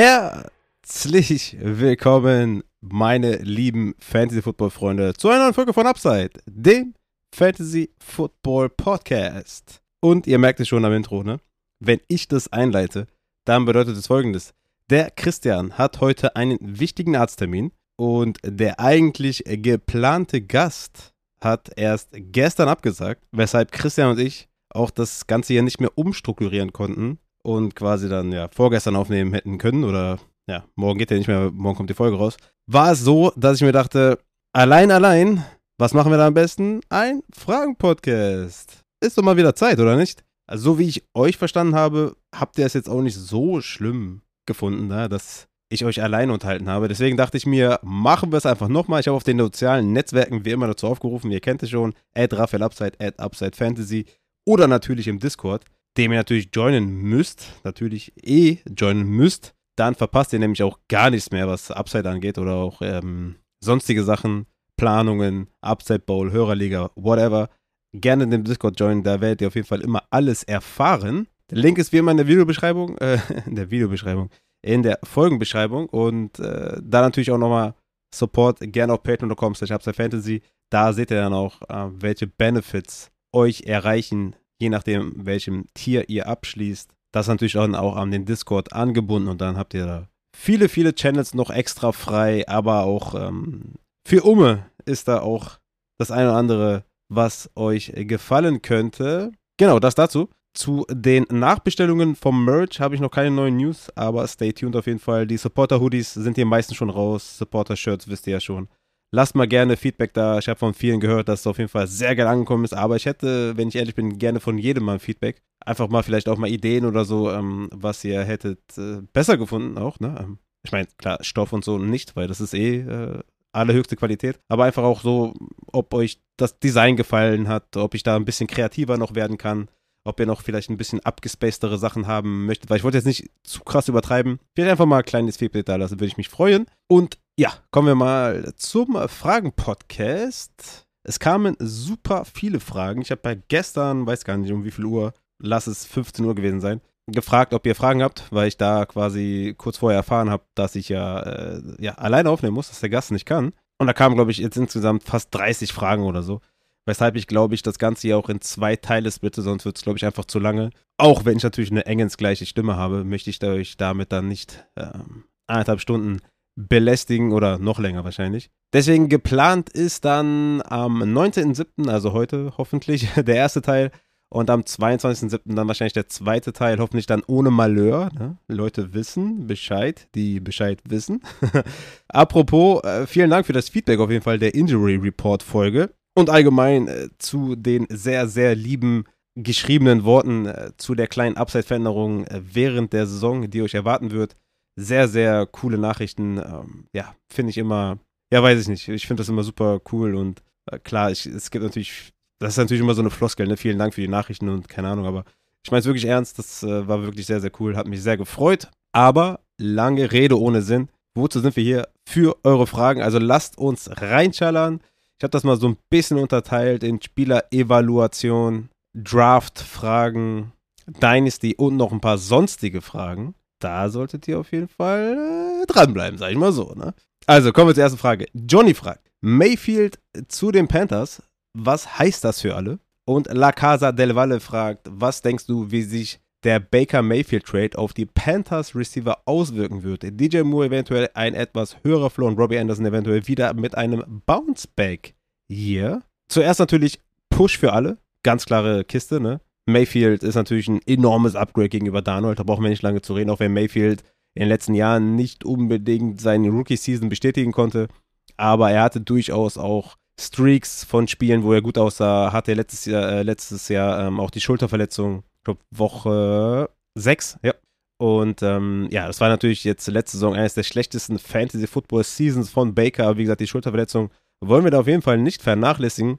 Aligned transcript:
Herzlich 0.00 1.56
willkommen, 1.60 2.62
meine 2.80 3.34
lieben 3.38 3.96
Fantasy-Football-Freunde, 3.98 5.14
zu 5.14 5.28
einer 5.28 5.40
neuen 5.40 5.54
Folge 5.54 5.72
von 5.72 5.88
Upside, 5.88 6.30
dem 6.46 6.94
Fantasy-Football-Podcast. 7.34 9.82
Und 10.00 10.28
ihr 10.28 10.38
merkt 10.38 10.60
es 10.60 10.68
schon 10.68 10.84
am 10.84 10.92
Intro, 10.92 11.24
ne? 11.24 11.40
Wenn 11.80 11.98
ich 12.06 12.28
das 12.28 12.52
einleite, 12.52 13.08
dann 13.44 13.64
bedeutet 13.64 13.96
es 13.96 14.06
folgendes. 14.06 14.54
Der 14.88 15.10
Christian 15.10 15.76
hat 15.76 16.00
heute 16.00 16.36
einen 16.36 16.58
wichtigen 16.60 17.16
Arzttermin 17.16 17.72
und 17.96 18.38
der 18.44 18.78
eigentlich 18.78 19.42
geplante 19.44 20.42
Gast 20.42 21.12
hat 21.40 21.72
erst 21.74 22.10
gestern 22.12 22.68
abgesagt, 22.68 23.24
weshalb 23.32 23.72
Christian 23.72 24.10
und 24.10 24.20
ich 24.20 24.48
auch 24.70 24.92
das 24.92 25.26
Ganze 25.26 25.54
hier 25.54 25.64
nicht 25.64 25.80
mehr 25.80 25.98
umstrukturieren 25.98 26.72
konnten 26.72 27.18
und 27.48 27.74
quasi 27.74 28.10
dann 28.10 28.30
ja 28.30 28.48
vorgestern 28.48 28.94
aufnehmen 28.94 29.32
hätten 29.32 29.56
können 29.56 29.84
oder 29.84 30.18
ja, 30.50 30.64
morgen 30.76 30.98
geht 30.98 31.10
ja 31.10 31.16
nicht 31.16 31.28
mehr, 31.28 31.50
morgen 31.50 31.76
kommt 31.76 31.88
die 31.88 31.94
Folge 31.94 32.18
raus. 32.18 32.36
War 32.70 32.92
es 32.92 33.00
so, 33.00 33.32
dass 33.36 33.56
ich 33.56 33.62
mir 33.62 33.72
dachte, 33.72 34.18
allein, 34.52 34.90
allein, 34.90 35.44
was 35.78 35.94
machen 35.94 36.10
wir 36.12 36.18
da 36.18 36.26
am 36.26 36.34
besten? 36.34 36.80
Ein 36.90 37.22
Fragen-Podcast. 37.32 38.82
Ist 39.02 39.16
doch 39.16 39.22
mal 39.22 39.38
wieder 39.38 39.54
Zeit, 39.54 39.80
oder 39.80 39.96
nicht? 39.96 40.24
Also, 40.46 40.72
so 40.72 40.78
wie 40.78 40.88
ich 40.88 41.04
euch 41.14 41.38
verstanden 41.38 41.74
habe, 41.74 42.16
habt 42.34 42.58
ihr 42.58 42.66
es 42.66 42.74
jetzt 42.74 42.88
auch 42.88 43.00
nicht 43.00 43.16
so 43.16 43.62
schlimm 43.62 44.20
gefunden, 44.46 44.88
ne? 44.88 45.08
dass 45.08 45.46
ich 45.70 45.86
euch 45.86 46.02
allein 46.02 46.30
unterhalten 46.30 46.68
habe. 46.68 46.88
Deswegen 46.88 47.16
dachte 47.16 47.38
ich 47.38 47.46
mir, 47.46 47.78
machen 47.82 48.30
wir 48.30 48.38
es 48.38 48.46
einfach 48.46 48.68
nochmal. 48.68 49.00
Ich 49.00 49.06
habe 49.08 49.16
auf 49.16 49.24
den 49.24 49.38
sozialen 49.38 49.94
Netzwerken 49.94 50.44
wie 50.44 50.50
immer 50.50 50.66
dazu 50.66 50.86
aufgerufen, 50.86 51.30
ihr 51.30 51.40
kennt 51.40 51.62
es 51.62 51.70
schon, 51.70 51.94
at 52.14 52.34
Raphael 52.34 52.62
Upside, 52.62 53.00
at 53.00 53.18
Upside 53.18 53.56
Fantasy 53.56 54.04
oder 54.46 54.66
natürlich 54.66 55.08
im 55.08 55.18
Discord 55.18 55.64
dem 55.98 56.12
ihr 56.12 56.18
natürlich 56.18 56.48
joinen 56.52 56.94
müsst, 56.94 57.52
natürlich 57.64 58.12
eh 58.22 58.58
joinen 58.66 59.04
müsst, 59.04 59.54
dann 59.76 59.94
verpasst 59.94 60.32
ihr 60.32 60.38
nämlich 60.38 60.62
auch 60.62 60.78
gar 60.88 61.10
nichts 61.10 61.30
mehr, 61.30 61.48
was 61.48 61.70
Upside 61.70 62.08
angeht 62.08 62.38
oder 62.38 62.54
auch 62.54 62.80
ähm, 62.82 63.36
sonstige 63.62 64.04
Sachen, 64.04 64.46
Planungen, 64.76 65.48
Upside 65.60 66.00
Bowl, 66.00 66.30
Hörerliga, 66.32 66.90
whatever. 66.94 67.50
Gerne 67.92 68.24
in 68.24 68.30
dem 68.30 68.44
Discord 68.44 68.78
joinen, 68.78 69.02
da 69.02 69.20
werdet 69.20 69.40
ihr 69.40 69.48
auf 69.48 69.54
jeden 69.54 69.66
Fall 69.66 69.80
immer 69.80 70.04
alles 70.10 70.44
erfahren. 70.44 71.26
Der 71.50 71.58
Link 71.58 71.78
ist 71.78 71.92
wie 71.92 71.98
immer 71.98 72.10
in 72.12 72.16
der 72.16 72.26
Videobeschreibung, 72.26 72.96
äh, 72.98 73.18
in 73.46 73.56
der 73.56 73.70
Videobeschreibung, 73.70 74.30
in 74.62 74.82
der 74.82 74.98
Folgenbeschreibung 75.02 75.88
und 75.88 76.38
äh, 76.38 76.80
da 76.82 77.00
natürlich 77.00 77.30
auch 77.30 77.38
nochmal 77.38 77.74
Support, 78.14 78.60
gerne 78.72 78.94
auf 78.94 79.02
patreon.com 79.02 79.54
slash 79.54 79.70
Fantasy. 79.82 80.42
Da 80.70 80.92
seht 80.92 81.10
ihr 81.10 81.20
dann 81.20 81.34
auch, 81.34 81.60
äh, 81.68 81.90
welche 82.00 82.26
Benefits 82.26 83.10
euch 83.32 83.62
erreichen, 83.62 84.34
je 84.60 84.68
nachdem, 84.68 85.14
welchem 85.16 85.66
Tier 85.74 86.08
ihr 86.08 86.28
abschließt. 86.28 86.92
Das 87.12 87.26
ist 87.26 87.28
natürlich 87.28 87.56
auch 87.56 87.96
an 87.96 88.10
den 88.10 88.24
Discord 88.26 88.72
angebunden 88.72 89.28
und 89.28 89.40
dann 89.40 89.56
habt 89.56 89.74
ihr 89.74 89.86
da 89.86 90.08
viele, 90.36 90.68
viele 90.68 90.94
Channels 90.94 91.34
noch 91.34 91.50
extra 91.50 91.92
frei, 91.92 92.46
aber 92.48 92.84
auch 92.84 93.14
ähm, 93.14 93.74
für 94.06 94.22
Umme 94.22 94.66
ist 94.84 95.08
da 95.08 95.20
auch 95.20 95.58
das 95.98 96.10
eine 96.10 96.28
oder 96.28 96.38
andere, 96.38 96.84
was 97.08 97.50
euch 97.56 97.92
gefallen 97.94 98.62
könnte. 98.62 99.32
Genau, 99.58 99.78
das 99.80 99.94
dazu. 99.94 100.30
Zu 100.54 100.86
den 100.90 101.24
Nachbestellungen 101.30 102.16
vom 102.16 102.44
Merch 102.44 102.80
habe 102.80 102.94
ich 102.94 103.00
noch 103.00 103.10
keine 103.10 103.30
neuen 103.30 103.56
News, 103.56 103.90
aber 103.96 104.26
stay 104.26 104.52
tuned 104.52 104.76
auf 104.76 104.86
jeden 104.86 104.98
Fall. 104.98 105.26
Die 105.26 105.36
Supporter-Hoodies 105.36 106.14
sind 106.14 106.36
hier 106.36 106.46
meistens 106.46 106.76
schon 106.76 106.90
raus. 106.90 107.38
Supporter-Shirts 107.38 108.08
wisst 108.08 108.26
ihr 108.26 108.34
ja 108.34 108.40
schon. 108.40 108.68
Lasst 109.10 109.34
mal 109.34 109.48
gerne 109.48 109.76
Feedback 109.76 110.12
da. 110.12 110.38
Ich 110.38 110.48
habe 110.48 110.58
von 110.58 110.74
vielen 110.74 111.00
gehört, 111.00 111.28
dass 111.28 111.40
es 111.40 111.46
auf 111.46 111.58
jeden 111.58 111.70
Fall 111.70 111.86
sehr 111.86 112.14
geil 112.14 112.26
angekommen 112.26 112.64
ist. 112.64 112.74
Aber 112.74 112.96
ich 112.96 113.06
hätte, 113.06 113.56
wenn 113.56 113.68
ich 113.68 113.76
ehrlich 113.76 113.94
bin, 113.94 114.18
gerne 114.18 114.40
von 114.40 114.58
jedem 114.58 114.84
mal 114.84 114.98
Feedback. 114.98 115.42
Einfach 115.64 115.88
mal 115.88 116.02
vielleicht 116.02 116.28
auch 116.28 116.36
mal 116.36 116.50
Ideen 116.50 116.84
oder 116.84 117.04
so, 117.04 117.30
ähm, 117.30 117.68
was 117.72 118.04
ihr 118.04 118.22
hättet 118.22 118.60
äh, 118.76 119.00
besser 119.12 119.38
gefunden 119.38 119.78
auch. 119.78 119.98
Ne? 120.00 120.14
Ähm, 120.20 120.38
ich 120.62 120.72
meine, 120.72 120.88
klar, 120.98 121.18
Stoff 121.22 121.52
und 121.52 121.64
so 121.64 121.78
nicht, 121.78 122.16
weil 122.16 122.28
das 122.28 122.40
ist 122.40 122.52
eh 122.52 122.80
äh, 122.80 123.20
allerhöchste 123.52 123.96
Qualität. 123.96 124.40
Aber 124.48 124.64
einfach 124.64 124.82
auch 124.82 125.00
so, 125.00 125.32
ob 125.72 125.94
euch 125.94 126.20
das 126.36 126.58
Design 126.58 126.96
gefallen 126.96 127.48
hat, 127.48 127.76
ob 127.76 127.94
ich 127.94 128.02
da 128.02 128.16
ein 128.16 128.26
bisschen 128.26 128.46
kreativer 128.46 128.98
noch 128.98 129.14
werden 129.14 129.38
kann 129.38 129.68
ob 130.08 130.18
ihr 130.20 130.26
noch 130.26 130.40
vielleicht 130.40 130.70
ein 130.70 130.78
bisschen 130.78 131.04
abgespacedere 131.04 131.76
Sachen 131.76 132.06
haben 132.06 132.46
möchtet, 132.46 132.70
weil 132.70 132.78
ich 132.78 132.84
wollte 132.84 132.96
jetzt 132.96 133.04
nicht 133.04 133.30
zu 133.42 133.60
krass 133.62 133.88
übertreiben. 133.88 134.40
Vielleicht 134.54 134.70
einfach 134.70 134.86
mal 134.86 134.98
ein 134.98 135.04
kleines 135.04 135.36
Feedback 135.36 135.66
da 135.66 135.76
lassen, 135.76 136.00
würde 136.00 136.06
ich 136.06 136.16
mich 136.16 136.30
freuen. 136.30 136.66
Und 136.88 137.18
ja, 137.38 137.52
kommen 137.70 137.86
wir 137.86 137.94
mal 137.94 138.52
zum 138.56 138.96
Fragen-Podcast. 139.08 140.88
Es 141.04 141.20
kamen 141.20 141.54
super 141.60 142.24
viele 142.24 142.58
Fragen. 142.58 143.00
Ich 143.00 143.12
habe 143.12 143.20
bei 143.22 143.36
gestern, 143.36 144.08
weiß 144.08 144.24
gar 144.24 144.36
nicht 144.36 144.50
um 144.50 144.64
wie 144.64 144.72
viel 144.72 144.86
Uhr, 144.86 145.14
lass 145.40 145.68
es 145.68 145.86
15 145.86 146.24
Uhr 146.24 146.34
gewesen 146.34 146.60
sein, 146.60 146.80
gefragt, 147.06 147.54
ob 147.54 147.64
ihr 147.64 147.76
Fragen 147.76 148.02
habt, 148.02 148.24
weil 148.32 148.48
ich 148.48 148.56
da 148.56 148.86
quasi 148.86 149.54
kurz 149.56 149.76
vorher 149.76 149.98
erfahren 149.98 150.30
habe, 150.30 150.42
dass 150.56 150.74
ich 150.74 150.88
ja, 150.88 151.20
äh, 151.20 151.62
ja 151.78 151.92
alleine 151.94 152.28
aufnehmen 152.28 152.54
muss, 152.54 152.70
dass 152.70 152.80
der 152.80 152.90
Gast 152.90 153.12
nicht 153.12 153.24
kann. 153.24 153.52
Und 153.78 153.86
da 153.86 153.92
kamen, 153.92 154.16
glaube 154.16 154.32
ich, 154.32 154.38
jetzt 154.38 154.56
insgesamt 154.56 155.04
fast 155.04 155.32
30 155.32 155.72
Fragen 155.72 156.02
oder 156.02 156.24
so. 156.24 156.40
Weshalb 156.86 157.14
ich, 157.14 157.28
glaube 157.28 157.54
ich, 157.54 157.62
das 157.62 157.78
Ganze 157.78 158.08
hier 158.08 158.18
auch 158.18 158.30
in 158.30 158.40
zwei 158.40 158.74
Teile 158.74 159.12
splitte, 159.12 159.42
sonst 159.42 159.64
wird 159.64 159.76
es, 159.76 159.84
glaube 159.84 159.98
ich, 159.98 160.04
einfach 160.04 160.24
zu 160.24 160.40
lange. 160.40 160.70
Auch 160.96 161.24
wenn 161.24 161.36
ich 161.36 161.44
natürlich 161.44 161.70
eine 161.70 161.86
engensgleiche 161.86 162.46
Stimme 162.46 162.74
habe, 162.74 163.04
möchte 163.04 163.30
ich 163.30 163.40
euch 163.44 163.76
damit 163.76 164.10
dann 164.10 164.26
nicht 164.26 164.66
ähm, 164.74 165.22
eineinhalb 165.46 165.80
Stunden 165.80 166.20
belästigen 166.58 167.32
oder 167.32 167.58
noch 167.58 167.78
länger 167.78 168.04
wahrscheinlich. 168.04 168.50
Deswegen 168.72 169.08
geplant 169.08 169.70
ist 169.70 170.04
dann 170.04 170.60
am 170.62 171.02
19.07., 171.02 171.88
also 171.88 172.12
heute 172.12 172.52
hoffentlich, 172.58 173.08
der 173.16 173.36
erste 173.36 173.62
Teil. 173.62 173.90
Und 174.30 174.50
am 174.50 174.60
22.07. 174.60 175.54
dann 175.54 175.68
wahrscheinlich 175.68 175.94
der 175.94 176.08
zweite 176.08 176.52
Teil, 176.52 176.78
hoffentlich 176.80 177.06
dann 177.06 177.22
ohne 177.26 177.50
Malheur. 177.50 178.10
Ne? 178.12 178.36
Leute 178.46 178.92
wissen 178.92 179.46
Bescheid, 179.46 180.06
die 180.14 180.38
Bescheid 180.40 180.82
wissen. 180.86 181.22
Apropos, 182.08 182.84
äh, 182.84 183.06
vielen 183.06 183.30
Dank 183.30 183.46
für 183.46 183.54
das 183.54 183.70
Feedback 183.70 184.00
auf 184.00 184.10
jeden 184.10 184.22
Fall 184.22 184.38
der 184.38 184.54
Injury 184.54 184.96
Report 184.96 185.42
Folge. 185.42 185.94
Und 186.14 186.28
allgemein 186.28 186.88
äh, 186.88 187.08
zu 187.16 187.56
den 187.56 187.86
sehr, 187.88 188.28
sehr 188.28 188.54
lieben 188.54 189.04
geschriebenen 189.34 190.04
Worten 190.04 190.44
äh, 190.44 190.72
zu 190.76 190.94
der 190.94 191.06
kleinen 191.06 191.38
Upside-Veränderung 191.38 192.26
äh, 192.26 192.42
während 192.42 192.92
der 192.92 193.06
Saison, 193.06 193.48
die 193.48 193.62
euch 193.62 193.72
erwarten 193.72 194.10
wird 194.10 194.36
sehr, 194.78 195.08
sehr 195.08 195.44
coole 195.46 195.76
Nachrichten. 195.76 196.38
Ähm, 196.38 196.86
ja, 196.92 197.14
finde 197.28 197.50
ich 197.50 197.58
immer, 197.58 197.98
ja, 198.32 198.42
weiß 198.42 198.60
ich 198.60 198.68
nicht. 198.68 198.88
Ich 198.88 199.06
finde 199.06 199.20
das 199.20 199.28
immer 199.28 199.42
super 199.42 199.80
cool 199.92 200.14
und 200.14 200.42
äh, 200.70 200.78
klar, 200.78 201.10
ich, 201.10 201.26
es 201.26 201.50
gibt 201.50 201.64
natürlich, 201.64 202.12
das 202.38 202.50
ist 202.50 202.58
natürlich 202.58 202.82
immer 202.82 202.94
so 202.94 203.02
eine 203.02 203.10
Floskel, 203.10 203.48
ne? 203.48 203.56
Vielen 203.56 203.78
Dank 203.78 203.94
für 203.94 204.00
die 204.00 204.08
Nachrichten 204.08 204.48
und 204.48 204.68
keine 204.68 204.88
Ahnung, 204.88 205.06
aber 205.06 205.24
ich 205.64 205.72
meine 205.72 205.80
es 205.80 205.86
wirklich 205.86 206.04
ernst. 206.04 206.38
Das 206.38 206.62
äh, 206.62 206.86
war 206.86 207.02
wirklich 207.02 207.26
sehr, 207.26 207.40
sehr 207.40 207.50
cool, 207.58 207.76
hat 207.76 207.88
mich 207.88 208.02
sehr 208.02 208.16
gefreut. 208.16 208.70
Aber 208.92 209.40
lange 209.58 210.12
Rede 210.12 210.40
ohne 210.40 210.62
Sinn. 210.62 210.88
Wozu 211.14 211.40
sind 211.40 211.56
wir 211.56 211.64
hier? 211.64 211.88
Für 212.08 212.36
eure 212.44 212.68
Fragen. 212.68 213.02
Also 213.02 213.18
lasst 213.18 213.58
uns 213.58 213.90
reinschallern. 214.00 214.80
Ich 215.18 215.24
habe 215.24 215.32
das 215.32 215.42
mal 215.42 215.56
so 215.58 215.68
ein 215.68 215.76
bisschen 215.90 216.18
unterteilt 216.18 216.84
in 216.84 217.02
Spielerevaluation, 217.02 218.68
Draft-Fragen, 218.94 220.52
Dynasty 220.86 221.56
und 221.56 221.76
noch 221.76 221.90
ein 221.90 222.00
paar 222.00 222.18
sonstige 222.18 222.80
Fragen 222.80 223.34
da 223.58 223.88
solltet 223.88 224.28
ihr 224.28 224.38
auf 224.38 224.52
jeden 224.52 224.68
Fall 224.68 225.62
äh, 225.62 225.66
dranbleiben, 225.66 226.18
sag 226.18 226.30
ich 226.30 226.36
mal 226.36 226.52
so. 226.52 226.72
Ne? 226.74 226.94
Also 227.26 227.52
kommen 227.52 227.68
wir 227.68 227.74
zur 227.74 227.84
ersten 227.84 227.98
Frage. 227.98 228.26
Johnny 228.32 228.74
fragt: 228.74 229.10
Mayfield 229.20 229.98
zu 230.28 230.50
den 230.50 230.68
Panthers, 230.68 231.22
was 231.54 231.98
heißt 231.98 232.24
das 232.24 232.40
für 232.40 232.54
alle? 232.54 232.78
Und 233.04 233.28
La 233.32 233.52
Casa 233.52 233.92
del 233.92 234.14
Valle 234.14 234.40
fragt: 234.40 234.88
Was 234.90 235.22
denkst 235.22 235.46
du, 235.46 235.70
wie 235.70 235.82
sich 235.82 236.20
der 236.44 236.60
Baker 236.60 237.02
Mayfield 237.02 237.44
Trade 237.44 237.76
auf 237.76 237.92
die 237.92 238.06
Panthers 238.06 238.74
Receiver 238.74 239.18
auswirken 239.24 239.82
wird? 239.82 240.02
DJ 240.04 240.42
Moore 240.42 240.66
eventuell 240.66 241.10
ein 241.14 241.34
etwas 241.34 241.76
höherer 241.82 242.10
Flow 242.10 242.26
und 242.26 242.38
Robbie 242.38 242.58
Anderson 242.58 242.86
eventuell 242.86 243.26
wieder 243.26 243.54
mit 243.54 243.74
einem 243.74 244.22
Bounceback 244.26 245.14
hier. 245.48 246.02
Zuerst 246.28 246.60
natürlich 246.60 247.00
Push 247.30 247.58
für 247.58 247.72
alle, 247.72 247.98
ganz 248.22 248.44
klare 248.46 248.84
Kiste, 248.84 249.20
ne? 249.20 249.40
Mayfield 249.68 250.22
ist 250.22 250.34
natürlich 250.34 250.68
ein 250.68 250.80
enormes 250.86 251.36
Upgrade 251.36 251.68
gegenüber 251.68 252.02
Darnold, 252.02 252.38
da 252.38 252.42
brauchen 252.42 252.62
wir 252.62 252.70
nicht 252.70 252.82
lange 252.82 253.02
zu 253.02 253.14
reden, 253.14 253.30
auch 253.30 253.40
wenn 253.40 253.52
Mayfield 253.52 254.02
in 254.34 254.40
den 254.40 254.48
letzten 254.48 254.74
Jahren 254.74 255.14
nicht 255.14 255.44
unbedingt 255.44 256.20
seine 256.20 256.50
Rookie-Season 256.50 257.08
bestätigen 257.08 257.52
konnte. 257.52 257.88
Aber 258.36 258.70
er 258.70 258.82
hatte 258.82 259.00
durchaus 259.00 259.58
auch 259.58 259.96
Streaks 260.20 260.84
von 260.84 261.08
Spielen, 261.08 261.42
wo 261.42 261.52
er 261.52 261.62
gut 261.62 261.78
aussah. 261.78 262.32
Hatte 262.32 262.54
letztes 262.54 262.84
Jahr, 262.84 263.10
äh, 263.10 263.22
letztes 263.22 263.68
Jahr 263.68 264.06
ähm, 264.06 264.20
auch 264.20 264.30
die 264.30 264.40
Schulterverletzung, 264.40 265.22
ich 265.38 265.44
glaube 265.44 265.60
Woche 265.70 266.70
6, 266.94 267.38
ja. 267.42 267.54
Und 268.00 268.42
ähm, 268.42 268.86
ja, 268.92 269.08
das 269.08 269.20
war 269.20 269.28
natürlich 269.28 269.64
jetzt 269.64 269.88
letzte 269.88 270.18
Saison 270.18 270.34
eines 270.34 270.54
der 270.54 270.62
schlechtesten 270.62 271.18
Fantasy-Football-Seasons 271.18 272.48
von 272.48 272.74
Baker. 272.74 273.06
Aber 273.06 273.18
wie 273.18 273.22
gesagt, 273.22 273.40
die 273.40 273.48
Schulterverletzung 273.48 274.10
wollen 274.40 274.62
wir 274.62 274.70
da 274.70 274.80
auf 274.80 274.86
jeden 274.86 275.02
Fall 275.02 275.18
nicht 275.18 275.42
vernachlässigen. 275.42 276.18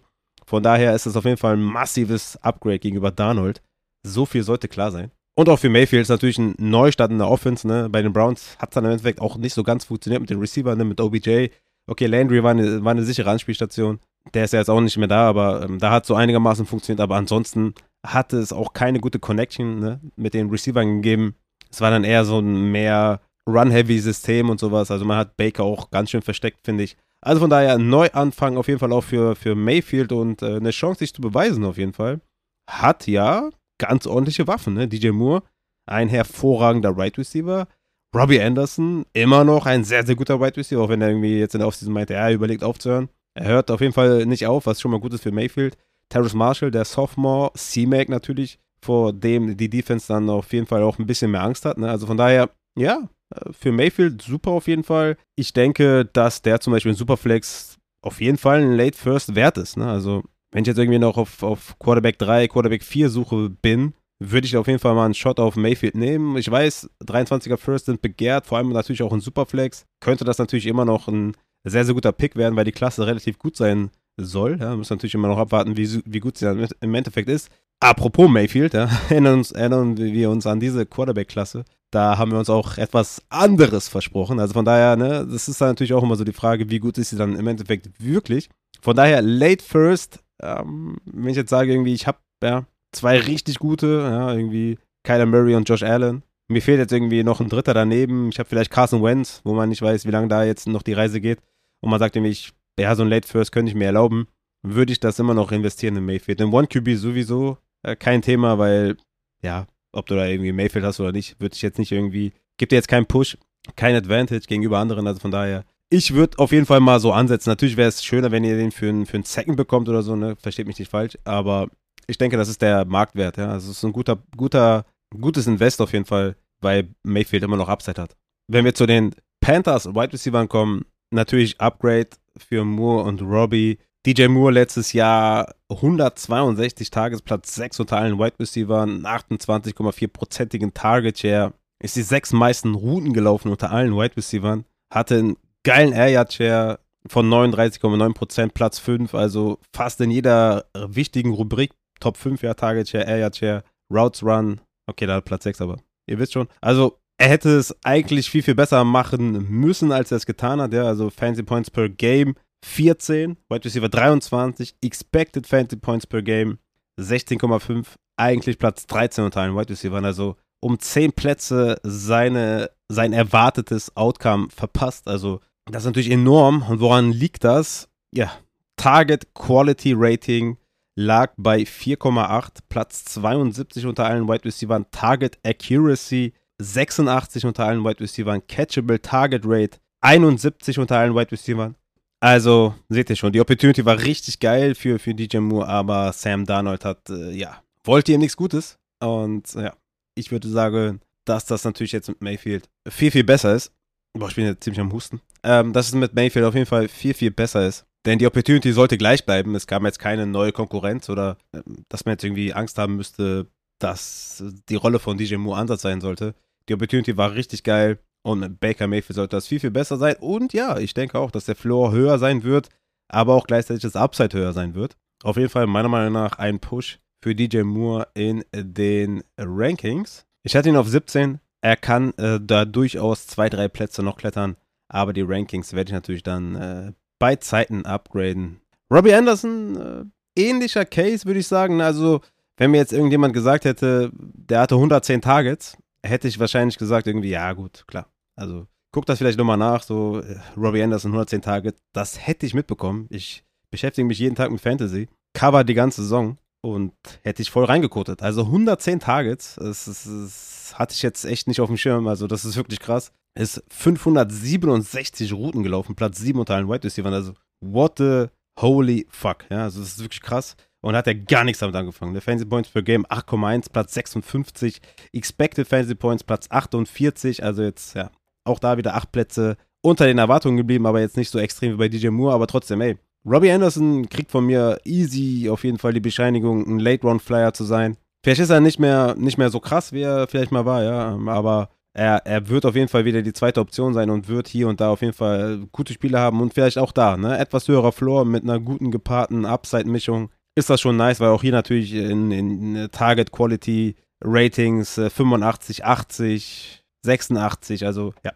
Von 0.50 0.64
daher 0.64 0.96
ist 0.96 1.06
es 1.06 1.16
auf 1.16 1.26
jeden 1.26 1.38
Fall 1.38 1.54
ein 1.54 1.62
massives 1.62 2.36
Upgrade 2.38 2.80
gegenüber 2.80 3.12
Darnold. 3.12 3.62
So 4.02 4.26
viel 4.26 4.42
sollte 4.42 4.68
klar 4.68 4.90
sein. 4.90 5.12
Und 5.36 5.48
auch 5.48 5.60
für 5.60 5.70
Mayfield 5.70 6.02
ist 6.02 6.10
natürlich 6.10 6.40
ein 6.40 6.56
Neustart 6.58 7.12
in 7.12 7.20
der 7.20 7.30
Offense. 7.30 7.68
Ne? 7.68 7.88
Bei 7.88 8.02
den 8.02 8.14
Browns 8.14 8.58
hat 8.58 8.70
es 8.70 8.74
dann 8.74 8.84
im 8.84 8.90
Endeffekt 8.90 9.22
auch 9.22 9.38
nicht 9.38 9.54
so 9.54 9.62
ganz 9.62 9.86
funktioniert 9.86 10.22
mit 10.22 10.32
den 10.32 10.40
Receivern, 10.40 10.80
ne? 10.80 10.86
mit 10.86 11.00
OBJ. 11.00 11.50
Okay, 11.86 12.08
Landry 12.08 12.42
war 12.42 12.50
eine, 12.50 12.84
war 12.84 12.94
eine 12.94 13.04
sichere 13.04 13.30
Anspielstation. 13.30 14.00
Der 14.34 14.46
ist 14.46 14.54
ja 14.54 14.60
jetzt 14.60 14.72
auch 14.72 14.82
nicht 14.82 14.98
mehr 14.98 15.08
da, 15.08 15.30
aber 15.30 15.62
ähm, 15.62 15.78
da 15.78 15.92
hat 15.92 16.08
so 16.08 16.16
einigermaßen 16.16 16.66
funktioniert. 16.66 17.00
Aber 17.00 17.18
ansonsten 17.18 17.76
hatte 18.04 18.40
es 18.40 18.52
auch 18.52 18.74
keine 18.74 19.00
gute 19.00 19.20
Connection 19.20 19.80
ne? 19.80 20.00
mit 20.16 20.34
den 20.34 20.50
Receivern 20.50 21.04
gegeben. 21.04 21.36
Es 21.70 21.80
war 21.80 21.92
dann 21.92 22.04
eher 22.04 22.26
so 22.26 22.40
ein 22.40 22.72
mehr 22.72 23.22
Run-Heavy-System 23.46 24.50
und 24.50 24.60
sowas. 24.60 24.90
Also 24.90 25.06
man 25.06 25.18
hat 25.18 25.38
Baker 25.38 25.64
auch 25.64 25.92
ganz 25.92 26.10
schön 26.10 26.24
versteckt, 26.24 26.62
finde 26.66 26.86
ich. 26.86 26.98
Also 27.22 27.42
von 27.42 27.50
daher 27.50 27.78
Neuanfang 27.78 28.58
auf 28.58 28.68
jeden 28.68 28.80
Fall 28.80 28.94
auch 28.94 29.04
für, 29.04 29.36
für 29.36 29.56
Mayfield 29.56 30.12
und 30.12 30.42
äh, 30.42 30.56
eine 30.56 30.72
Chance, 30.72 31.00
sich 31.00 31.14
zu 31.14 31.22
beweisen 31.22 31.66
auf 31.66 31.78
jeden 31.78 31.94
Fall. 31.94 32.22
Hat 32.70 33.08
ja 33.08 33.50
ganz 33.78 34.08
ordentliche 34.08 34.48
Waffen, 34.48 34.76
ne? 34.76 34.88
DJ 34.88 35.10
Moore, 35.10 35.44
ein 35.86 36.08
hervorragender 36.08 36.96
Right 36.96 37.18
Receiver. 37.18 37.68
Robbie 38.16 38.42
Anderson, 38.42 39.06
immer 39.14 39.44
noch 39.44 39.66
ein 39.66 39.84
sehr, 39.84 40.06
sehr 40.06 40.16
guter 40.16 40.40
Right 40.40 40.58
Receiver, 40.58 40.82
auch 40.82 40.90
wenn 40.90 41.02
er 41.02 41.10
irgendwie 41.10 41.38
jetzt 41.38 41.54
in 41.54 41.60
der 41.60 41.68
Offseason 41.68 41.94
meinte, 41.94 42.16
er 42.16 42.32
überlegt 42.32 42.64
aufzuhören. 42.64 43.10
Er 43.36 43.48
hört 43.48 43.70
auf 43.70 43.82
jeden 43.82 43.94
Fall 43.94 44.26
nicht 44.26 44.48
auf, 44.48 44.66
was 44.66 44.82
schon 44.82 44.92
mal 44.92 45.00
gut 45.00 45.14
ist 45.14 45.22
für 45.22 45.32
Mayfield. 45.32 45.78
Terrace 46.10 46.34
Marshall, 46.34 46.72
der 46.72 46.86
Sophomore, 46.86 47.52
C-Mac 47.54 48.10
natürlich, 48.10 48.60
vor 48.82 49.14
dem 49.14 49.58
die 49.58 49.70
Defense 49.70 50.08
dann 50.08 50.30
auf 50.30 50.52
jeden 50.54 50.66
Fall 50.66 50.82
auch 50.82 50.98
ein 50.98 51.06
bisschen 51.06 51.32
mehr 51.32 51.44
Angst 51.44 51.66
hat. 51.66 51.78
Ne? 51.78 51.90
Also 51.90 52.08
von 52.08 52.18
daher, 52.18 52.50
ja, 52.76 53.08
für 53.52 53.72
Mayfield 53.72 54.22
super 54.22 54.52
auf 54.52 54.68
jeden 54.68 54.84
Fall. 54.84 55.18
Ich 55.36 55.54
denke, 55.54 56.06
dass 56.06 56.42
der 56.42 56.60
zum 56.60 56.74
Beispiel 56.74 56.92
in 56.92 56.98
Superflex 56.98 57.78
auf 58.02 58.22
jeden 58.22 58.38
Fall 58.38 58.62
ein 58.62 58.76
Late 58.76 58.98
First 58.98 59.36
wert 59.36 59.58
ist. 59.58 59.78
Ne? 59.78 59.88
Also, 59.88 60.24
wenn 60.52 60.64
ich 60.64 60.68
jetzt 60.68 60.80
irgendwie 60.80 61.00
noch 61.00 61.18
auf, 61.18 61.44
auf 61.44 61.78
Quarterback 61.80 62.18
3, 62.18 62.48
Quarterback 62.48 62.84
4 62.84 63.10
Suche 63.10 63.50
bin, 63.50 63.94
würde 64.20 64.48
ich 64.48 64.58
auf 64.58 64.68
jeden 64.68 64.80
Fall 64.80 64.96
mal 64.96 65.06
einen 65.06 65.14
Shot 65.14 65.40
auf 65.40 65.56
Mayfield 65.56 65.96
nehmen. 65.96 66.36
Ich 66.38 66.50
weiß, 66.50 66.90
23er 67.06 67.58
First 67.58 67.86
sind 67.86 68.02
begehrt, 68.02 68.48
vor 68.48 68.58
allem 68.58 68.70
natürlich 68.70 69.04
auch 69.04 69.14
in 69.14 69.22
Superflex. 69.22 69.86
Könnte 70.02 70.26
das 70.26 70.38
natürlich 70.38 70.66
immer 70.66 70.86
noch 70.86 71.08
ein 71.08 71.34
sehr, 71.64 71.86
sehr 71.86 71.94
guter 71.94 72.12
Pick 72.12 72.36
werden, 72.36 72.56
weil 72.56 72.66
die 72.66 72.72
Klasse 72.72 73.06
relativ 73.06 73.38
gut 73.38 73.56
sein 73.56 73.92
soll. 74.18 74.58
Ja, 74.60 74.76
müssen 74.76 74.94
natürlich 74.94 75.16
immer 75.16 75.28
noch 75.28 75.38
abwarten, 75.38 75.78
wie, 75.78 76.02
wie 76.06 76.20
gut 76.20 76.38
sie 76.38 76.46
dann 76.46 76.68
im 76.82 76.96
Endeffekt 76.96 77.30
ist. 77.30 77.50
Apropos 77.80 78.30
Mayfield, 78.30 78.74
ja, 78.74 78.90
erinnern, 79.10 79.40
uns, 79.40 79.52
erinnern 79.52 79.98
wir 79.98 80.30
uns 80.30 80.46
an 80.46 80.60
diese 80.60 80.86
Quarterback-Klasse. 80.86 81.64
Da 81.92 82.18
haben 82.18 82.32
wir 82.32 82.40
uns 82.40 82.50
auch 82.50 82.78
etwas 82.78 83.22
anderes 83.30 83.88
versprochen. 83.88 84.40
Also 84.40 84.54
von 84.54 84.66
daher, 84.66 84.96
ne, 84.96 85.28
das 85.30 85.48
ist 85.48 85.60
dann 85.60 85.70
natürlich 85.70 85.94
auch 85.94 86.04
immer 86.04 86.16
so 86.16 86.24
die 86.24 86.34
Frage, 86.34 86.70
wie 86.70 86.80
gut 86.80 86.98
ist 86.98 87.10
sie 87.10 87.18
dann 87.18 87.36
im 87.36 87.48
Endeffekt 87.48 87.90
wirklich. 87.98 88.50
Von 88.82 88.96
daher, 88.96 89.22
late 89.22 89.64
first, 89.64 90.20
ähm, 90.42 90.98
wenn 91.06 91.32
ich 91.32 91.38
jetzt 91.38 91.50
sage, 91.50 91.72
irgendwie, 91.72 91.94
ich 91.94 92.08
habe 92.08 92.20
ja, 92.44 92.66
zwei 92.92 93.20
richtig 93.20 93.60
gute, 93.60 93.88
ja, 93.88 94.34
irgendwie 94.34 94.78
Kyler 95.04 95.26
Murray 95.26 95.56
und 95.56 95.68
Josh 95.68 95.84
Allen. 95.84 96.24
Mir 96.48 96.62
fehlt 96.62 96.80
jetzt 96.80 96.92
irgendwie 96.92 97.24
noch 97.24 97.40
ein 97.40 97.50
dritter 97.50 97.74
daneben. 97.74 98.30
Ich 98.30 98.40
habe 98.40 98.50
vielleicht 98.50 98.72
Carson 98.72 99.04
Wentz, 99.04 99.42
wo 99.44 99.54
man 99.54 99.70
nicht 99.70 99.82
weiß, 99.82 100.06
wie 100.06 100.12
lange 100.12 100.28
da 100.28 100.44
jetzt 100.44 100.68
noch 100.68 100.82
die 100.82 100.94
Reise 100.94 101.22
geht. 101.22 101.40
Und 101.82 101.90
man 101.90 102.00
sagt 102.00 102.16
irgendwie, 102.16 102.38
ja, 102.80 102.96
so 102.96 103.04
ein 103.04 103.10
Late 103.10 103.28
First 103.28 103.52
könnte 103.52 103.70
ich 103.70 103.76
mir 103.76 103.86
erlauben. 103.86 104.28
Würde 104.64 104.92
ich 104.92 105.00
das 105.00 105.20
immer 105.20 105.34
noch 105.34 105.52
investieren 105.52 105.96
in 105.96 106.06
Mayfield. 106.06 106.42
In 106.42 106.52
One 106.52 106.68
QB 106.68 106.96
sowieso, 106.96 107.58
äh, 107.84 107.96
kein 107.96 108.22
Thema, 108.22 108.58
weil, 108.58 108.98
ja, 109.42 109.68
ob 109.92 110.06
du 110.08 110.16
da 110.16 110.26
irgendwie 110.26 110.52
Mayfield 110.52 110.86
hast 110.86 111.00
oder 111.00 111.12
nicht, 111.12 111.40
würde 111.40 111.56
ich 111.56 111.62
jetzt 111.62 111.80
nicht 111.80 111.92
irgendwie, 111.92 112.34
gibt 112.58 112.72
dir 112.72 112.76
jetzt 112.76 112.88
keinen 112.88 113.06
Push, 113.06 113.38
kein 113.76 113.96
Advantage 113.96 114.46
gegenüber 114.48 114.80
anderen, 114.80 115.08
also 115.08 115.20
von 115.20 115.32
daher. 115.32 115.66
Ich 115.90 116.14
würde 116.14 116.38
auf 116.38 116.52
jeden 116.52 116.66
Fall 116.66 116.80
mal 116.80 117.00
so 117.00 117.12
ansetzen. 117.12 117.50
Natürlich 117.50 117.76
wäre 117.76 117.90
es 117.90 118.04
schöner, 118.04 118.32
wenn 118.32 118.44
ihr 118.44 118.58
den 118.58 118.72
für 118.72 118.90
einen, 118.90 119.06
für 119.06 119.16
einen 119.16 119.24
Second 119.24 119.58
bekommt 119.58 119.90
oder 119.90 120.04
so, 120.04 120.16
ne? 120.16 120.36
Versteht 120.36 120.68
mich 120.68 120.78
nicht 120.78 120.92
falsch, 120.92 121.18
aber 121.24 121.68
ich 122.06 122.18
denke, 122.18 122.38
das 122.38 122.50
ist 122.50 122.62
der 122.62 122.86
Marktwert, 122.86 123.38
ja. 123.38 123.50
Also 123.50 123.72
es 123.72 123.78
ist 123.78 123.84
ein 123.84 123.92
guter, 123.92 124.22
guter, 124.38 124.86
gutes 125.20 125.48
Invest 125.48 125.82
auf 125.82 125.94
jeden 125.94 126.06
Fall, 126.06 126.36
weil 126.62 126.90
Mayfield 127.04 127.44
immer 127.44 127.58
noch 127.58 127.70
Upside 127.70 128.02
hat. 128.02 128.16
Wenn 128.48 128.66
wir 128.66 128.76
zu 128.76 128.86
den 128.86 129.16
Panthers 129.42 129.88
Wide 129.88 130.14
Receivers 130.14 130.48
kommen, 130.48 130.86
natürlich 131.12 131.60
Upgrade 131.60 132.10
für 132.38 132.64
Moore 132.64 133.04
und 133.06 133.22
Robbie. 133.22 133.78
DJ 134.06 134.28
Moore 134.28 134.54
letztes 134.54 134.94
Jahr 134.94 135.56
162 135.70 136.90
Tages, 136.90 137.22
Platz 137.22 137.56
6 137.56 137.82
unter 137.82 137.98
allen 137.98 138.18
Wide 138.18 138.40
Receivers, 138.40 138.88
28,4%igen 138.88 140.74
Target 140.74 141.20
Share, 141.20 141.54
ist 141.84 141.96
die 141.96 142.02
sechs 142.02 142.32
meisten 142.32 142.76
Routen 142.76 143.14
gelaufen 143.14 143.52
unter 143.52 143.72
allen 143.72 143.96
Wide 143.96 144.16
Receivers, 144.16 144.60
hatte 144.94 145.18
einen 145.18 145.38
geilen 145.64 145.92
Air 145.92 146.10
Yard 146.10 146.34
Share 146.34 146.80
von 147.08 147.30
39,9%, 147.30 148.50
Platz 148.50 148.80
5, 148.80 149.14
also 149.14 149.60
fast 149.76 150.00
in 150.00 150.12
jeder 150.12 150.66
wichtigen 150.74 151.34
Rubrik 151.34 151.72
Top 152.00 152.16
5 152.16 152.42
ja 152.42 152.54
Target 152.54 152.88
Share, 152.88 153.06
Air 153.06 153.18
Yard 153.18 153.36
Share, 153.36 153.64
Routes 153.92 154.24
Run, 154.24 154.62
okay, 154.88 155.08
da 155.08 155.16
hat 155.16 155.26
Platz 155.26 155.44
6, 155.44 155.62
aber 155.62 155.78
ihr 156.08 156.20
wisst 156.20 156.34
schon. 156.34 156.48
Also 156.62 157.00
er 157.18 157.28
hätte 157.28 157.50
es 157.50 157.76
eigentlich 157.84 158.30
viel, 158.30 158.44
viel 158.44 158.56
besser 158.56 158.86
machen 158.86 159.46
müssen, 159.50 159.92
als 159.92 160.12
er 160.12 160.18
es 160.18 160.26
getan 160.26 160.62
hat. 160.62 160.72
Ja, 160.72 160.86
also 160.86 161.10
Fancy 161.10 161.44
Points 161.44 161.70
per 161.70 161.90
Game 161.90 162.36
14, 162.64 163.38
Wide 163.50 163.66
Receiver 163.66 163.90
23, 163.90 164.76
Expected 164.82 165.48
Fantasy 165.48 165.78
Points 165.78 166.06
per 166.08 166.22
Game 166.22 166.60
16,5, 167.00 167.96
eigentlich 168.18 168.58
Platz 168.60 168.86
13 168.88 169.26
unter 169.26 169.42
allen 169.42 169.56
Wide 169.56 169.70
Receivers, 169.70 170.04
also 170.04 170.36
um 170.62 170.80
10 170.80 171.14
Plätze 171.14 171.80
seine, 171.84 172.70
sein 172.90 173.14
erwartetes 173.14 173.96
Outcome 173.96 174.50
verpasst. 174.50 175.08
Also 175.08 175.40
das 175.66 175.84
ist 175.84 175.88
natürlich 175.88 176.12
enorm. 176.12 176.64
Und 176.64 176.80
woran 176.80 177.12
liegt 177.12 177.44
das? 177.44 177.88
Ja, 178.14 178.32
Target 178.76 179.34
Quality 179.34 179.94
Rating 179.96 180.58
lag 180.98 181.32
bei 181.38 181.60
4,8, 181.60 182.60
Platz 182.68 183.06
72 183.06 183.86
unter 183.86 184.06
allen 184.06 184.28
Wide 184.28 184.46
Receivers, 184.46 184.84
Target 184.92 185.38
Accuracy 185.46 186.34
86 186.62 187.46
unter 187.46 187.66
allen 187.66 187.86
Wide 187.86 188.02
Receivers, 188.02 188.42
Catchable 188.48 189.02
Target 189.02 189.44
Rate 189.46 189.80
71 190.02 190.80
unter 190.80 190.98
allen 190.98 191.16
Wide 191.16 191.32
Receivers, 191.32 191.74
also, 192.20 192.76
seht 192.90 193.10
ihr 193.10 193.16
schon, 193.16 193.32
die 193.32 193.40
Opportunity 193.40 193.86
war 193.86 194.00
richtig 194.00 194.40
geil 194.40 194.76
für, 194.76 195.00
für 195.00 195.14
DJ 195.14 195.38
Moore, 195.38 195.68
aber 195.68 196.12
Sam 196.12 196.46
Darnold 196.46 196.84
hat, 196.84 197.10
äh, 197.10 197.32
ja, 197.32 197.64
wollte 197.84 198.12
ihm 198.12 198.20
nichts 198.20 198.36
Gutes. 198.36 198.78
Und 199.00 199.54
ja, 199.54 199.74
ich 200.16 200.32
würde 200.32 200.50
sagen, 200.50 201.00
dass 201.26 201.46
das 201.46 201.64
natürlich 201.64 201.92
jetzt 201.92 202.10
mit 202.10 202.22
Mayfield 202.22 202.70
viel, 202.88 203.12
viel 203.12 203.24
besser 203.24 203.56
ist. 203.56 203.72
Boah, 204.18 204.28
ich 204.28 204.36
bin 204.36 204.46
jetzt 204.46 204.64
ziemlich 204.64 204.82
am 204.82 204.92
Husten. 204.92 205.22
Ähm, 205.44 205.72
dass 205.72 205.88
es 205.88 205.94
mit 205.94 206.14
Mayfield 206.14 206.46
auf 206.46 206.56
jeden 206.56 206.66
Fall 206.66 206.88
viel, 206.88 207.14
viel 207.14 207.32
besser 207.32 207.66
ist. 207.68 207.86
Denn 208.06 208.20
die 208.20 208.28
Opportunity 208.28 208.72
sollte 208.74 208.98
gleich 208.98 209.26
bleiben. 209.26 209.56
Es 209.56 209.68
kam 209.68 209.86
jetzt 209.86 210.00
keine 210.00 210.26
neue 210.26 210.52
Konkurrenz 210.52 211.10
oder 211.10 211.38
äh, 211.52 211.62
dass 211.90 212.06
man 212.06 212.14
jetzt 212.14 212.24
irgendwie 212.24 212.54
Angst 212.54 212.78
haben 212.78 212.96
müsste, 212.96 213.48
dass 213.80 214.44
die 214.68 214.76
Rolle 214.76 215.00
von 215.00 215.18
DJ 215.18 215.36
Moore 215.36 215.60
anders 215.60 215.82
sein 215.82 216.02
sollte. 216.02 216.36
Die 216.68 216.74
Opportunity 216.74 217.16
war 217.18 217.34
richtig 217.34 217.64
geil. 217.64 218.00
Und 218.24 218.60
Baker 218.60 218.88
Mayfield 218.88 219.16
sollte 219.16 219.36
das 219.36 219.48
viel, 219.48 219.60
viel 219.60 219.72
besser 219.72 219.98
sein. 219.98 220.16
Und 220.20 220.54
ja, 220.54 220.78
ich 220.78 220.94
denke 220.94 221.18
auch, 221.18 221.32
dass 221.32 221.46
der 221.46 221.56
Floor 221.56 221.92
höher 221.92 222.20
sein 222.20 222.44
wird, 222.44 222.70
aber 223.08 223.34
auch 223.36 223.48
gleichzeitig 223.48 223.84
das 223.84 223.96
Upside 223.96 224.38
höher 224.38 224.54
sein 224.54 224.76
wird. 224.76 224.98
Auf 225.24 225.38
jeden 225.38 225.50
Fall 225.50 225.68
meiner 225.68 225.90
Meinung 225.90 226.14
nach 226.14 226.38
ein 226.38 226.60
Push 226.60 227.00
für 227.22 227.36
DJ 227.36 227.62
Moore 227.62 228.08
in 228.14 228.44
den 228.54 229.24
Rankings. 229.38 230.26
Ich 230.44 230.56
hatte 230.56 230.70
ihn 230.70 230.78
auf 230.78 230.88
17. 230.88 231.40
Er 231.62 231.76
kann 231.76 232.14
äh, 232.18 232.40
da 232.42 232.66
durchaus 232.66 233.28
zwei, 233.28 233.50
drei 233.50 233.68
Plätze 233.68 234.02
noch 234.02 234.18
klettern, 234.18 234.56
aber 234.88 235.12
die 235.12 235.22
Rankings 235.22 235.74
werde 235.74 235.90
ich 235.90 235.94
natürlich 235.94 236.24
dann 236.24 236.56
äh, 236.56 236.94
bei 237.20 237.36
Zeiten 237.36 237.86
upgraden. 237.86 238.62
Robbie 238.92 239.14
Anderson, 239.14 240.12
äh, 240.38 240.42
ähnlicher 240.42 240.86
Case, 240.86 241.26
würde 241.26 241.42
ich 241.42 241.48
sagen. 241.48 241.82
Also, 241.82 242.22
wenn 242.58 242.72
mir 242.72 242.78
jetzt 242.78 242.94
irgendjemand 242.94 243.34
gesagt 243.34 243.66
hätte, 243.66 244.12
der 244.14 244.62
hatte 244.62 244.76
110 244.76 245.22
Targets, 245.22 245.78
hätte 246.06 246.28
ich 246.28 246.40
wahrscheinlich 246.40 246.78
gesagt, 246.78 247.08
irgendwie, 247.08 247.30
ja, 247.30 247.54
gut, 247.54 247.84
klar. 247.88 248.08
Also, 248.36 248.68
guck 248.92 249.06
das 249.06 249.18
vielleicht 249.18 249.38
nochmal 249.38 249.58
nach, 249.58 249.84
so 249.84 250.20
äh, 250.20 250.40
Robbie 250.58 250.82
Anderson 250.82 251.12
110 251.12 251.42
Tage, 251.42 251.74
das 251.94 252.26
hätte 252.26 252.46
ich 252.46 252.54
mitbekommen. 252.54 253.08
Ich 253.10 253.44
beschäftige 253.72 254.08
mich 254.08 254.20
jeden 254.20 254.36
Tag 254.36 254.52
mit 254.52 254.62
Fantasy, 254.62 255.10
cover 255.34 255.64
die 255.64 255.74
ganze 255.74 256.02
Saison 256.02 256.38
und 256.62 256.94
hätte 257.24 257.42
ich 257.42 257.52
voll 257.52 257.66
reingekotet. 257.66 258.22
Also 258.22 258.42
110 258.42 259.00
Targets, 259.00 259.56
das, 259.56 259.86
das, 259.86 260.04
das, 260.04 260.74
hatte 260.76 260.94
ich 260.94 261.02
jetzt 261.02 261.26
echt 261.26 261.48
nicht 261.48 261.62
auf 261.62 261.68
dem 261.68 261.78
Schirm, 261.78 262.08
also 262.08 262.28
das 262.28 262.46
ist 262.46 262.56
wirklich 262.56 262.80
krass. 262.80 263.12
Ist 263.38 263.64
567 263.70 265.34
Routen 265.34 265.64
gelaufen, 265.64 265.96
Platz 265.96 266.20
7 266.20 266.40
unter 266.40 266.56
allen 266.56 266.68
White 266.68 266.86
Receivers, 266.86 267.14
also 267.14 267.34
what 267.64 267.98
the 267.98 268.26
holy 268.60 269.08
fuck, 269.10 269.46
ja, 269.50 269.64
also 269.64 269.80
das 269.80 269.90
ist 269.90 270.00
wirklich 270.00 270.22
krass 270.22 270.56
und 270.82 270.96
hat 270.96 271.08
er 271.08 271.16
gar 271.16 271.44
nichts 271.44 271.60
damit 271.60 271.76
angefangen. 271.76 272.14
Der 272.14 272.22
Fantasy 272.22 272.46
Points 272.46 272.70
per 272.70 272.82
Game 272.82 273.06
8,1, 273.06 273.72
Platz 273.72 273.94
56, 273.94 274.82
Expected 275.14 275.68
Fantasy 275.68 275.96
Points 275.96 276.24
Platz 276.24 276.48
48, 276.50 277.44
also 277.44 277.64
jetzt 277.64 277.96
ja, 277.96 278.12
auch 278.46 278.60
da 278.60 278.78
wieder 278.78 278.96
acht 278.96 279.12
Plätze 279.12 279.58
unter 279.82 280.06
den 280.06 280.18
Erwartungen 280.18 280.58
geblieben, 280.58 280.86
aber 280.86 281.00
jetzt 281.00 281.18
nicht 281.18 281.30
so 281.30 281.40
extrem 281.40 281.74
wie 281.74 281.78
bei 281.78 281.88
DJ 281.88 282.10
Moore, 282.10 282.34
aber 282.34 282.48
trotzdem, 282.48 282.82
ey. 282.82 282.98
Robbie 283.26 283.52
Anderson 283.52 284.08
kriegt 284.08 284.32
von 284.32 284.46
mir 284.46 284.80
easy 284.86 285.50
auf 285.50 285.64
jeden 285.64 285.78
Fall 285.78 285.94
die 285.94 286.00
Bescheinigung, 286.00 286.66
ein 286.66 286.80
Late-Round-Flyer 286.80 287.54
zu 287.54 287.66
sein. 287.66 287.98
Vielleicht 288.24 288.42
ist 288.42 288.50
er 288.50 288.62
nicht 288.62 288.80
mehr, 288.80 289.16
nicht 289.18 289.38
mehr 289.38 289.50
so 289.50 289.60
krass, 289.60 289.92
wie 289.94 290.02
er 290.02 290.28
vielleicht 290.28 290.52
mal 290.52 290.66
war, 290.66 290.84
ja, 290.84 291.18
aber 291.28 291.70
er, 291.94 292.26
er 292.26 292.48
wird 292.48 292.66
auf 292.66 292.76
jeden 292.76 292.88
Fall 292.88 293.06
wieder 293.06 293.22
die 293.22 293.34
zweite 293.34 293.60
Option 293.60 293.94
sein 293.94 294.10
und 294.10 294.28
wird 294.28 294.48
hier 294.48 294.68
und 294.68 294.80
da 294.80 294.90
auf 294.90 295.02
jeden 295.02 295.14
Fall 295.14 295.66
gute 295.72 295.94
Spiele 295.94 296.20
haben 296.20 296.40
und 296.42 296.54
vielleicht 296.54 296.78
auch 296.78 296.92
da, 296.92 297.18
ne? 297.18 297.38
Etwas 297.38 297.68
höherer 297.68 297.92
Floor 297.92 298.26
mit 298.26 298.44
einer 298.44 298.60
guten 298.60 298.92
gepaarten 298.92 299.46
Upside-Mischung 299.46 300.30
ist 300.60 300.70
das 300.70 300.82
schon 300.82 300.98
nice, 300.98 301.20
weil 301.20 301.30
auch 301.30 301.42
hier 301.42 301.52
natürlich 301.52 301.94
in, 301.94 302.32
in 302.32 302.90
Target 302.92 303.32
Quality 303.32 303.96
Ratings 304.22 304.98
äh, 304.98 305.10
85, 305.10 305.86
80, 305.86 306.84
86, 307.04 307.86
also 307.86 308.14
ja. 308.24 308.32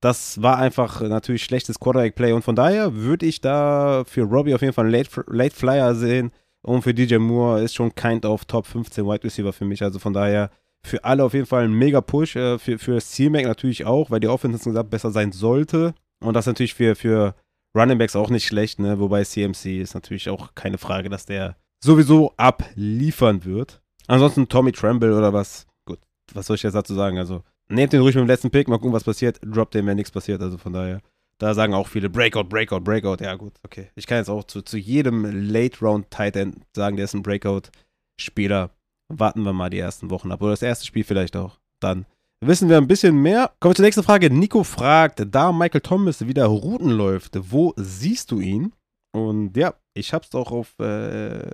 Das 0.00 0.42
war 0.42 0.58
einfach 0.58 1.00
natürlich 1.00 1.44
schlechtes 1.44 1.80
Quarterback-Play 1.80 2.32
und 2.32 2.42
von 2.42 2.54
daher 2.54 2.94
würde 2.94 3.24
ich 3.24 3.40
da 3.40 4.04
für 4.06 4.24
Robbie 4.24 4.54
auf 4.54 4.60
jeden 4.60 4.74
Fall 4.74 4.84
einen 4.84 4.92
Late, 4.92 5.24
Late 5.28 5.56
Flyer 5.56 5.94
sehen 5.94 6.30
und 6.60 6.82
für 6.82 6.92
DJ 6.92 7.16
Moore 7.16 7.62
ist 7.62 7.74
schon 7.74 7.94
kind 7.94 8.24
of 8.24 8.44
Top 8.44 8.66
15 8.66 9.04
Wide 9.06 9.24
Receiver 9.24 9.52
für 9.52 9.64
mich. 9.64 9.82
Also 9.82 9.98
von 9.98 10.12
daher 10.12 10.50
für 10.82 11.02
alle 11.04 11.24
auf 11.24 11.34
jeden 11.34 11.46
Fall 11.46 11.64
ein 11.64 11.72
mega 11.72 12.00
Push. 12.00 12.36
Äh, 12.36 12.58
für, 12.58 12.78
für 12.78 13.00
C-Mac 13.00 13.44
natürlich 13.44 13.84
auch, 13.84 14.10
weil 14.10 14.20
die 14.20 14.28
Offense 14.28 14.64
gesagt 14.64 14.90
besser 14.90 15.10
sein 15.10 15.32
sollte. 15.32 15.94
Und 16.20 16.34
das 16.34 16.46
natürlich 16.46 16.74
für, 16.74 16.94
für 16.94 17.34
Running 17.74 17.98
Backs 17.98 18.16
auch 18.16 18.30
nicht 18.30 18.46
schlecht, 18.46 18.78
ne? 18.78 18.98
Wobei 19.00 19.24
CMC 19.24 19.80
ist 19.80 19.94
natürlich 19.94 20.28
auch 20.30 20.54
keine 20.54 20.78
Frage, 20.78 21.08
dass 21.08 21.26
der 21.26 21.56
sowieso 21.82 22.32
abliefern 22.36 23.44
wird. 23.44 23.82
Ansonsten 24.06 24.48
Tommy 24.48 24.72
Tremble 24.72 25.16
oder 25.16 25.32
was. 25.32 25.66
Gut, 25.84 25.98
was 26.32 26.46
soll 26.46 26.56
ich 26.56 26.62
jetzt 26.62 26.74
dazu 26.74 26.94
sagen? 26.94 27.18
Also, 27.18 27.42
nehmt 27.68 27.92
den 27.92 28.00
ruhig 28.00 28.14
mit 28.14 28.22
dem 28.22 28.28
letzten 28.28 28.50
Pick, 28.50 28.68
mal 28.68 28.78
gucken, 28.78 28.92
was 28.92 29.04
passiert. 29.04 29.40
Droppt 29.44 29.74
den, 29.74 29.86
wenn 29.86 29.96
nichts 29.96 30.12
passiert. 30.12 30.40
Also 30.40 30.58
von 30.58 30.72
daher, 30.72 31.00
da 31.38 31.54
sagen 31.54 31.74
auch 31.74 31.88
viele 31.88 32.08
Breakout, 32.08 32.44
Breakout, 32.44 32.80
Breakout. 32.80 33.22
Ja, 33.22 33.34
gut, 33.34 33.54
okay. 33.64 33.90
Ich 33.96 34.06
kann 34.06 34.18
jetzt 34.18 34.30
auch 34.30 34.44
zu, 34.44 34.62
zu 34.62 34.78
jedem 34.78 35.24
Late-Round-Tight 35.24 36.36
End 36.36 36.56
sagen, 36.74 36.96
der 36.96 37.06
ist 37.06 37.14
ein 37.14 37.22
Breakout-Spieler. 37.22 38.70
Warten 39.08 39.42
wir 39.42 39.52
mal 39.52 39.70
die 39.70 39.78
ersten 39.78 40.10
Wochen 40.10 40.32
ab. 40.32 40.40
Oder 40.42 40.52
das 40.52 40.62
erste 40.62 40.86
Spiel 40.86 41.04
vielleicht 41.04 41.36
auch. 41.36 41.58
Dann 41.80 42.06
wissen 42.40 42.68
wir 42.68 42.76
ein 42.76 42.88
bisschen 42.88 43.16
mehr. 43.16 43.52
Kommen 43.60 43.72
wir 43.72 43.76
zur 43.76 43.84
nächsten 43.84 44.02
Frage. 44.02 44.30
Nico 44.30 44.64
fragt, 44.64 45.22
da 45.30 45.52
Michael 45.52 45.80
Thomas 45.80 46.26
wieder 46.26 46.46
Routen 46.46 46.90
läuft, 46.90 47.38
wo 47.50 47.72
siehst 47.76 48.30
du 48.30 48.40
ihn? 48.40 48.72
Und 49.14 49.56
ja, 49.56 49.74
ich 49.94 50.12
hab's 50.12 50.34
auch 50.34 50.50
auf, 50.50 50.78
äh, 50.80 51.48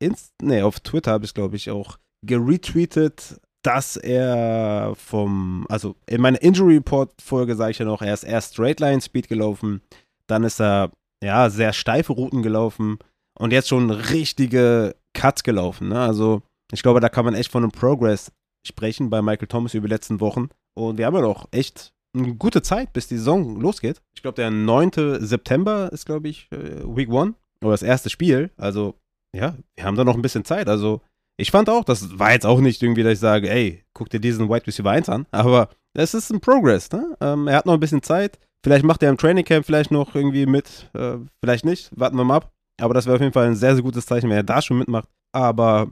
Inst 0.00 0.32
nee, 0.42 0.62
auf 0.62 0.80
Twitter 0.80 1.12
habe 1.12 1.24
ich 1.24 1.34
glaube 1.34 1.56
ich 1.56 1.70
auch 1.70 1.98
geretweetet, 2.24 3.40
dass 3.62 3.96
er 3.96 4.94
vom, 4.96 5.66
also 5.68 5.96
in 6.06 6.20
meiner 6.20 6.42
Injury 6.42 6.76
Report 6.76 7.10
Folge 7.20 7.56
sage 7.56 7.72
ich 7.72 7.78
ja 7.78 7.84
noch, 7.84 8.02
er 8.02 8.14
ist 8.14 8.24
erst 8.24 8.54
Straight 8.54 8.80
Line 8.80 9.00
Speed 9.00 9.28
gelaufen, 9.28 9.80
dann 10.26 10.44
ist 10.44 10.60
er 10.60 10.90
ja 11.22 11.50
sehr 11.50 11.72
steife 11.72 12.12
Routen 12.12 12.42
gelaufen 12.42 12.98
und 13.38 13.52
jetzt 13.52 13.68
schon 13.68 13.90
richtige 13.90 14.96
Cuts 15.14 15.42
gelaufen. 15.42 15.88
Ne? 15.88 16.00
Also 16.00 16.42
ich 16.72 16.82
glaube, 16.82 17.00
da 17.00 17.08
kann 17.08 17.24
man 17.24 17.34
echt 17.34 17.50
von 17.50 17.62
einem 17.62 17.72
Progress 17.72 18.32
sprechen 18.66 19.10
bei 19.10 19.22
Michael 19.22 19.48
Thomas 19.48 19.74
über 19.74 19.88
die 19.88 19.94
letzten 19.94 20.20
Wochen. 20.20 20.48
Und 20.74 20.98
wir 20.98 21.06
haben 21.06 21.14
ja 21.14 21.22
noch 21.22 21.48
echt 21.50 21.92
eine 22.14 22.34
gute 22.34 22.62
Zeit, 22.62 22.92
bis 22.92 23.08
die 23.08 23.16
Saison 23.16 23.60
losgeht. 23.60 24.02
Ich 24.14 24.22
glaube, 24.22 24.36
der 24.36 24.50
9. 24.50 25.18
September 25.20 25.90
ist, 25.92 26.06
glaube 26.06 26.28
ich, 26.28 26.48
äh, 26.52 26.82
Week 26.84 27.08
1 27.08 27.34
oder 27.62 27.72
das 27.72 27.82
erste 27.82 28.10
Spiel. 28.10 28.50
Also, 28.56 28.94
ja, 29.34 29.56
wir 29.76 29.84
haben 29.84 29.96
da 29.96 30.04
noch 30.04 30.14
ein 30.14 30.22
bisschen 30.22 30.44
Zeit. 30.44 30.68
Also, 30.68 31.00
ich 31.38 31.50
fand 31.50 31.70
auch, 31.70 31.84
das 31.84 32.18
war 32.18 32.32
jetzt 32.32 32.46
auch 32.46 32.60
nicht 32.60 32.82
irgendwie, 32.82 33.02
dass 33.02 33.14
ich 33.14 33.18
sage, 33.18 33.50
ey, 33.50 33.84
guck 33.94 34.10
dir 34.10 34.20
diesen 34.20 34.48
White 34.48 34.66
Receiver 34.66 34.90
1 34.90 35.08
an. 35.08 35.26
Aber 35.30 35.70
es 35.94 36.14
ist 36.14 36.30
ein 36.30 36.40
Progress, 36.40 36.90
ne? 36.90 37.16
Ähm, 37.20 37.48
er 37.48 37.56
hat 37.56 37.66
noch 37.66 37.74
ein 37.74 37.80
bisschen 37.80 38.02
Zeit. 38.02 38.38
Vielleicht 38.64 38.84
macht 38.84 39.02
er 39.02 39.10
im 39.10 39.18
Training 39.18 39.44
Camp 39.44 39.66
vielleicht 39.66 39.90
noch 39.90 40.14
irgendwie 40.14 40.46
mit. 40.46 40.90
Äh, 40.94 41.16
vielleicht 41.42 41.64
nicht. 41.64 41.90
Warten 41.98 42.16
wir 42.16 42.24
mal 42.24 42.36
ab. 42.36 42.52
Aber 42.80 42.94
das 42.94 43.06
wäre 43.06 43.16
auf 43.16 43.20
jeden 43.20 43.32
Fall 43.32 43.46
ein 43.46 43.56
sehr, 43.56 43.74
sehr 43.74 43.82
gutes 43.82 44.06
Zeichen, 44.06 44.30
wenn 44.30 44.36
er 44.36 44.42
da 44.42 44.62
schon 44.62 44.78
mitmacht. 44.78 45.08
Aber 45.32 45.90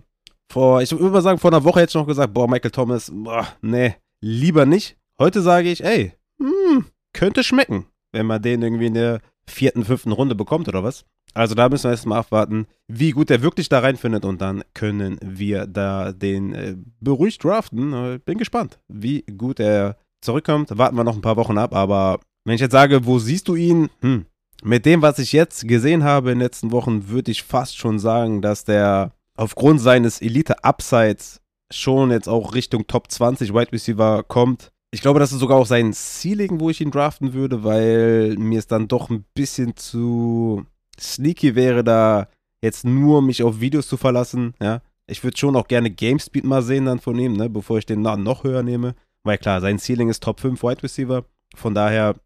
vor, 0.51 0.83
ich 0.83 0.91
würde 0.91 1.11
mal 1.11 1.23
sagen, 1.23 1.39
vor 1.39 1.53
einer 1.53 1.65
Woche 1.65 1.81
hätte 1.81 1.91
ich 1.91 1.95
noch 1.95 2.07
gesagt, 2.07 2.35
boah, 2.35 2.49
Michael 2.49 2.71
Thomas, 2.71 3.11
boah, 3.15 3.47
nee, 3.63 3.95
lieber 4.21 4.67
nicht. 4.67 4.97
Heute 5.19 5.43
sage 5.43 5.71
ich, 5.71 5.85
ey, 5.85 6.13
hm, 6.41 6.87
könnte 7.13 7.45
schmecken, 7.45 7.87
wenn 8.13 8.27
man 8.27 8.43
den 8.43 8.63
irgendwie 8.63 8.87
in 8.87 8.95
der 8.95 9.21
vierten, 9.47 9.85
fünften 9.85 10.13
Runde 10.13 10.35
bekommt 10.35 10.69
oder 10.69 10.83
was. 10.83 11.05
Also 11.35 11.55
da 11.55 11.69
müssen 11.69 11.85
wir 11.85 11.93
erstmal 11.93 12.19
abwarten, 12.19 12.67
wie 12.89 13.13
gut 13.13 13.31
der 13.31 13.43
wirklich 13.43 13.69
da 13.69 13.79
reinfindet 13.79 14.25
und 14.25 14.41
dann 14.41 14.65
können 14.75 15.19
wir 15.23 15.67
da 15.67 16.13
den 16.13 16.55
äh, 16.55 16.77
beruhigt 17.01 17.45
draften. 17.45 17.93
Äh, 17.93 18.19
bin 18.19 18.39
gespannt, 18.39 18.81
wie 18.89 19.23
gut 19.23 19.61
er 19.61 19.97
zurückkommt. 20.21 20.77
Warten 20.77 20.97
wir 20.97 21.05
noch 21.05 21.15
ein 21.15 21.23
paar 21.23 21.37
Wochen 21.37 21.59
ab, 21.59 21.75
aber 21.75 22.19
wenn 22.45 22.55
ich 22.55 22.61
jetzt 22.61 22.73
sage, 22.73 23.07
wo 23.07 23.21
siehst 23.21 23.47
du 23.47 23.55
ihn? 23.55 23.91
Hm, 24.01 24.27
mit 24.65 24.85
dem, 24.87 25.03
was 25.03 25.19
ich 25.21 25.33
jetzt 25.33 25.69
gesehen 25.69 26.03
habe 26.03 26.33
in 26.33 26.39
den 26.39 26.45
letzten 26.45 26.73
Wochen, 26.73 27.09
würde 27.09 27.31
ich 27.31 27.45
fast 27.45 27.79
schon 27.79 27.99
sagen, 28.01 28.43
dass 28.43 28.65
der 28.65 29.13
aufgrund 29.41 29.81
seines 29.81 30.21
Elite-Upsides 30.21 31.41
schon 31.73 32.11
jetzt 32.11 32.29
auch 32.29 32.55
Richtung 32.55 32.87
Top 32.87 33.11
20 33.11 33.55
Wide 33.55 33.73
Receiver 33.73 34.23
kommt. 34.23 34.71
Ich 34.91 35.01
glaube, 35.01 35.19
das 35.19 35.33
ist 35.33 35.39
sogar 35.39 35.57
auch 35.57 35.67
sein 35.67 35.93
Ceiling, 35.95 36.61
wo 36.61 36.69
ich 36.69 36.81
ihn 36.81 36.91
draften 36.91 37.33
würde, 37.33 37.65
weil 37.65 38.37
mir 38.37 38.59
es 38.59 38.67
dann 38.67 38.89
doch 38.89 39.09
ein 39.09 39.25
bisschen 39.35 39.77
zu 39.77 40.67
sneaky 41.01 41.55
wäre, 41.55 41.83
da 41.85 42.29
jetzt 42.61 42.85
nur 42.85 43.23
mich 43.23 43.43
auf 43.43 43.61
Videos 43.61 43.89
zu 43.89 43.97
verlassen. 43.97 44.53
Ja, 44.61 44.83
ich 45.07 45.25
würde 45.25 45.39
schon 45.39 45.57
auch 45.57 45.69
gerne 45.69 45.91
Game 45.91 46.19
Speed 46.19 46.45
mal 46.45 46.63
sehen 46.63 46.85
dann 46.85 46.99
von 46.99 47.19
ihm, 47.19 47.33
ne, 47.33 47.49
bevor 47.49 47.79
ich 47.79 47.87
den 47.87 48.03
noch 48.03 48.45
höher 48.45 48.63
nehme. 48.63 48.95
Weil 49.23 49.39
klar, 49.39 49.63
sein 49.63 49.79
Ceiling 49.79 50.11
ist 50.11 50.23
Top 50.23 50.41
5 50.41 50.63
Wide 50.63 50.83
Receiver. 50.83 51.25
Von 51.55 51.75
daher 51.75 52.17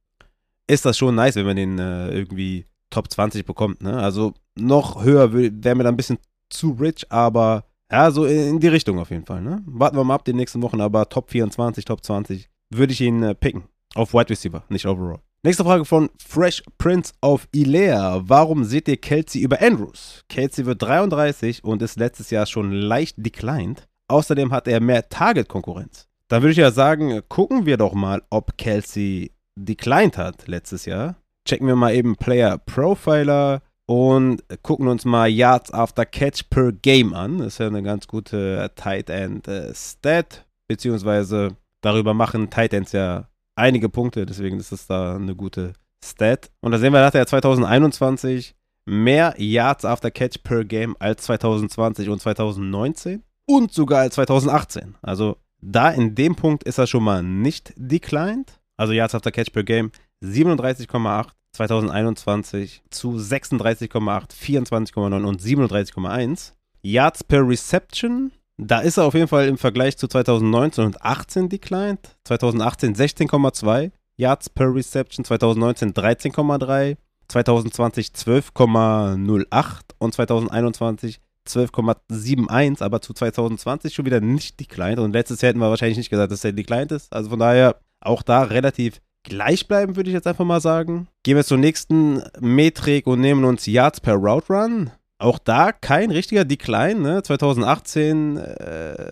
ist 0.67 0.85
das 0.85 0.99
schon 0.99 1.15
nice, 1.15 1.37
wenn 1.37 1.47
man 1.47 1.57
den 1.57 1.79
äh, 1.79 2.09
irgendwie 2.09 2.67
Top 2.91 3.09
20 3.11 3.45
bekommt. 3.45 3.83
Ne? 3.83 3.97
Also 3.97 4.35
noch 4.57 5.05
höher 5.05 5.33
wäre 5.33 5.77
mir 5.77 5.85
dann 5.85 5.95
ein 5.95 5.97
bisschen 5.97 6.19
zu 6.55 6.73
rich, 6.73 7.11
aber 7.11 7.65
ja, 7.91 8.11
so 8.11 8.25
in 8.25 8.61
die 8.61 8.69
Richtung 8.69 8.99
auf 8.99 9.11
jeden 9.11 9.27
Fall. 9.27 9.43
Ne? 9.43 9.63
Warten 9.67 9.97
wir 9.97 10.05
mal 10.05 10.15
ab 10.15 10.25
die 10.25 10.33
nächsten 10.33 10.63
Wochen, 10.63 10.81
aber 10.81 11.09
Top 11.09 11.31
24, 11.31 11.85
Top 11.85 12.05
20 12.05 12.49
würde 12.71 12.93
ich 12.93 13.01
ihn 13.01 13.23
äh, 13.23 13.35
picken. 13.35 13.65
Auf 13.95 14.15
Wide 14.15 14.31
Receiver, 14.31 14.65
nicht 14.69 14.87
overall. 14.87 15.21
Nächste 15.45 15.63
Frage 15.63 15.85
von 15.85 16.09
Fresh 16.19 16.63
Prince 16.79 17.13
of 17.21 17.47
Ilea. 17.53 18.23
Warum 18.25 18.65
seht 18.65 18.89
ihr 18.89 18.97
Kelsey 18.97 19.43
über 19.43 19.61
Andrews? 19.61 20.25
Kelsey 20.29 20.65
wird 20.65 20.83
33 20.83 21.63
und 21.63 21.83
ist 21.83 21.99
letztes 21.99 22.31
Jahr 22.31 22.47
schon 22.47 22.73
leicht 22.73 23.17
declined. 23.19 23.87
Außerdem 24.09 24.53
hat 24.53 24.67
er 24.67 24.81
mehr 24.81 25.09
Target-Konkurrenz. 25.09 26.09
Dann 26.29 26.43
würde 26.43 26.53
ich 26.53 26.59
ja 26.59 26.71
sagen, 26.71 27.21
gucken 27.29 27.67
wir 27.67 27.77
doch 27.77 27.93
mal, 27.93 28.23
ob 28.31 28.57
Kelsey 28.57 29.33
declined 29.55 30.17
hat 30.17 30.49
letztes 30.49 30.87
Jahr. 30.87 31.17
Checken 31.47 31.67
wir 31.67 31.77
mal 31.77 31.95
eben 31.95 32.17
Player 32.17 32.57
Profiler 32.57 33.61
und 33.87 34.43
gucken 34.63 34.89
uns 34.89 35.05
mal 35.05 35.29
Yards 35.29 35.73
after 35.73 36.07
Catch 36.07 36.49
per 36.51 36.73
Game 36.73 37.13
an. 37.13 37.39
Das 37.39 37.55
ist 37.55 37.59
ja 37.59 37.67
eine 37.67 37.83
ganz 37.83 38.07
gute 38.07 38.71
Tight 38.77 39.11
End 39.11 39.49
äh, 39.49 39.73
Stat, 39.75 40.47
beziehungsweise 40.69 41.57
darüber 41.81 42.15
machen 42.15 42.51
Tight 42.51 42.73
Ends 42.73 42.93
ja 42.93 43.29
einige 43.57 43.89
Punkte, 43.89 44.27
deswegen 44.27 44.59
ist 44.59 44.73
es 44.73 44.87
da 44.87 45.17
eine 45.17 45.35
gute 45.35 45.75
Stat. 46.05 46.51
Und 46.61 46.73
da 46.73 46.79
sehen 46.79 46.93
wir, 46.93 47.01
dass 47.01 47.15
er 47.15 47.27
2021 47.27 48.55
mehr 48.87 49.35
Yards 49.39 49.85
after 49.85 50.11
Catch 50.11 50.43
per 50.43 50.65
Game 50.65 50.97
als 50.99 51.25
2020 51.25 52.09
und 52.09 52.21
2019 52.21 53.23
und 53.47 53.73
sogar 53.73 54.01
als 54.01 54.15
2018. 54.15 54.97
Also 55.03 55.37
da 55.61 55.91
in 55.91 56.15
dem 56.15 56.37
Punkt 56.37 56.65
ist 56.65 56.79
er 56.79 56.87
schon 56.87 57.05
mal 57.05 57.23
nicht 57.23 57.73
declined. 57.77 58.61
Also 58.77 58.93
Yards 58.93 59.15
after 59.15 59.31
Catch 59.31 59.53
per 59.53 59.63
Game 59.63 59.91
37,8 60.23 61.29
2021 61.55 62.83
zu 62.91 63.13
36,8, 63.13 64.33
24,9 64.33 65.25
und 65.25 65.41
37,1. 65.41 66.53
Yards 66.83 67.25
per 67.25 67.49
Reception, 67.49 68.33
da 68.57 68.81
ist 68.81 68.99
er 68.99 69.05
auf 69.05 69.15
jeden 69.15 69.29
Fall 69.29 69.49
im 69.49 69.57
Vergleich 69.57 69.97
zu 69.97 70.07
2019 70.07 70.85
und 70.85 71.03
18 71.03 71.49
declined. 71.49 72.17
2018 72.25 72.95
16,2 72.95 73.91
Yards 74.17 74.51
per 74.51 74.73
Reception, 74.75 75.25
2019 75.25 75.93
13,3, 75.93 76.97
2020 77.29 78.09
12,08 78.09 79.81
und 79.99 80.15
2021 80.15 81.21
12,71, 81.47 82.83
aber 82.83 83.01
zu 83.01 83.13
2020 83.13 83.95
schon 83.95 84.07
wieder 84.07 84.21
nicht 84.21 84.61
declined. 84.61 84.99
Und 84.99 85.13
letztes 85.13 85.41
Jahr 85.41 85.51
hätten 85.51 85.61
wir 85.61 85.71
wahrscheinlich 85.71 85.99
nicht 85.99 86.11
gesagt, 86.11 86.33
dass 86.33 86.45
er 86.45 86.53
declined 86.53 86.93
ist. 86.93 87.13
Also 87.13 87.31
von 87.31 87.39
daher 87.39 87.81
auch 88.01 88.23
da 88.23 88.43
relativ 88.43 89.01
gleich 89.25 89.67
bleiben, 89.67 89.97
würde 89.97 90.11
ich 90.11 90.15
jetzt 90.15 90.27
einfach 90.27 90.45
mal 90.45 90.61
sagen. 90.61 91.09
Gehen 91.25 91.37
wir 91.37 91.45
zur 91.45 91.59
nächsten 91.59 92.23
Metrik 92.41 93.07
und 93.07 93.21
nehmen 93.21 93.45
uns 93.45 93.67
Yards 93.67 94.01
per 94.01 94.15
Route 94.15 94.53
Run. 94.53 94.91
Auch 95.19 95.39
da 95.39 95.73
kein 95.73 96.11
richtiger 96.11 96.45
Decline. 96.45 97.01
Ne? 97.01 97.23
2018 97.23 98.37
äh, 98.37 99.11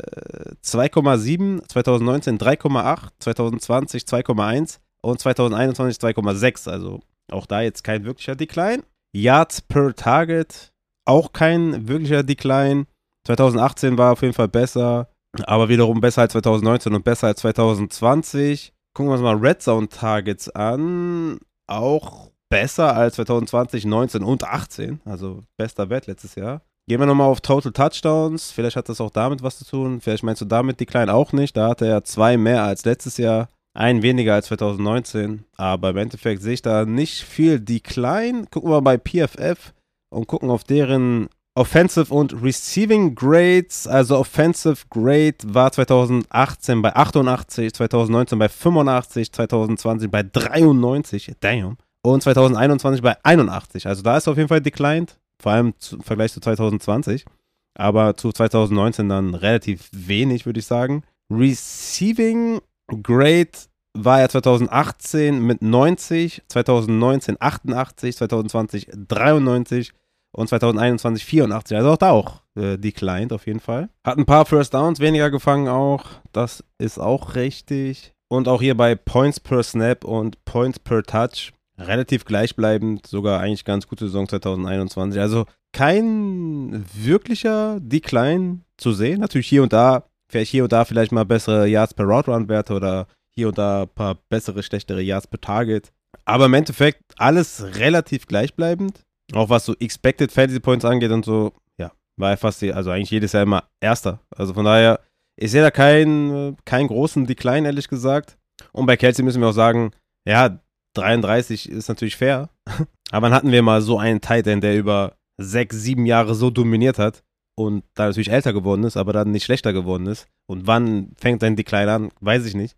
2,7, 0.65 1.69
2019 1.69 2.39
3,8, 2.39 3.09
2020 3.19 4.03
2,1 4.03 4.79
und 5.01 5.21
2021 5.21 6.03
2,6. 6.03 6.71
Also 6.71 7.01
auch 7.31 7.47
da 7.47 7.63
jetzt 7.63 7.83
kein 7.83 8.05
wirklicher 8.05 8.37
Decline. 8.37 8.83
Yards 9.15 9.61
per 9.63 9.95
Target 9.95 10.73
auch 11.05 11.33
kein 11.33 11.89
wirklicher 11.89 12.23
Decline. 12.23 12.87
2018 13.27 13.99
war 13.99 14.13
auf 14.13 14.23
jeden 14.23 14.35
Fall 14.35 14.49
besser, 14.49 15.09
aber 15.45 15.69
wiederum 15.69 16.01
besser 16.01 16.23
als 16.23 16.33
2019 16.33 16.95
und 16.95 17.05
besser 17.05 17.29
als 17.29 17.41
2020. 17.41 18.73
Gucken 18.95 19.11
wir 19.11 19.15
uns 19.15 19.23
mal 19.23 19.37
Red 19.37 19.63
Zone 19.63 19.89
Targets 19.89 20.51
an. 20.51 21.39
Auch 21.67 22.31
besser 22.51 22.95
als 22.95 23.15
2020, 23.17 23.87
19 23.87 24.23
und 24.23 24.45
18. 24.45 25.01
Also 25.05 25.41
bester 25.57 25.89
Wert 25.89 26.07
letztes 26.07 26.35
Jahr. 26.35 26.61
Gehen 26.87 27.01
wir 27.01 27.07
nochmal 27.07 27.29
auf 27.29 27.41
Total 27.41 27.73
Touchdowns. 27.73 28.51
Vielleicht 28.51 28.77
hat 28.77 28.89
das 28.89 29.01
auch 29.01 29.11
damit 29.11 29.43
was 29.43 29.59
zu 29.59 29.65
tun. 29.65 30.01
Vielleicht 30.01 30.25
meinst 30.25 30.43
du 30.43 30.45
damit 30.45 30.81
die 30.81 30.87
Kleinen 30.87 31.11
auch 31.11 31.33
nicht. 31.33 31.57
Da 31.57 31.71
hatte 31.71 31.87
er 31.87 32.05
zwei 32.05 32.37
mehr 32.37 32.65
als 32.65 32.85
letztes 32.85 33.17
Jahr. 33.17 33.49
Ein 33.75 34.03
weniger 34.03 34.35
als 34.35 34.49
2019. 34.49 35.45
Aber 35.57 35.91
im 35.91 35.97
Endeffekt 35.97 36.43
sehe 36.43 36.55
ich 36.55 36.63
da 36.63 36.85
nicht 36.85 37.23
viel 37.23 37.61
Decline. 37.61 38.47
Gucken 38.51 38.71
wir 38.71 38.81
mal 38.83 38.97
bei 38.97 38.99
PFF 38.99 39.73
und 40.11 40.27
gucken 40.27 40.51
auf 40.51 40.65
deren 40.65 41.29
Offensive 41.55 42.13
und 42.13 42.43
Receiving 42.43 43.15
Grades, 43.15 43.87
also 43.87 44.19
Offensive 44.19 44.87
Grade 44.89 45.37
war 45.45 45.71
2018 45.71 46.81
bei 46.81 46.97
88, 46.97 47.75
2019 47.75 48.39
bei 48.39 48.49
85, 48.49 49.33
2020 49.33 50.11
bei 50.11 50.23
93, 50.23 51.33
damn, 51.41 51.77
und 52.03 52.23
2021 52.23 53.03
bei 53.03 53.17
81. 53.23 53.87
Also 53.87 54.03
da 54.03 54.17
ist 54.17 54.29
auf 54.29 54.39
jeden 54.39 54.49
Fall 54.49 54.63
declined, 54.63 55.19
vor 55.39 55.53
allem 55.53 55.75
im 55.93 56.01
Vergleich 56.01 56.33
zu 56.33 56.41
2020. 56.41 57.27
aber 57.75 58.17
zu 58.17 58.33
2019 58.33 59.09
dann 59.09 59.35
relativ 59.35 59.89
wenig, 59.93 60.47
würde 60.47 60.61
ich 60.61 60.67
sagen. 60.67 61.03
Receiving 61.31 62.61
Grade 63.03 63.51
war 63.95 64.21
er 64.21 64.29
2018 64.29 65.39
mit 65.41 65.63
90, 65.63 66.43
2019 66.49 67.37
88, 67.39 68.17
2020 68.17 68.89
93 69.09 69.93
und 70.33 70.49
2021 70.49 71.25
84. 71.25 71.77
Also 71.77 71.91
auch 71.91 71.97
da 71.97 72.11
auch 72.11 72.43
äh, 72.55 72.79
declined 72.79 73.33
auf 73.33 73.47
jeden 73.47 73.61
Fall. 73.61 73.89
Hat 74.05 74.19
ein 74.19 74.27
paar 74.27 74.47
First 74.47 74.75
Downs 74.75 75.01
weniger 75.01 75.31
gefangen 75.31 75.69
auch. 75.69 76.07
Das 76.33 76.65
ist 76.79 76.99
auch 76.99 77.35
richtig. 77.35 78.13
Und 78.29 78.49
auch 78.49 78.63
hier 78.63 78.77
bei 78.77 78.95
Points 78.95 79.41
per 79.41 79.63
Snap 79.63 80.05
und 80.05 80.43
Points 80.45 80.79
per 80.79 81.03
Touch 81.03 81.53
relativ 81.79 82.25
gleichbleibend. 82.25 83.07
Sogar 83.07 83.41
eigentlich 83.41 83.65
ganz 83.65 83.87
gute 83.87 84.07
Saison 84.07 84.29
2021. 84.29 85.21
Also 85.21 85.45
kein 85.73 86.85
wirklicher 86.95 87.79
Decline 87.81 88.61
zu 88.77 88.93
sehen. 88.93 89.21
Natürlich 89.21 89.49
hier 89.49 89.63
und 89.63 89.73
da, 89.73 90.05
vielleicht 90.29 90.51
hier 90.51 90.65
und 90.65 90.73
da 90.73 90.85
vielleicht 90.85 91.13
mal 91.13 91.25
bessere 91.25 91.67
Yards 91.67 91.95
per 91.95 92.07
Route 92.07 92.31
Run 92.31 92.49
Werte 92.49 92.75
oder 92.75 93.07
hier 93.35 93.49
und 93.49 93.59
da 93.59 93.83
ein 93.83 93.89
paar 93.89 94.17
bessere, 94.29 94.63
schlechtere 94.63 95.03
Yards 95.03 95.27
per 95.27 95.41
Target. 95.41 95.93
Aber 96.25 96.47
im 96.47 96.55
Endeffekt 96.55 97.03
alles 97.17 97.65
relativ 97.77 98.27
gleichbleibend. 98.27 99.01
Auch 99.35 99.49
was 99.49 99.65
so 99.65 99.75
Expected 99.79 100.31
Fantasy 100.33 100.61
Points 100.61 100.85
angeht 100.85 101.11
und 101.11 101.25
so, 101.25 101.53
ja, 101.79 101.93
war 102.17 102.31
er 102.31 102.37
fast, 102.37 102.63
also 102.63 102.91
eigentlich 102.91 103.11
jedes 103.11 103.33
Jahr 103.33 103.45
immer 103.45 103.65
Erster. 103.81 104.21
Also 104.37 104.55
von 104.55 104.65
daher, 104.65 105.01
ich 105.37 105.51
sehe 105.51 105.63
da 105.63 105.71
keinen, 105.71 106.57
keinen 106.65 106.89
großen 106.89 107.27
Decline, 107.27 107.67
ehrlich 107.67 107.89
gesagt. 107.89 108.37
Und 108.73 108.87
bei 108.87 108.97
Kelsey 108.97 109.25
müssen 109.25 109.41
wir 109.41 109.49
auch 109.49 109.53
sagen, 109.53 109.93
ja, 110.27 110.59
33 110.95 111.69
ist 111.69 111.89
natürlich 111.89 112.17
fair. 112.17 112.51
Aber 113.11 113.29
dann 113.29 113.37
hatten 113.37 113.53
wir 113.53 113.63
mal 113.63 113.83
so 113.83 113.99
einen 113.99 114.21
Titan, 114.21 114.61
der 114.61 114.77
über 114.77 115.17
sechs, 115.39 115.77
sieben 115.77 116.07
Jahre 116.07 116.35
so 116.35 116.51
dominiert 116.51 116.99
hat 116.99 117.23
und 117.55 117.85
da 117.95 118.07
natürlich 118.07 118.31
älter 118.31 118.53
geworden 118.53 118.85
ist, 118.85 118.97
aber 118.97 119.13
dann 119.13 119.31
nicht 119.31 119.45
schlechter 119.45 119.73
geworden 119.73 120.07
ist. 120.07 120.29
Und 120.47 120.67
wann 120.67 121.13
fängt 121.17 121.41
sein 121.41 121.57
Decline 121.57 121.91
an, 121.91 122.09
weiß 122.21 122.47
ich 122.47 122.55
nicht. 122.55 122.77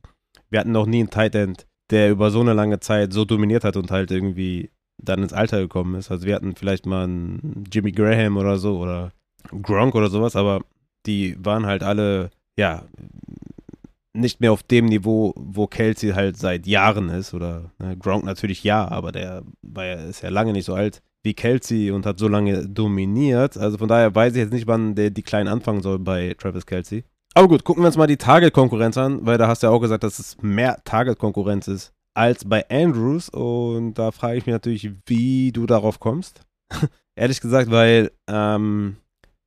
Wir 0.50 0.60
hatten 0.60 0.72
noch 0.72 0.86
nie 0.86 1.00
einen 1.00 1.10
Tight 1.10 1.34
End, 1.34 1.66
der 1.90 2.10
über 2.10 2.30
so 2.30 2.40
eine 2.40 2.52
lange 2.52 2.80
Zeit 2.80 3.12
so 3.12 3.24
dominiert 3.24 3.64
hat 3.64 3.76
und 3.76 3.90
halt 3.90 4.10
irgendwie 4.10 4.70
dann 5.04 5.22
ins 5.22 5.32
Alter 5.32 5.60
gekommen 5.60 5.94
ist. 5.96 6.10
Also 6.10 6.26
wir 6.26 6.34
hatten 6.34 6.54
vielleicht 6.54 6.86
mal 6.86 7.04
einen 7.04 7.64
Jimmy 7.72 7.92
Graham 7.92 8.36
oder 8.36 8.58
so 8.58 8.78
oder 8.78 9.12
Gronk 9.62 9.94
oder 9.94 10.08
sowas, 10.08 10.36
aber 10.36 10.60
die 11.06 11.36
waren 11.44 11.66
halt 11.66 11.82
alle, 11.82 12.30
ja, 12.58 12.84
nicht 14.16 14.40
mehr 14.40 14.52
auf 14.52 14.62
dem 14.62 14.86
Niveau, 14.86 15.34
wo 15.36 15.66
Kelsey 15.66 16.10
halt 16.10 16.36
seit 16.36 16.66
Jahren 16.66 17.08
ist. 17.08 17.34
Oder 17.34 17.72
ne, 17.78 17.96
Gronk 17.96 18.24
natürlich 18.24 18.64
ja, 18.64 18.88
aber 18.88 19.12
der 19.12 19.42
war 19.62 19.84
ja, 19.84 19.94
ist 19.94 20.22
ja 20.22 20.30
lange 20.30 20.52
nicht 20.52 20.66
so 20.66 20.74
alt 20.74 21.02
wie 21.24 21.34
Kelsey 21.34 21.90
und 21.90 22.06
hat 22.06 22.18
so 22.18 22.28
lange 22.28 22.68
dominiert. 22.68 23.56
Also 23.56 23.78
von 23.78 23.88
daher 23.88 24.14
weiß 24.14 24.34
ich 24.34 24.40
jetzt 24.40 24.52
nicht, 24.52 24.66
wann 24.66 24.94
der 24.94 25.10
Decline 25.10 25.50
anfangen 25.50 25.82
soll 25.82 25.98
bei 25.98 26.34
Travis 26.38 26.66
Kelsey. 26.66 27.04
Aber 27.34 27.48
gut, 27.48 27.64
gucken 27.64 27.82
wir 27.82 27.88
uns 27.88 27.96
mal 27.96 28.06
die 28.06 28.18
Target-Konkurrenz 28.18 28.96
an, 28.96 29.26
weil 29.26 29.38
da 29.38 29.48
hast 29.48 29.62
du 29.62 29.66
ja 29.66 29.72
auch 29.72 29.80
gesagt, 29.80 30.04
dass 30.04 30.18
es 30.18 30.36
mehr 30.40 30.78
Target-Konkurrenz 30.84 31.66
ist 31.66 31.92
als 32.14 32.48
bei 32.48 32.68
Andrews. 32.70 33.28
Und 33.28 33.94
da 33.94 34.10
frage 34.12 34.38
ich 34.38 34.46
mich 34.46 34.52
natürlich, 34.52 34.90
wie 35.06 35.52
du 35.52 35.66
darauf 35.66 36.00
kommst. 36.00 36.42
Ehrlich 37.16 37.40
gesagt, 37.40 37.70
weil 37.70 38.10
ähm, 38.28 38.96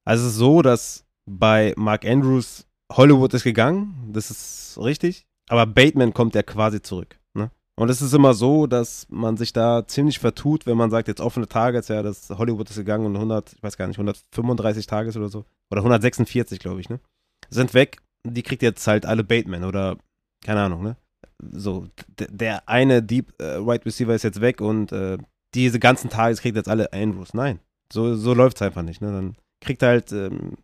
also 0.07 0.25
es 0.25 0.33
ist 0.33 0.37
so, 0.37 0.61
dass 0.61 1.05
bei 1.29 1.73
Mark 1.75 2.05
Andrews 2.05 2.65
Hollywood 2.93 3.33
ist 3.33 3.43
gegangen, 3.43 4.09
das 4.13 4.31
ist 4.31 4.79
richtig, 4.81 5.27
aber 5.49 5.65
Bateman 5.65 6.13
kommt 6.13 6.33
ja 6.35 6.43
quasi 6.43 6.81
zurück. 6.81 7.19
Ne? 7.33 7.51
Und 7.75 7.89
es 7.89 8.01
ist 8.01 8.13
immer 8.13 8.33
so, 8.33 8.67
dass 8.67 9.05
man 9.09 9.35
sich 9.35 9.51
da 9.51 9.85
ziemlich 9.85 10.19
vertut, 10.19 10.65
wenn 10.65 10.77
man 10.77 10.89
sagt, 10.91 11.09
jetzt 11.09 11.19
offene 11.19 11.49
Targets, 11.49 11.89
ja, 11.89 12.01
das 12.03 12.29
Hollywood 12.29 12.69
ist 12.69 12.77
gegangen 12.77 13.05
und 13.05 13.15
100, 13.15 13.53
ich 13.53 13.61
weiß 13.61 13.75
gar 13.75 13.87
nicht, 13.87 13.97
135 13.97 14.87
Tages 14.87 15.17
oder 15.17 15.27
so, 15.27 15.43
oder 15.69 15.81
146, 15.81 16.59
glaube 16.59 16.79
ich, 16.79 16.89
ne? 16.89 17.01
Sind 17.49 17.73
weg, 17.73 18.01
die 18.25 18.43
kriegt 18.43 18.61
jetzt 18.61 18.87
halt 18.87 19.05
alle 19.05 19.25
Bateman 19.25 19.65
oder 19.65 19.97
keine 20.45 20.61
Ahnung, 20.61 20.83
ne? 20.83 20.95
So, 21.43 21.87
der 22.17 22.67
eine 22.67 23.03
Deep 23.03 23.39
äh, 23.39 23.59
Wide 23.59 23.85
Receiver 23.85 24.15
ist 24.15 24.23
jetzt 24.23 24.41
weg 24.41 24.59
und 24.59 24.91
äh, 24.91 25.17
diese 25.53 25.79
ganzen 25.79 26.09
Tages 26.09 26.41
kriegt 26.41 26.55
jetzt 26.55 26.69
alle 26.69 26.91
Andrews. 26.93 27.33
Nein, 27.33 27.59
so, 27.91 28.15
so 28.15 28.33
läuft 28.33 28.57
es 28.57 28.61
einfach 28.63 28.81
nicht, 28.81 29.01
ne? 29.01 29.11
Dann 29.11 29.35
kriegt 29.61 29.83
halt 29.83 30.11
ähm, 30.11 30.57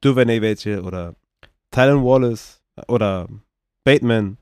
Duvernay 0.00 0.40
welche 0.42 0.82
oder 0.82 1.14
Tylen 1.70 2.04
Wallace 2.04 2.60
oder 2.88 3.28
Bateman 3.84 4.36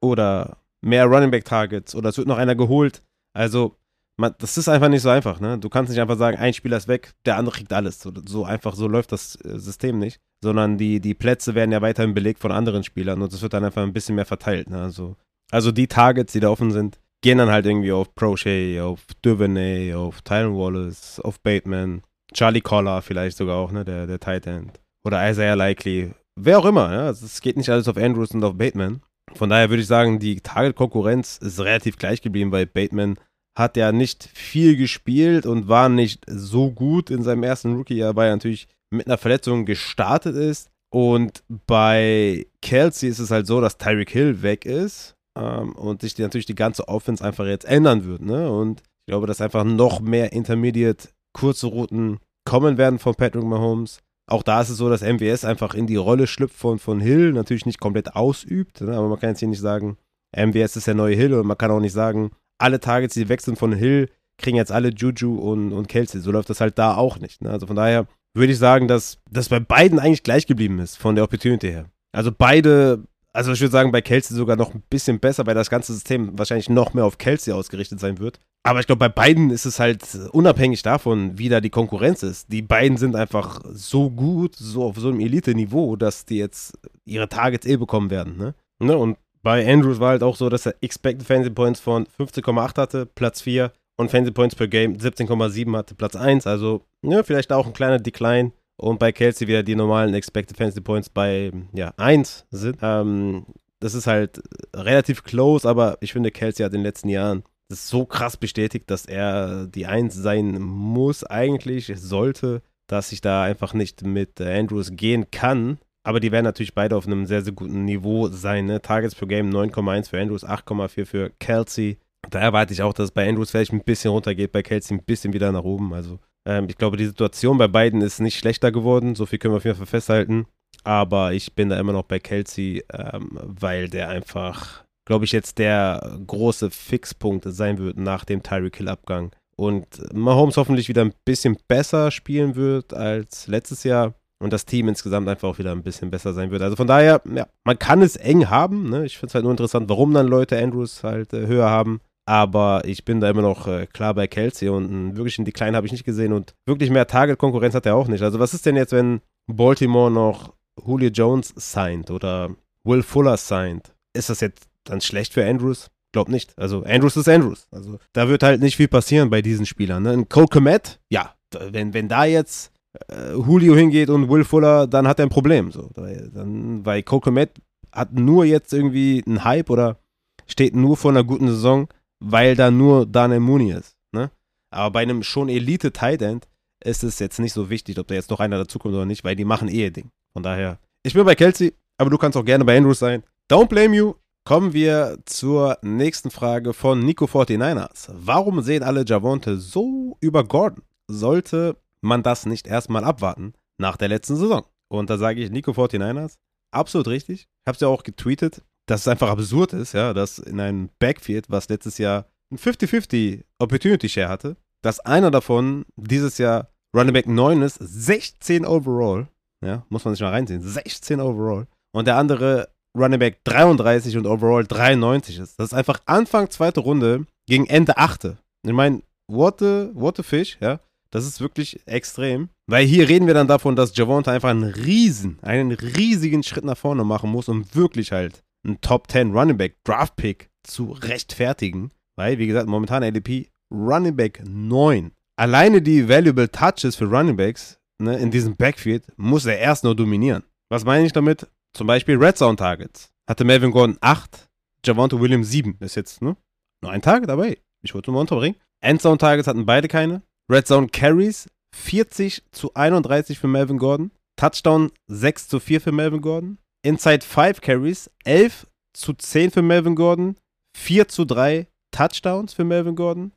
oder 0.00 0.58
mehr 0.82 1.06
Running 1.06 1.30
Back 1.30 1.44
Targets 1.44 1.94
oder 1.94 2.10
es 2.10 2.18
wird 2.18 2.28
noch 2.28 2.38
einer 2.38 2.54
geholt. 2.54 3.02
Also, 3.36 3.76
man, 4.16 4.34
das 4.38 4.56
ist 4.56 4.68
einfach 4.68 4.88
nicht 4.88 5.02
so 5.02 5.08
einfach, 5.08 5.40
ne? 5.40 5.58
Du 5.58 5.68
kannst 5.68 5.90
nicht 5.90 6.00
einfach 6.00 6.18
sagen, 6.18 6.36
ein 6.38 6.54
Spieler 6.54 6.76
ist 6.76 6.88
weg, 6.88 7.14
der 7.24 7.36
andere 7.36 7.56
kriegt 7.56 7.72
alles. 7.72 8.00
So, 8.00 8.12
so 8.24 8.44
einfach, 8.44 8.74
so 8.74 8.86
läuft 8.86 9.10
das 9.12 9.36
äh, 9.44 9.58
System 9.58 9.98
nicht. 9.98 10.20
Sondern 10.42 10.78
die, 10.78 11.00
die 11.00 11.14
Plätze 11.14 11.54
werden 11.54 11.72
ja 11.72 11.80
weiterhin 11.80 12.14
belegt 12.14 12.38
von 12.38 12.52
anderen 12.52 12.84
Spielern 12.84 13.22
und 13.22 13.32
es 13.32 13.40
wird 13.40 13.54
dann 13.54 13.64
einfach 13.64 13.82
ein 13.82 13.94
bisschen 13.94 14.14
mehr 14.14 14.26
verteilt, 14.26 14.70
ne? 14.70 14.80
Also, 14.82 15.16
also 15.54 15.70
die 15.70 15.86
Targets, 15.86 16.32
die 16.32 16.40
da 16.40 16.50
offen 16.50 16.72
sind, 16.72 16.98
gehen 17.22 17.38
dann 17.38 17.48
halt 17.48 17.64
irgendwie 17.64 17.92
auf 17.92 18.12
Prochet, 18.16 18.80
auf 18.80 19.00
Duvernay, 19.22 19.94
auf 19.94 20.20
Tyron 20.22 20.58
Wallace, 20.58 21.20
auf 21.20 21.40
Bateman, 21.40 22.02
Charlie 22.32 22.60
Collar 22.60 23.02
vielleicht 23.02 23.36
sogar 23.36 23.56
auch, 23.56 23.70
ne? 23.70 23.84
Der, 23.84 24.08
der 24.08 24.18
Tight 24.18 24.48
End. 24.48 24.80
Oder 25.06 25.30
Isaiah 25.30 25.54
Likely, 25.54 26.12
wer 26.34 26.58
auch 26.58 26.64
immer. 26.64 26.88
Also 26.88 27.24
es 27.24 27.40
geht 27.40 27.56
nicht 27.56 27.70
alles 27.70 27.86
auf 27.86 27.96
Andrews 27.96 28.32
und 28.32 28.42
auf 28.42 28.58
Bateman. 28.58 29.00
Von 29.36 29.48
daher 29.48 29.70
würde 29.70 29.82
ich 29.82 29.86
sagen, 29.86 30.18
die 30.18 30.40
Target-Konkurrenz 30.40 31.38
ist 31.38 31.60
relativ 31.60 31.98
gleich 31.98 32.20
geblieben, 32.20 32.50
weil 32.50 32.66
Bateman 32.66 33.16
hat 33.56 33.76
ja 33.76 33.92
nicht 33.92 34.28
viel 34.34 34.76
gespielt 34.76 35.46
und 35.46 35.68
war 35.68 35.88
nicht 35.88 36.24
so 36.26 36.72
gut 36.72 37.10
in 37.10 37.22
seinem 37.22 37.44
ersten 37.44 37.76
Rookie-Jahr, 37.76 38.16
weil 38.16 38.28
er 38.28 38.36
natürlich 38.36 38.66
mit 38.90 39.06
einer 39.06 39.18
Verletzung 39.18 39.66
gestartet 39.66 40.34
ist. 40.34 40.68
Und 40.92 41.44
bei 41.48 42.46
Kelsey 42.60 43.08
ist 43.08 43.20
es 43.20 43.30
halt 43.30 43.46
so, 43.46 43.60
dass 43.60 43.78
Tyreek 43.78 44.10
Hill 44.10 44.42
weg 44.42 44.64
ist 44.64 45.14
ähm, 45.36 45.72
und 45.74 46.00
sich 46.00 46.14
die, 46.14 46.22
natürlich 46.22 46.46
die 46.46 46.54
ganze 46.54 46.88
Offense 46.88 47.24
einfach 47.24 47.46
jetzt 47.46 47.64
ändern 47.64 48.04
wird. 48.04 48.22
Ne? 48.22 48.50
Und 48.50 48.80
ich 48.80 49.10
glaube, 49.10 49.26
dass 49.26 49.40
einfach 49.40 49.64
noch 49.64 50.00
mehr 50.00 50.32
Intermediate 50.32 51.08
kurze 51.32 51.66
Routen 51.66 52.18
kommen 52.44 52.78
werden 52.78 52.98
von 52.98 53.14
Patrick 53.14 53.44
Mahomes. 53.44 53.98
Auch 54.30 54.42
da 54.42 54.60
ist 54.60 54.70
es 54.70 54.78
so, 54.78 54.88
dass 54.88 55.02
MWS 55.02 55.44
einfach 55.44 55.74
in 55.74 55.86
die 55.86 55.96
Rolle 55.96 56.26
schlüpft 56.26 56.56
von, 56.56 56.78
von 56.78 57.00
Hill, 57.00 57.32
natürlich 57.32 57.66
nicht 57.66 57.80
komplett 57.80 58.16
ausübt, 58.16 58.80
ne? 58.80 58.96
aber 58.96 59.08
man 59.08 59.18
kann 59.18 59.30
jetzt 59.30 59.40
hier 59.40 59.48
nicht 59.48 59.60
sagen, 59.60 59.98
MWS 60.34 60.76
ist 60.76 60.86
der 60.86 60.94
neue 60.94 61.14
Hill 61.14 61.34
und 61.34 61.46
man 61.46 61.58
kann 61.58 61.70
auch 61.70 61.80
nicht 61.80 61.92
sagen, 61.92 62.30
alle 62.58 62.80
Targets, 62.80 63.14
die 63.14 63.28
wechseln 63.28 63.56
von 63.56 63.72
Hill, 63.72 64.08
kriegen 64.38 64.56
jetzt 64.56 64.72
alle 64.72 64.88
Juju 64.88 65.36
und, 65.36 65.72
und 65.72 65.88
Kelsey. 65.88 66.20
So 66.20 66.32
läuft 66.32 66.50
das 66.50 66.60
halt 66.60 66.78
da 66.78 66.96
auch 66.96 67.18
nicht. 67.18 67.42
Ne? 67.42 67.50
Also 67.50 67.66
von 67.66 67.76
daher 67.76 68.06
würde 68.34 68.52
ich 68.52 68.58
sagen, 68.58 68.88
dass 68.88 69.18
das 69.30 69.48
bei 69.48 69.60
beiden 69.60 69.98
eigentlich 69.98 70.22
gleich 70.22 70.46
geblieben 70.46 70.78
ist, 70.78 70.96
von 70.96 71.14
der 71.14 71.24
Opportunity 71.24 71.68
her. 71.68 71.86
Also 72.12 72.32
beide, 72.36 73.04
also 73.34 73.52
ich 73.52 73.60
würde 73.60 73.72
sagen, 73.72 73.90
bei 73.90 74.00
Kelsey 74.00 74.36
sogar 74.36 74.56
noch 74.56 74.74
ein 74.74 74.82
bisschen 74.88 75.18
besser, 75.18 75.44
weil 75.46 75.56
das 75.56 75.68
ganze 75.68 75.92
System 75.92 76.38
wahrscheinlich 76.38 76.70
noch 76.70 76.94
mehr 76.94 77.04
auf 77.04 77.18
Kelsey 77.18 77.52
ausgerichtet 77.52 77.98
sein 77.98 78.18
wird. 78.18 78.38
Aber 78.62 78.80
ich 78.80 78.86
glaube, 78.86 79.00
bei 79.00 79.08
beiden 79.08 79.50
ist 79.50 79.66
es 79.66 79.80
halt 79.80 80.02
unabhängig 80.32 80.82
davon, 80.82 81.36
wie 81.36 81.48
da 81.48 81.60
die 81.60 81.70
Konkurrenz 81.70 82.22
ist. 82.22 82.50
Die 82.52 82.62
beiden 82.62 82.96
sind 82.96 83.16
einfach 83.16 83.60
so 83.72 84.08
gut, 84.08 84.54
so 84.54 84.84
auf 84.84 84.96
so 84.96 85.08
einem 85.08 85.20
Elite-Niveau, 85.20 85.96
dass 85.96 86.24
die 86.24 86.38
jetzt 86.38 86.78
ihre 87.04 87.28
Targets 87.28 87.66
eh 87.66 87.76
bekommen 87.76 88.08
werden. 88.08 88.38
Ne? 88.38 88.54
ne? 88.78 88.96
Und 88.96 89.18
bei 89.42 89.70
Andrews 89.70 90.00
war 90.00 90.10
halt 90.10 90.22
auch 90.22 90.36
so, 90.36 90.48
dass 90.48 90.64
er 90.64 90.76
Expected 90.80 91.26
Fantasy 91.26 91.50
Points 91.50 91.80
von 91.80 92.06
15,8 92.06 92.78
hatte, 92.78 93.04
Platz 93.04 93.42
4 93.42 93.72
und 93.96 94.10
Fantasy 94.10 94.32
Points 94.32 94.54
per 94.54 94.68
Game 94.68 94.94
17,7 94.94 95.76
hatte, 95.76 95.96
Platz 95.96 96.14
1. 96.14 96.46
Also 96.46 96.82
ne, 97.02 97.24
vielleicht 97.24 97.52
auch 97.52 97.66
ein 97.66 97.72
kleiner 97.72 97.98
Decline. 97.98 98.52
Und 98.76 98.98
bei 98.98 99.12
Kelsey 99.12 99.46
wieder 99.46 99.62
die 99.62 99.76
normalen 99.76 100.14
Expected 100.14 100.56
Fantasy 100.56 100.80
Points 100.80 101.08
bei 101.08 101.52
ja, 101.72 101.92
1 101.96 102.46
sind. 102.50 102.78
Ähm, 102.82 103.46
das 103.80 103.94
ist 103.94 104.06
halt 104.06 104.42
relativ 104.74 105.22
close, 105.22 105.68
aber 105.68 105.98
ich 106.00 106.12
finde, 106.12 106.30
Kelsey 106.30 106.64
hat 106.64 106.72
in 106.72 106.80
den 106.80 106.86
letzten 106.86 107.08
Jahren 107.08 107.44
das 107.68 107.88
so 107.88 108.04
krass 108.04 108.36
bestätigt, 108.36 108.90
dass 108.90 109.06
er 109.06 109.66
die 109.66 109.86
Eins 109.86 110.14
sein 110.14 110.60
muss, 110.60 111.24
eigentlich, 111.24 111.92
sollte, 111.96 112.62
dass 112.86 113.12
ich 113.12 113.20
da 113.20 113.42
einfach 113.42 113.74
nicht 113.74 114.04
mit 114.04 114.40
Andrews 114.40 114.92
gehen 114.92 115.30
kann. 115.30 115.78
Aber 116.06 116.20
die 116.20 116.32
werden 116.32 116.44
natürlich 116.44 116.74
beide 116.74 116.96
auf 116.96 117.06
einem 117.06 117.24
sehr, 117.24 117.42
sehr 117.42 117.54
guten 117.54 117.84
Niveau 117.86 118.28
sein. 118.28 118.66
Ne? 118.66 118.82
Targets 118.82 119.14
per 119.14 119.26
Game 119.26 119.50
9,1 119.50 120.10
für 120.10 120.20
Andrews, 120.20 120.44
8,4 120.44 121.06
für 121.06 121.30
Kelsey. 121.40 121.98
Da 122.28 122.40
erwarte 122.40 122.74
ich 122.74 122.82
auch, 122.82 122.92
dass 122.92 123.06
es 123.06 123.10
bei 123.10 123.26
Andrews 123.26 123.50
vielleicht 123.50 123.72
ein 123.72 123.84
bisschen 123.84 124.10
runtergeht, 124.10 124.52
bei 124.52 124.62
Kelsey 124.62 124.96
ein 124.96 125.04
bisschen 125.04 125.32
wieder 125.32 125.50
nach 125.50 125.64
oben. 125.64 125.94
Also 125.94 126.18
ähm, 126.46 126.66
ich 126.68 126.76
glaube, 126.76 126.96
die 126.96 127.06
Situation 127.06 127.58
bei 127.58 127.68
beiden 127.68 128.00
ist 128.00 128.20
nicht 128.20 128.38
schlechter 128.38 128.72
geworden. 128.72 129.14
So 129.14 129.26
viel 129.26 129.38
können 129.38 129.54
wir 129.54 129.58
auf 129.58 129.64
jeden 129.64 129.76
Fall 129.76 129.86
festhalten. 129.86 130.46
Aber 130.82 131.32
ich 131.32 131.54
bin 131.54 131.68
da 131.68 131.78
immer 131.78 131.92
noch 131.92 132.04
bei 132.04 132.18
Kelsey, 132.18 132.84
ähm, 132.92 133.30
weil 133.32 133.88
der 133.88 134.08
einfach 134.08 134.84
glaube 135.04 135.24
ich, 135.24 135.32
jetzt 135.32 135.58
der 135.58 136.18
große 136.26 136.70
Fixpunkt 136.70 137.44
sein 137.48 137.78
wird 137.78 137.98
nach 137.98 138.24
dem 138.24 138.42
Tyreek 138.42 138.76
Hill-Abgang. 138.76 139.32
Und 139.56 139.86
Mahomes 140.12 140.56
hoffentlich 140.56 140.88
wieder 140.88 141.02
ein 141.02 141.14
bisschen 141.24 141.56
besser 141.68 142.10
spielen 142.10 142.56
wird 142.56 142.92
als 142.92 143.46
letztes 143.46 143.84
Jahr 143.84 144.14
und 144.40 144.52
das 144.52 144.64
Team 144.64 144.88
insgesamt 144.88 145.28
einfach 145.28 145.48
auch 145.48 145.58
wieder 145.58 145.72
ein 145.72 145.82
bisschen 145.82 146.10
besser 146.10 146.32
sein 146.32 146.50
wird. 146.50 146.62
Also 146.62 146.74
von 146.74 146.88
daher, 146.88 147.22
ja, 147.32 147.46
man 147.64 147.78
kann 147.78 148.02
es 148.02 148.16
eng 148.16 148.50
haben. 148.50 148.90
Ne? 148.90 149.06
Ich 149.06 149.16
finde 149.16 149.28
es 149.28 149.34
halt 149.34 149.44
nur 149.44 149.52
interessant, 149.52 149.88
warum 149.88 150.12
dann 150.12 150.26
Leute 150.26 150.60
Andrews 150.60 151.04
halt 151.04 151.32
äh, 151.32 151.46
höher 151.46 151.70
haben. 151.70 152.00
Aber 152.26 152.82
ich 152.86 153.04
bin 153.04 153.20
da 153.20 153.28
immer 153.28 153.42
noch 153.42 153.66
äh, 153.66 153.86
klar 153.86 154.14
bei 154.14 154.26
Kelsey 154.26 154.68
und 154.68 154.86
einen 154.86 155.16
wirklichen 155.16 155.44
Decline 155.44 155.76
habe 155.76 155.86
ich 155.86 155.92
nicht 155.92 156.04
gesehen 156.04 156.32
und 156.32 156.54
wirklich 156.64 156.90
mehr 156.90 157.06
Target-Konkurrenz 157.06 157.74
hat 157.74 157.86
er 157.86 157.96
auch 157.96 158.08
nicht. 158.08 158.22
Also 158.22 158.38
was 158.38 158.54
ist 158.54 158.64
denn 158.64 158.76
jetzt, 158.76 158.92
wenn 158.92 159.20
Baltimore 159.46 160.10
noch 160.10 160.54
Julio 160.84 161.10
Jones 161.10 161.52
signed 161.56 162.10
oder 162.10 162.54
Will 162.82 163.02
Fuller 163.02 163.36
signed, 163.36 163.94
ist 164.14 164.30
das 164.30 164.40
jetzt 164.40 164.68
dann 164.84 165.00
schlecht 165.00 165.34
für 165.34 165.44
Andrews? 165.44 165.90
Glaub 166.12 166.28
nicht. 166.28 166.56
Also 166.58 166.84
Andrews 166.84 167.16
ist 167.16 167.28
Andrews. 167.28 167.66
Also 167.70 167.98
da 168.12 168.28
wird 168.28 168.42
halt 168.42 168.60
nicht 168.60 168.76
viel 168.76 168.88
passieren 168.88 169.30
bei 169.30 169.42
diesen 169.42 169.66
Spielern. 169.66 170.02
Ne? 170.04 170.12
Ein 170.12 170.28
Cole 170.28 170.46
Komet, 170.46 171.00
ja, 171.10 171.34
wenn, 171.70 171.92
wenn 171.92 172.08
da 172.08 172.24
jetzt 172.24 172.72
äh, 173.08 173.32
Julio 173.32 173.74
hingeht 173.74 174.10
und 174.10 174.30
Will 174.30 174.44
Fuller, 174.44 174.86
dann 174.86 175.08
hat 175.08 175.18
er 175.18 175.26
ein 175.26 175.30
Problem. 175.30 175.72
So. 175.72 175.90
Dann, 175.94 176.86
weil 176.86 177.02
Cole 177.02 177.20
Komet 177.20 177.50
hat 177.92 178.12
nur 178.12 178.44
jetzt 178.44 178.72
irgendwie 178.72 179.22
einen 179.26 179.44
Hype 179.44 179.70
oder 179.70 179.98
steht 180.46 180.74
nur 180.74 180.96
vor 180.96 181.10
einer 181.10 181.24
guten 181.24 181.48
Saison, 181.48 181.88
weil 182.24 182.56
da 182.56 182.70
nur 182.70 183.06
Daniel 183.06 183.40
Mooney 183.40 183.72
ist. 183.72 183.96
Ne? 184.12 184.30
Aber 184.70 184.90
bei 184.92 185.02
einem 185.02 185.22
schon 185.22 185.48
Elite-Tight 185.48 186.22
End 186.22 186.48
ist 186.84 187.04
es 187.04 187.18
jetzt 187.18 187.38
nicht 187.38 187.52
so 187.52 187.70
wichtig, 187.70 187.98
ob 187.98 188.08
da 188.08 188.14
jetzt 188.14 188.30
noch 188.30 188.40
einer 188.40 188.58
dazukommt 188.58 188.94
oder 188.94 189.06
nicht, 189.06 189.24
weil 189.24 189.36
die 189.36 189.44
machen 189.44 189.68
eh 189.68 189.84
ihr 189.84 189.90
Ding. 189.90 190.10
Von 190.32 190.42
daher, 190.42 190.78
ich 191.02 191.14
bin 191.14 191.24
bei 191.24 191.34
Kelsey, 191.34 191.74
aber 191.98 192.10
du 192.10 192.18
kannst 192.18 192.36
auch 192.36 192.44
gerne 192.44 192.64
bei 192.64 192.76
Andrews 192.76 192.98
sein. 192.98 193.22
Don't 193.50 193.68
blame 193.68 193.94
you. 193.94 194.14
Kommen 194.46 194.74
wir 194.74 195.18
zur 195.24 195.78
nächsten 195.82 196.30
Frage 196.30 196.74
von 196.74 197.00
Nico 197.00 197.24
49ers. 197.24 198.10
Warum 198.12 198.60
sehen 198.60 198.82
alle 198.82 199.04
Javonte 199.06 199.58
so 199.58 200.18
über 200.20 200.44
Gordon? 200.44 200.82
Sollte 201.08 201.76
man 202.02 202.22
das 202.22 202.44
nicht 202.44 202.66
erstmal 202.66 203.04
abwarten 203.04 203.54
nach 203.78 203.96
der 203.96 204.08
letzten 204.08 204.36
Saison? 204.36 204.66
Und 204.88 205.08
da 205.08 205.16
sage 205.16 205.42
ich 205.42 205.50
Nico 205.50 205.70
49ers, 205.70 206.34
absolut 206.72 207.08
richtig. 207.08 207.42
Ich 207.42 207.66
habe 207.66 207.74
es 207.74 207.80
ja 207.80 207.88
auch 207.88 208.02
getweetet, 208.02 208.62
dass 208.86 209.02
es 209.02 209.08
einfach 209.08 209.30
absurd 209.30 209.72
ist, 209.72 209.92
ja, 209.92 210.12
dass 210.12 210.38
in 210.38 210.60
einem 210.60 210.90
Backfield, 210.98 211.46
was 211.48 211.68
letztes 211.68 211.98
Jahr 211.98 212.26
ein 212.52 212.58
50-50 212.58 213.42
Opportunity 213.58 214.08
Share 214.08 214.28
hatte, 214.28 214.56
dass 214.82 215.00
einer 215.00 215.30
davon 215.30 215.86
dieses 215.96 216.38
Jahr 216.38 216.68
Running 216.94 217.14
Back 217.14 217.26
9 217.26 217.62
ist, 217.62 217.76
16 217.80 218.66
overall, 218.66 219.28
ja, 219.64 219.84
muss 219.88 220.04
man 220.04 220.14
sich 220.14 220.22
mal 220.22 220.30
reinziehen, 220.30 220.60
16 220.62 221.20
overall. 221.20 221.66
Und 221.92 222.06
der 222.06 222.16
andere 222.16 222.68
Running 222.96 223.18
Back 223.18 223.44
33 223.44 224.16
und 224.16 224.26
Overall 224.26 224.64
93 224.64 225.38
ist. 225.38 225.58
Das 225.58 225.66
ist 225.66 225.74
einfach 225.74 226.00
Anfang 226.06 226.50
zweite 226.50 226.80
Runde 226.80 227.26
gegen 227.46 227.66
Ende 227.66 227.96
achte. 227.96 228.38
Ich 228.64 228.72
meine, 228.72 229.02
what 229.26 229.58
the, 229.58 229.88
what 229.94 230.16
the 230.16 230.22
fish, 230.22 230.56
ja. 230.60 230.80
Das 231.10 231.26
ist 231.26 231.40
wirklich 231.40 231.80
extrem. 231.86 232.48
Weil 232.66 232.86
hier 232.86 233.08
reden 233.08 233.26
wir 233.26 233.34
dann 233.34 233.46
davon, 233.46 233.76
dass 233.76 233.96
Javonte 233.96 234.30
einfach 234.32 234.50
einen 234.50 234.64
riesen, 234.64 235.38
einen 235.42 235.72
riesigen 235.72 236.42
Schritt 236.42 236.64
nach 236.64 236.76
vorne 236.76 237.04
machen 237.04 237.30
muss, 237.30 237.48
um 237.48 237.64
wirklich 237.74 238.10
halt 238.10 238.42
einen 238.64 238.80
Top 238.80 239.10
10 239.10 239.32
Running 239.32 239.56
Back 239.56 239.76
Draft 239.84 240.16
Pick 240.16 240.50
zu 240.62 240.92
rechtfertigen. 240.92 241.90
Weil, 242.16 242.38
wie 242.38 242.46
gesagt, 242.46 242.68
momentan 242.68 243.02
ADP 243.02 243.50
Running 243.72 244.16
Back 244.16 244.42
9. 244.46 245.12
Alleine 245.36 245.82
die 245.82 246.08
Valuable 246.08 246.50
Touches 246.50 246.96
für 246.96 247.06
Running 247.06 247.36
Backs 247.36 247.78
ne, 247.98 248.16
in 248.18 248.30
diesem 248.30 248.56
Backfield 248.56 249.06
muss 249.16 249.46
er 249.46 249.58
erst 249.58 249.84
nur 249.84 249.96
dominieren. 249.96 250.44
Was 250.70 250.84
meine 250.84 251.06
ich 251.06 251.12
damit? 251.12 251.48
Zum 251.76 251.86
Beispiel 251.86 252.16
Red 252.16 252.38
Zone 252.38 252.56
Targets. 252.56 253.10
Hatte 253.28 253.44
Melvin 253.44 253.72
Gordon 253.72 253.98
8, 254.00 254.48
Javante 254.84 255.20
Williams 255.20 255.50
7. 255.50 255.76
Ist 255.80 255.96
jetzt 255.96 256.22
ne? 256.22 256.36
nur 256.82 256.92
ein 256.92 257.02
Target, 257.02 257.30
aber 257.30 257.46
hey, 257.46 257.58
ich 257.82 257.94
wollte 257.94 258.10
nur 258.10 258.20
unterbringen. 258.20 258.56
Endzone 258.80 259.18
Targets 259.18 259.48
hatten 259.48 259.66
beide 259.66 259.88
keine. 259.88 260.22
Red 260.50 260.66
Zone 260.66 260.88
Carries 260.88 261.48
40 261.74 262.44
zu 262.52 262.74
31 262.74 263.38
für 263.38 263.48
Melvin 263.48 263.78
Gordon. 263.78 264.10
Touchdown 264.36 264.90
6 265.06 265.48
zu 265.48 265.58
4 265.58 265.80
für 265.80 265.92
Melvin 265.92 266.20
Gordon. 266.20 266.58
Inside 266.84 267.24
5 267.24 267.60
Carries 267.60 268.10
11 268.24 268.66
zu 268.92 269.14
10 269.14 269.50
für 269.50 269.62
Melvin 269.62 269.94
Gordon. 269.94 270.36
4 270.76 271.08
zu 271.08 271.24
3 271.24 271.66
Touchdowns 271.90 272.52
für 272.52 272.64
Melvin 272.64 272.94
Gordon. 272.94 273.32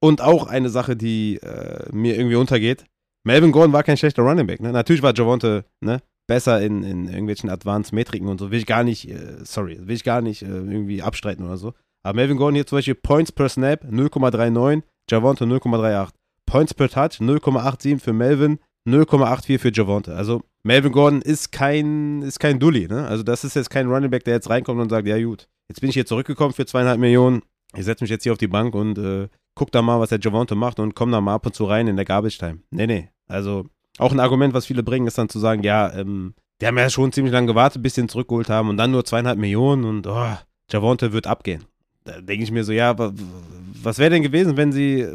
Und 0.00 0.20
auch 0.20 0.46
eine 0.46 0.68
Sache, 0.68 0.96
die 0.96 1.36
äh, 1.36 1.88
mir 1.92 2.16
irgendwie 2.16 2.36
untergeht. 2.36 2.84
Melvin 3.24 3.52
Gordon 3.52 3.72
war 3.72 3.82
kein 3.82 3.96
schlechter 3.96 4.22
Running 4.22 4.46
Back. 4.46 4.60
Ne? 4.60 4.72
Natürlich 4.72 5.02
war 5.02 5.14
Javonte 5.14 5.64
ne, 5.80 6.00
besser 6.26 6.60
in, 6.60 6.82
in 6.82 7.08
irgendwelchen 7.08 7.50
Advanced-Metriken 7.50 8.28
und 8.28 8.38
so. 8.38 8.50
Will 8.50 8.58
ich 8.58 8.66
gar 8.66 8.84
nicht, 8.84 9.08
äh, 9.08 9.44
sorry, 9.44 9.78
will 9.80 9.94
ich 9.94 10.04
gar 10.04 10.20
nicht 10.20 10.42
äh, 10.42 10.46
irgendwie 10.46 11.02
abstreiten 11.02 11.44
oder 11.44 11.56
so. 11.56 11.74
Aber 12.04 12.16
Melvin 12.16 12.36
Gordon 12.36 12.54
hier 12.54 12.66
zum 12.66 12.78
Beispiel 12.78 12.94
Points 12.94 13.32
per 13.32 13.48
Snap 13.48 13.84
0,39, 13.84 14.82
Javonte 15.10 15.44
0,38. 15.44 16.10
Points 16.46 16.74
per 16.74 16.88
Touch 16.88 17.20
0,87 17.20 18.00
für 18.00 18.12
Melvin, 18.12 18.58
0,84 18.88 19.58
für 19.58 19.72
Javonte. 19.72 20.14
Also 20.14 20.42
Melvin 20.64 20.92
Gordon 20.92 21.22
ist 21.22 21.52
kein, 21.52 22.22
ist 22.22 22.40
kein 22.40 22.58
Dulli, 22.58 22.88
ne? 22.88 23.06
Also 23.06 23.22
das 23.22 23.44
ist 23.44 23.54
jetzt 23.54 23.70
kein 23.70 23.88
Running 23.88 24.10
Back, 24.10 24.24
der 24.24 24.34
jetzt 24.34 24.50
reinkommt 24.50 24.80
und 24.80 24.90
sagt, 24.90 25.06
ja 25.06 25.22
gut, 25.22 25.48
jetzt 25.68 25.80
bin 25.80 25.90
ich 25.90 25.94
hier 25.94 26.06
zurückgekommen 26.06 26.52
für 26.52 26.66
zweieinhalb 26.66 26.98
Millionen, 26.98 27.42
ich 27.74 27.84
setze 27.84 28.04
mich 28.04 28.10
jetzt 28.10 28.22
hier 28.22 28.32
auf 28.32 28.38
die 28.38 28.48
Bank 28.48 28.74
und 28.74 28.98
äh, 28.98 29.28
guck 29.54 29.70
da 29.72 29.82
mal, 29.82 30.00
was 30.00 30.08
der 30.08 30.20
Javonte 30.20 30.54
macht 30.54 30.80
und 30.80 30.94
komm 30.94 31.10
da 31.10 31.20
mal 31.20 31.34
ab 31.34 31.46
und 31.46 31.54
zu 31.54 31.64
rein 31.64 31.86
in 31.86 31.96
der 31.96 32.04
Garbage 32.04 32.38
Time. 32.38 32.60
Nee, 32.70 32.86
nee. 32.86 33.08
Also 33.26 33.66
auch 33.98 34.12
ein 34.12 34.20
Argument, 34.20 34.54
was 34.54 34.66
viele 34.66 34.82
bringen, 34.82 35.06
ist 35.06 35.18
dann 35.18 35.28
zu 35.28 35.38
sagen, 35.38 35.62
ja, 35.62 35.92
ähm, 35.92 36.34
die 36.60 36.66
haben 36.66 36.78
ja 36.78 36.90
schon 36.90 37.12
ziemlich 37.12 37.32
lange 37.32 37.48
gewartet, 37.48 37.82
bis 37.82 37.94
sie 37.94 38.02
ihn 38.02 38.08
zurückgeholt 38.08 38.48
haben 38.48 38.68
und 38.68 38.76
dann 38.76 38.90
nur 38.90 39.04
zweieinhalb 39.04 39.38
Millionen 39.38 39.84
und 39.84 40.06
oh, 40.06 40.36
Javonte 40.70 41.12
wird 41.12 41.26
abgehen. 41.26 41.64
Da 42.04 42.20
denke 42.20 42.42
ich 42.42 42.50
mir 42.50 42.64
so, 42.64 42.72
ja, 42.72 42.94
was 42.96 43.98
wäre 43.98 44.10
denn 44.10 44.22
gewesen, 44.22 44.56
wenn 44.56 44.72
sie, 44.72 45.06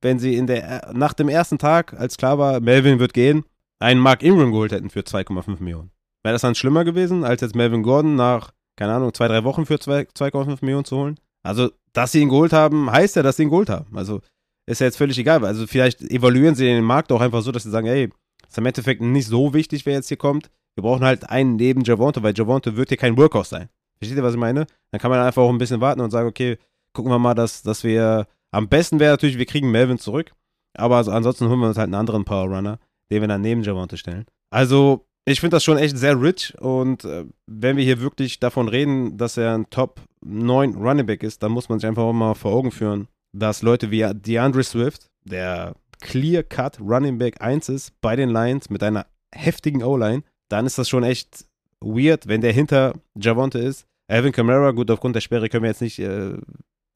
wenn 0.00 0.18
sie 0.18 0.36
in 0.36 0.46
der, 0.46 0.90
nach 0.92 1.14
dem 1.14 1.28
ersten 1.28 1.58
Tag, 1.58 1.94
als 1.94 2.16
klar 2.16 2.38
war, 2.38 2.60
Melvin 2.60 2.98
wird 2.98 3.14
gehen, 3.14 3.44
einen 3.82 4.00
Mark 4.00 4.22
Ingram 4.22 4.52
geholt 4.52 4.72
hätten 4.72 4.90
für 4.90 5.00
2,5 5.00 5.62
Millionen? 5.62 5.90
Wäre 6.22 6.34
das 6.34 6.42
dann 6.42 6.54
schlimmer 6.54 6.84
gewesen, 6.84 7.24
als 7.24 7.40
jetzt 7.40 7.54
Melvin 7.54 7.82
Gordon 7.82 8.14
nach, 8.14 8.52
keine 8.76 8.94
Ahnung, 8.94 9.12
zwei, 9.12 9.28
drei 9.28 9.44
Wochen 9.44 9.66
für 9.66 9.74
2,5 9.74 10.58
Millionen 10.62 10.84
zu 10.84 10.96
holen? 10.96 11.18
Also, 11.42 11.70
dass 11.92 12.12
sie 12.12 12.20
ihn 12.20 12.28
geholt 12.28 12.52
haben, 12.52 12.90
heißt 12.90 13.16
ja, 13.16 13.22
dass 13.22 13.36
sie 13.36 13.42
ihn 13.42 13.50
geholt 13.50 13.68
haben. 13.68 13.96
Also, 13.96 14.20
ist 14.66 14.80
ja 14.80 14.86
jetzt 14.86 14.96
völlig 14.96 15.18
egal. 15.18 15.44
Also, 15.44 15.66
vielleicht 15.66 16.00
evaluieren 16.02 16.54
sie 16.54 16.64
den 16.64 16.84
Markt 16.84 17.10
auch 17.10 17.20
einfach 17.20 17.42
so, 17.42 17.50
dass 17.50 17.64
sie 17.64 17.70
sagen, 17.70 17.88
ey, 17.88 18.10
ist 18.48 18.58
im 18.58 18.66
Endeffekt 18.66 19.00
nicht 19.00 19.26
so 19.26 19.52
wichtig, 19.54 19.86
wer 19.86 19.94
jetzt 19.94 20.08
hier 20.08 20.16
kommt. 20.16 20.50
Wir 20.74 20.82
brauchen 20.82 21.04
halt 21.04 21.28
einen 21.28 21.56
neben 21.56 21.82
Javonte, 21.82 22.22
weil 22.22 22.34
Javonte 22.36 22.76
wird 22.76 22.88
hier 22.88 22.98
kein 22.98 23.16
Workhouse 23.16 23.48
sein. 23.48 23.68
Versteht 23.98 24.16
ihr, 24.16 24.22
was 24.22 24.34
ich 24.34 24.40
meine? 24.40 24.66
Dann 24.90 25.00
kann 25.00 25.10
man 25.10 25.20
einfach 25.20 25.42
auch 25.42 25.50
ein 25.50 25.58
bisschen 25.58 25.80
warten 25.80 26.00
und 26.00 26.10
sagen, 26.10 26.28
okay, 26.28 26.58
gucken 26.92 27.10
wir 27.10 27.18
mal, 27.18 27.34
dass, 27.34 27.62
dass 27.62 27.84
wir. 27.84 28.26
Am 28.54 28.68
besten 28.68 29.00
wäre 29.00 29.12
natürlich, 29.12 29.38
wir 29.38 29.46
kriegen 29.46 29.70
Melvin 29.70 29.98
zurück. 29.98 30.32
Aber 30.74 30.96
also 30.96 31.10
ansonsten 31.10 31.48
holen 31.48 31.60
wir 31.60 31.68
uns 31.68 31.78
halt 31.78 31.86
einen 31.86 31.94
anderen 31.94 32.24
Power 32.24 32.54
Runner, 32.54 32.78
den 33.12 33.22
wir 33.22 33.28
dann 33.28 33.42
neben 33.42 33.62
Javonte 33.62 33.98
stellen. 33.98 34.24
Also, 34.50 35.06
ich 35.24 35.40
finde 35.40 35.56
das 35.56 35.64
schon 35.64 35.78
echt 35.78 35.96
sehr 35.96 36.20
rich. 36.20 36.54
Und 36.60 37.04
äh, 37.04 37.26
wenn 37.46 37.76
wir 37.76 37.84
hier 37.84 38.00
wirklich 38.00 38.40
davon 38.40 38.68
reden, 38.68 39.18
dass 39.18 39.36
er 39.36 39.54
ein 39.54 39.70
Top 39.70 40.00
9 40.24 40.74
Running 40.74 41.06
Back 41.06 41.22
ist, 41.22 41.42
dann 41.42 41.52
muss 41.52 41.68
man 41.68 41.78
sich 41.78 41.86
einfach 41.86 42.02
auch 42.02 42.12
mal 42.12 42.34
vor 42.34 42.52
Augen 42.52 42.70
führen, 42.70 43.08
dass 43.32 43.62
Leute 43.62 43.90
wie 43.90 44.08
DeAndre 44.14 44.64
Swift, 44.64 45.10
der 45.24 45.74
Clear-Cut 46.00 46.80
Running 46.80 47.18
Back 47.18 47.40
1 47.40 47.68
ist 47.68 47.92
bei 48.00 48.16
den 48.16 48.30
Lions 48.30 48.70
mit 48.70 48.82
einer 48.82 49.06
heftigen 49.32 49.82
O-Line, 49.82 50.22
dann 50.48 50.66
ist 50.66 50.78
das 50.78 50.88
schon 50.88 51.04
echt 51.04 51.46
weird, 51.80 52.26
wenn 52.26 52.40
der 52.40 52.52
hinter 52.52 52.94
Javonte 53.14 53.58
ist. 53.58 53.86
Alvin 54.08 54.32
Kamara, 54.32 54.72
gut, 54.72 54.90
aufgrund 54.90 55.16
der 55.16 55.20
Sperre 55.20 55.48
können 55.48 55.62
wir 55.62 55.70
jetzt 55.70 55.80
nicht 55.80 55.98
äh, 55.98 56.36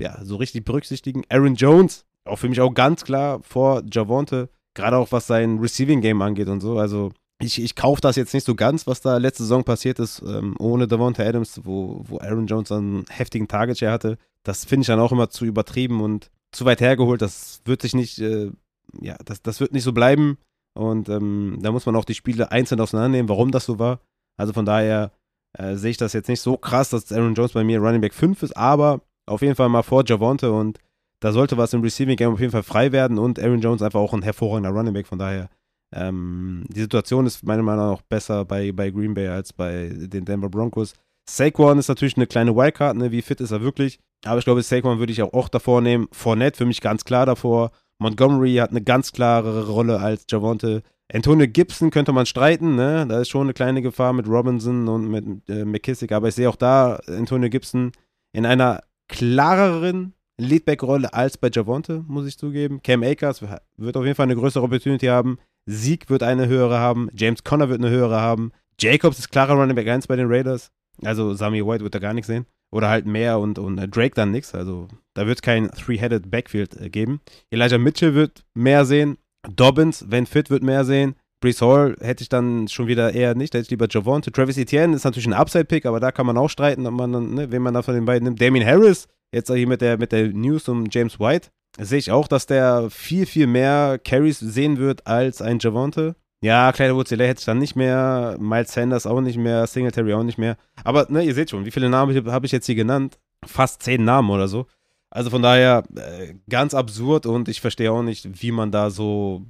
ja, 0.00 0.18
so 0.22 0.36
richtig 0.36 0.64
berücksichtigen. 0.64 1.22
Aaron 1.28 1.54
Jones, 1.54 2.04
auch 2.24 2.36
für 2.36 2.48
mich 2.48 2.60
auch 2.60 2.74
ganz 2.74 3.04
klar 3.04 3.40
vor 3.42 3.82
Javonte, 3.90 4.50
gerade 4.76 4.96
auch 4.96 5.10
was 5.10 5.26
sein 5.26 5.58
Receiving 5.58 6.00
Game 6.00 6.22
angeht 6.22 6.46
und 6.46 6.60
so. 6.60 6.78
Also 6.78 7.10
ich, 7.40 7.60
ich 7.60 7.74
kaufe 7.74 8.00
das 8.00 8.14
jetzt 8.14 8.32
nicht 8.32 8.46
so 8.46 8.54
ganz, 8.54 8.86
was 8.86 9.00
da 9.00 9.16
letzte 9.16 9.42
Saison 9.42 9.64
passiert 9.64 9.98
ist, 9.98 10.22
ähm, 10.22 10.54
ohne 10.60 10.86
Davonte 10.86 11.26
Adams, 11.26 11.60
wo, 11.64 12.04
wo 12.06 12.18
Aaron 12.18 12.46
Jones 12.46 12.70
einen 12.70 13.04
heftigen 13.10 13.48
Target 13.48 13.78
Share 13.78 13.92
hatte. 13.92 14.18
Das 14.44 14.64
finde 14.64 14.82
ich 14.82 14.86
dann 14.86 15.00
auch 15.00 15.12
immer 15.12 15.28
zu 15.28 15.44
übertrieben 15.44 16.00
und 16.00 16.30
zu 16.52 16.64
weit 16.64 16.80
hergeholt. 16.80 17.20
Das 17.20 17.60
wird 17.64 17.82
sich 17.82 17.94
nicht 17.94 18.20
äh, 18.20 18.52
ja, 19.00 19.16
das, 19.24 19.42
das 19.42 19.60
wird 19.60 19.72
nicht 19.72 19.84
so 19.84 19.92
bleiben. 19.92 20.38
Und 20.74 21.08
ähm, 21.08 21.58
da 21.62 21.72
muss 21.72 21.86
man 21.86 21.96
auch 21.96 22.04
die 22.04 22.14
Spiele 22.14 22.52
einzeln 22.52 22.80
auseinandernehmen, 22.80 23.28
warum 23.28 23.50
das 23.50 23.64
so 23.64 23.78
war. 23.78 24.00
Also 24.36 24.52
von 24.52 24.66
daher 24.66 25.12
äh, 25.54 25.76
sehe 25.76 25.90
ich 25.90 25.96
das 25.96 26.12
jetzt 26.12 26.28
nicht 26.28 26.40
so 26.40 26.56
krass, 26.56 26.90
dass 26.90 27.12
Aaron 27.12 27.34
Jones 27.34 27.52
bei 27.52 27.64
mir 27.64 27.80
Running 27.80 28.02
Back 28.02 28.14
5 28.14 28.42
ist, 28.42 28.56
aber 28.56 29.00
auf 29.24 29.40
jeden 29.40 29.54
Fall 29.54 29.68
mal 29.68 29.82
vor 29.82 30.04
Javonte 30.06 30.52
und 30.52 30.78
da 31.20 31.32
sollte 31.32 31.56
was 31.56 31.72
im 31.72 31.82
Receiving 31.82 32.16
Game 32.16 32.32
auf 32.32 32.40
jeden 32.40 32.52
Fall 32.52 32.62
frei 32.62 32.92
werden 32.92 33.18
und 33.18 33.38
Aaron 33.38 33.60
Jones 33.60 33.82
einfach 33.82 34.00
auch 34.00 34.12
ein 34.12 34.22
hervorragender 34.22 34.70
Running 34.70 34.92
Back. 34.92 35.06
Von 35.06 35.18
daher, 35.18 35.48
ähm, 35.94 36.64
die 36.68 36.80
Situation 36.80 37.26
ist 37.26 37.44
meiner 37.44 37.62
Meinung 37.62 37.92
nach 37.92 38.02
besser 38.02 38.44
bei, 38.44 38.72
bei 38.72 38.90
Green 38.90 39.14
Bay 39.14 39.28
als 39.28 39.52
bei 39.52 39.90
den 39.94 40.24
Denver 40.24 40.48
Broncos. 40.48 40.94
Saquon 41.28 41.78
ist 41.78 41.88
natürlich 41.88 42.16
eine 42.16 42.26
kleine 42.26 42.54
Wildcard, 42.54 42.96
ne? 42.96 43.10
wie 43.10 43.22
fit 43.22 43.40
ist 43.40 43.50
er 43.50 43.62
wirklich? 43.62 43.98
Aber 44.24 44.38
ich 44.38 44.44
glaube, 44.44 44.62
Saquon 44.62 44.98
würde 44.98 45.12
ich 45.12 45.22
auch, 45.22 45.32
auch 45.32 45.48
davor 45.48 45.80
nehmen. 45.80 46.08
Fournette 46.12 46.58
für 46.58 46.66
mich 46.66 46.80
ganz 46.80 47.04
klar 47.04 47.26
davor. 47.26 47.70
Montgomery 47.98 48.56
hat 48.56 48.70
eine 48.70 48.82
ganz 48.82 49.12
klare 49.12 49.66
Rolle 49.66 50.00
als 50.00 50.26
Javonte. 50.30 50.82
Antonio 51.12 51.46
Gibson 51.48 51.90
könnte 51.90 52.12
man 52.12 52.26
streiten, 52.26 52.74
ne? 52.74 53.06
Da 53.08 53.20
ist 53.20 53.28
schon 53.28 53.42
eine 53.42 53.54
kleine 53.54 53.80
Gefahr 53.80 54.12
mit 54.12 54.26
Robinson 54.28 54.88
und 54.88 55.08
mit 55.08 55.48
äh, 55.48 55.64
McKissick, 55.64 56.12
aber 56.12 56.28
ich 56.28 56.34
sehe 56.34 56.48
auch 56.48 56.56
da 56.56 56.96
Antonio 57.06 57.48
Gibson 57.48 57.92
in 58.32 58.44
einer 58.44 58.82
klareren 59.08 60.14
Leadback-Rolle 60.38 61.12
als 61.12 61.38
bei 61.38 61.50
Javonte, 61.52 62.04
muss 62.06 62.26
ich 62.26 62.38
zugeben. 62.38 62.82
Cam 62.82 63.02
Akers 63.02 63.42
wird 63.76 63.96
auf 63.96 64.04
jeden 64.04 64.14
Fall 64.14 64.24
eine 64.24 64.36
größere 64.36 64.62
Opportunity 64.62 65.06
haben. 65.06 65.38
Sieg 65.66 66.10
wird 66.10 66.22
eine 66.22 66.46
höhere 66.46 66.78
haben. 66.78 67.08
James 67.14 67.42
Conner 67.42 67.68
wird 67.68 67.80
eine 67.80 67.90
höhere 67.90 68.20
haben. 68.20 68.52
Jacobs 68.78 69.18
ist 69.18 69.30
klarer 69.30 69.54
Running 69.54 69.74
Back 69.74 69.88
1 69.88 70.06
bei 70.06 70.16
den 70.16 70.28
Raiders. 70.28 70.70
Also 71.02 71.34
Sami 71.34 71.64
White 71.64 71.82
wird 71.82 71.94
da 71.94 71.98
gar 71.98 72.14
nichts 72.14 72.28
sehen. 72.28 72.46
Oder 72.70 72.88
halt 72.88 73.06
mehr 73.06 73.38
und, 73.38 73.58
und 73.58 73.78
äh, 73.78 73.88
Drake 73.88 74.14
dann 74.14 74.30
nichts. 74.30 74.54
Also 74.54 74.88
da 75.14 75.26
wird 75.26 75.38
es 75.38 75.42
kein 75.42 75.70
Three-Headed 75.70 76.30
Backfield 76.30 76.78
äh, 76.80 76.90
geben. 76.90 77.20
Elijah 77.50 77.78
Mitchell 77.78 78.14
wird 78.14 78.44
mehr 78.54 78.84
sehen. 78.84 79.18
Dobbins, 79.48 80.04
wenn 80.08 80.26
fit, 80.26 80.50
wird 80.50 80.62
mehr 80.62 80.84
sehen. 80.84 81.14
Brees 81.40 81.60
Hall 81.60 81.96
hätte 82.00 82.22
ich 82.22 82.28
dann 82.28 82.66
schon 82.68 82.86
wieder 82.86 83.12
eher 83.12 83.34
nicht, 83.34 83.52
da 83.52 83.58
hätte 83.58 83.66
ich 83.66 83.70
lieber 83.70 83.86
Javonte. 83.88 84.32
Travis 84.32 84.56
Etienne 84.56 84.96
ist 84.96 85.04
natürlich 85.04 85.26
ein 85.26 85.34
Upside-Pick, 85.34 85.84
aber 85.84 86.00
da 86.00 86.10
kann 86.10 86.26
man 86.26 86.38
auch 86.38 86.48
streiten, 86.48 86.86
ob 86.86 86.94
man 86.94 87.12
dann, 87.12 87.34
ne, 87.34 87.52
wen 87.52 87.62
man 87.62 87.74
da 87.74 87.82
von 87.82 87.94
den 87.94 88.06
beiden 88.06 88.24
nimmt. 88.24 88.40
Damien 88.40 88.66
Harris, 88.66 89.06
jetzt 89.32 89.52
hier 89.52 89.66
mit 89.66 89.80
der, 89.80 89.98
mit 89.98 90.12
der 90.12 90.28
News 90.28 90.68
um 90.68 90.86
James 90.90 91.18
White, 91.20 91.48
sehe 91.78 91.98
ich 91.98 92.10
auch, 92.10 92.28
dass 92.28 92.46
der 92.46 92.88
viel, 92.90 93.26
viel 93.26 93.46
mehr 93.46 93.98
Carries 94.02 94.38
sehen 94.38 94.78
wird 94.78 95.06
als 95.06 95.42
ein 95.42 95.58
Javonte. 95.58 96.16
Ja, 96.42 96.70
Clyde 96.72 96.94
Woods 96.94 97.10
hätte 97.10 97.24
ich 97.24 97.44
dann 97.44 97.58
nicht 97.58 97.76
mehr, 97.76 98.36
Miles 98.38 98.72
Sanders 98.72 99.06
auch 99.06 99.20
nicht 99.20 99.38
mehr, 99.38 99.66
Singletary 99.66 100.14
auch 100.14 100.22
nicht 100.22 100.38
mehr. 100.38 100.56
Aber 100.84 101.06
ne, 101.08 101.22
ihr 101.22 101.34
seht 101.34 101.50
schon, 101.50 101.64
wie 101.64 101.70
viele 101.70 101.88
Namen 101.88 102.14
habe 102.30 102.46
ich 102.46 102.52
jetzt 102.52 102.66
hier 102.66 102.74
genannt? 102.74 103.18
Fast 103.44 103.82
zehn 103.82 104.04
Namen 104.04 104.30
oder 104.30 104.48
so. 104.48 104.66
Also 105.10 105.30
von 105.30 105.42
daher 105.42 105.84
äh, 105.94 106.34
ganz 106.48 106.74
absurd 106.74 107.26
und 107.26 107.48
ich 107.48 107.60
verstehe 107.60 107.90
auch 107.90 108.02
nicht, 108.02 108.42
wie 108.42 108.52
man 108.52 108.70
da 108.70 108.90
so 108.90 109.46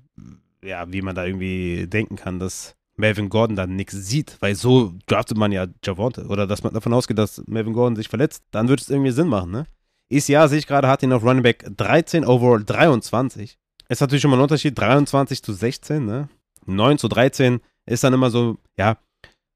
ja, 0.67 0.91
wie 0.93 1.03
man 1.03 1.15
da 1.15 1.25
irgendwie 1.25 1.87
denken 1.87 2.17
kann, 2.17 2.39
dass 2.39 2.76
Melvin 2.97 3.29
Gordon 3.29 3.57
dann 3.57 3.77
nichts 3.77 3.93
sieht, 3.93 4.37
weil 4.41 4.55
so 4.55 4.95
draftet 5.07 5.37
man 5.37 5.53
ja 5.53 5.67
Javonte. 5.85 6.27
Oder 6.27 6.47
dass 6.47 6.63
man 6.63 6.73
davon 6.73 6.93
ausgeht, 6.93 7.19
dass 7.19 7.43
Melvin 7.47 7.73
Gordon 7.73 7.97
sich 7.97 8.09
verletzt, 8.09 8.45
dann 8.51 8.69
würde 8.69 8.83
es 8.83 8.91
irgendwie 8.91 9.11
Sinn 9.11 9.29
machen, 9.29 9.51
ne? 9.51 9.67
Jahr, 10.09 10.49
sehe 10.49 10.59
ich 10.59 10.67
gerade, 10.67 10.89
hat 10.89 11.03
ihn 11.03 11.13
auf 11.13 11.25
Running 11.25 11.43
Back 11.43 11.67
13, 11.77 12.25
overall 12.25 12.63
23. 12.65 13.59
Ist 13.89 14.01
natürlich 14.01 14.23
schon 14.23 14.31
mal 14.31 14.37
ein 14.37 14.43
Unterschied, 14.43 14.79
23 14.79 15.43
zu 15.43 15.53
16, 15.53 16.05
ne? 16.05 16.29
9 16.67 16.99
zu 16.99 17.09
13 17.09 17.61
ist 17.87 18.05
dann 18.05 18.15
immer 18.15 18.31
so, 18.31 18.57
ja, 18.77 18.99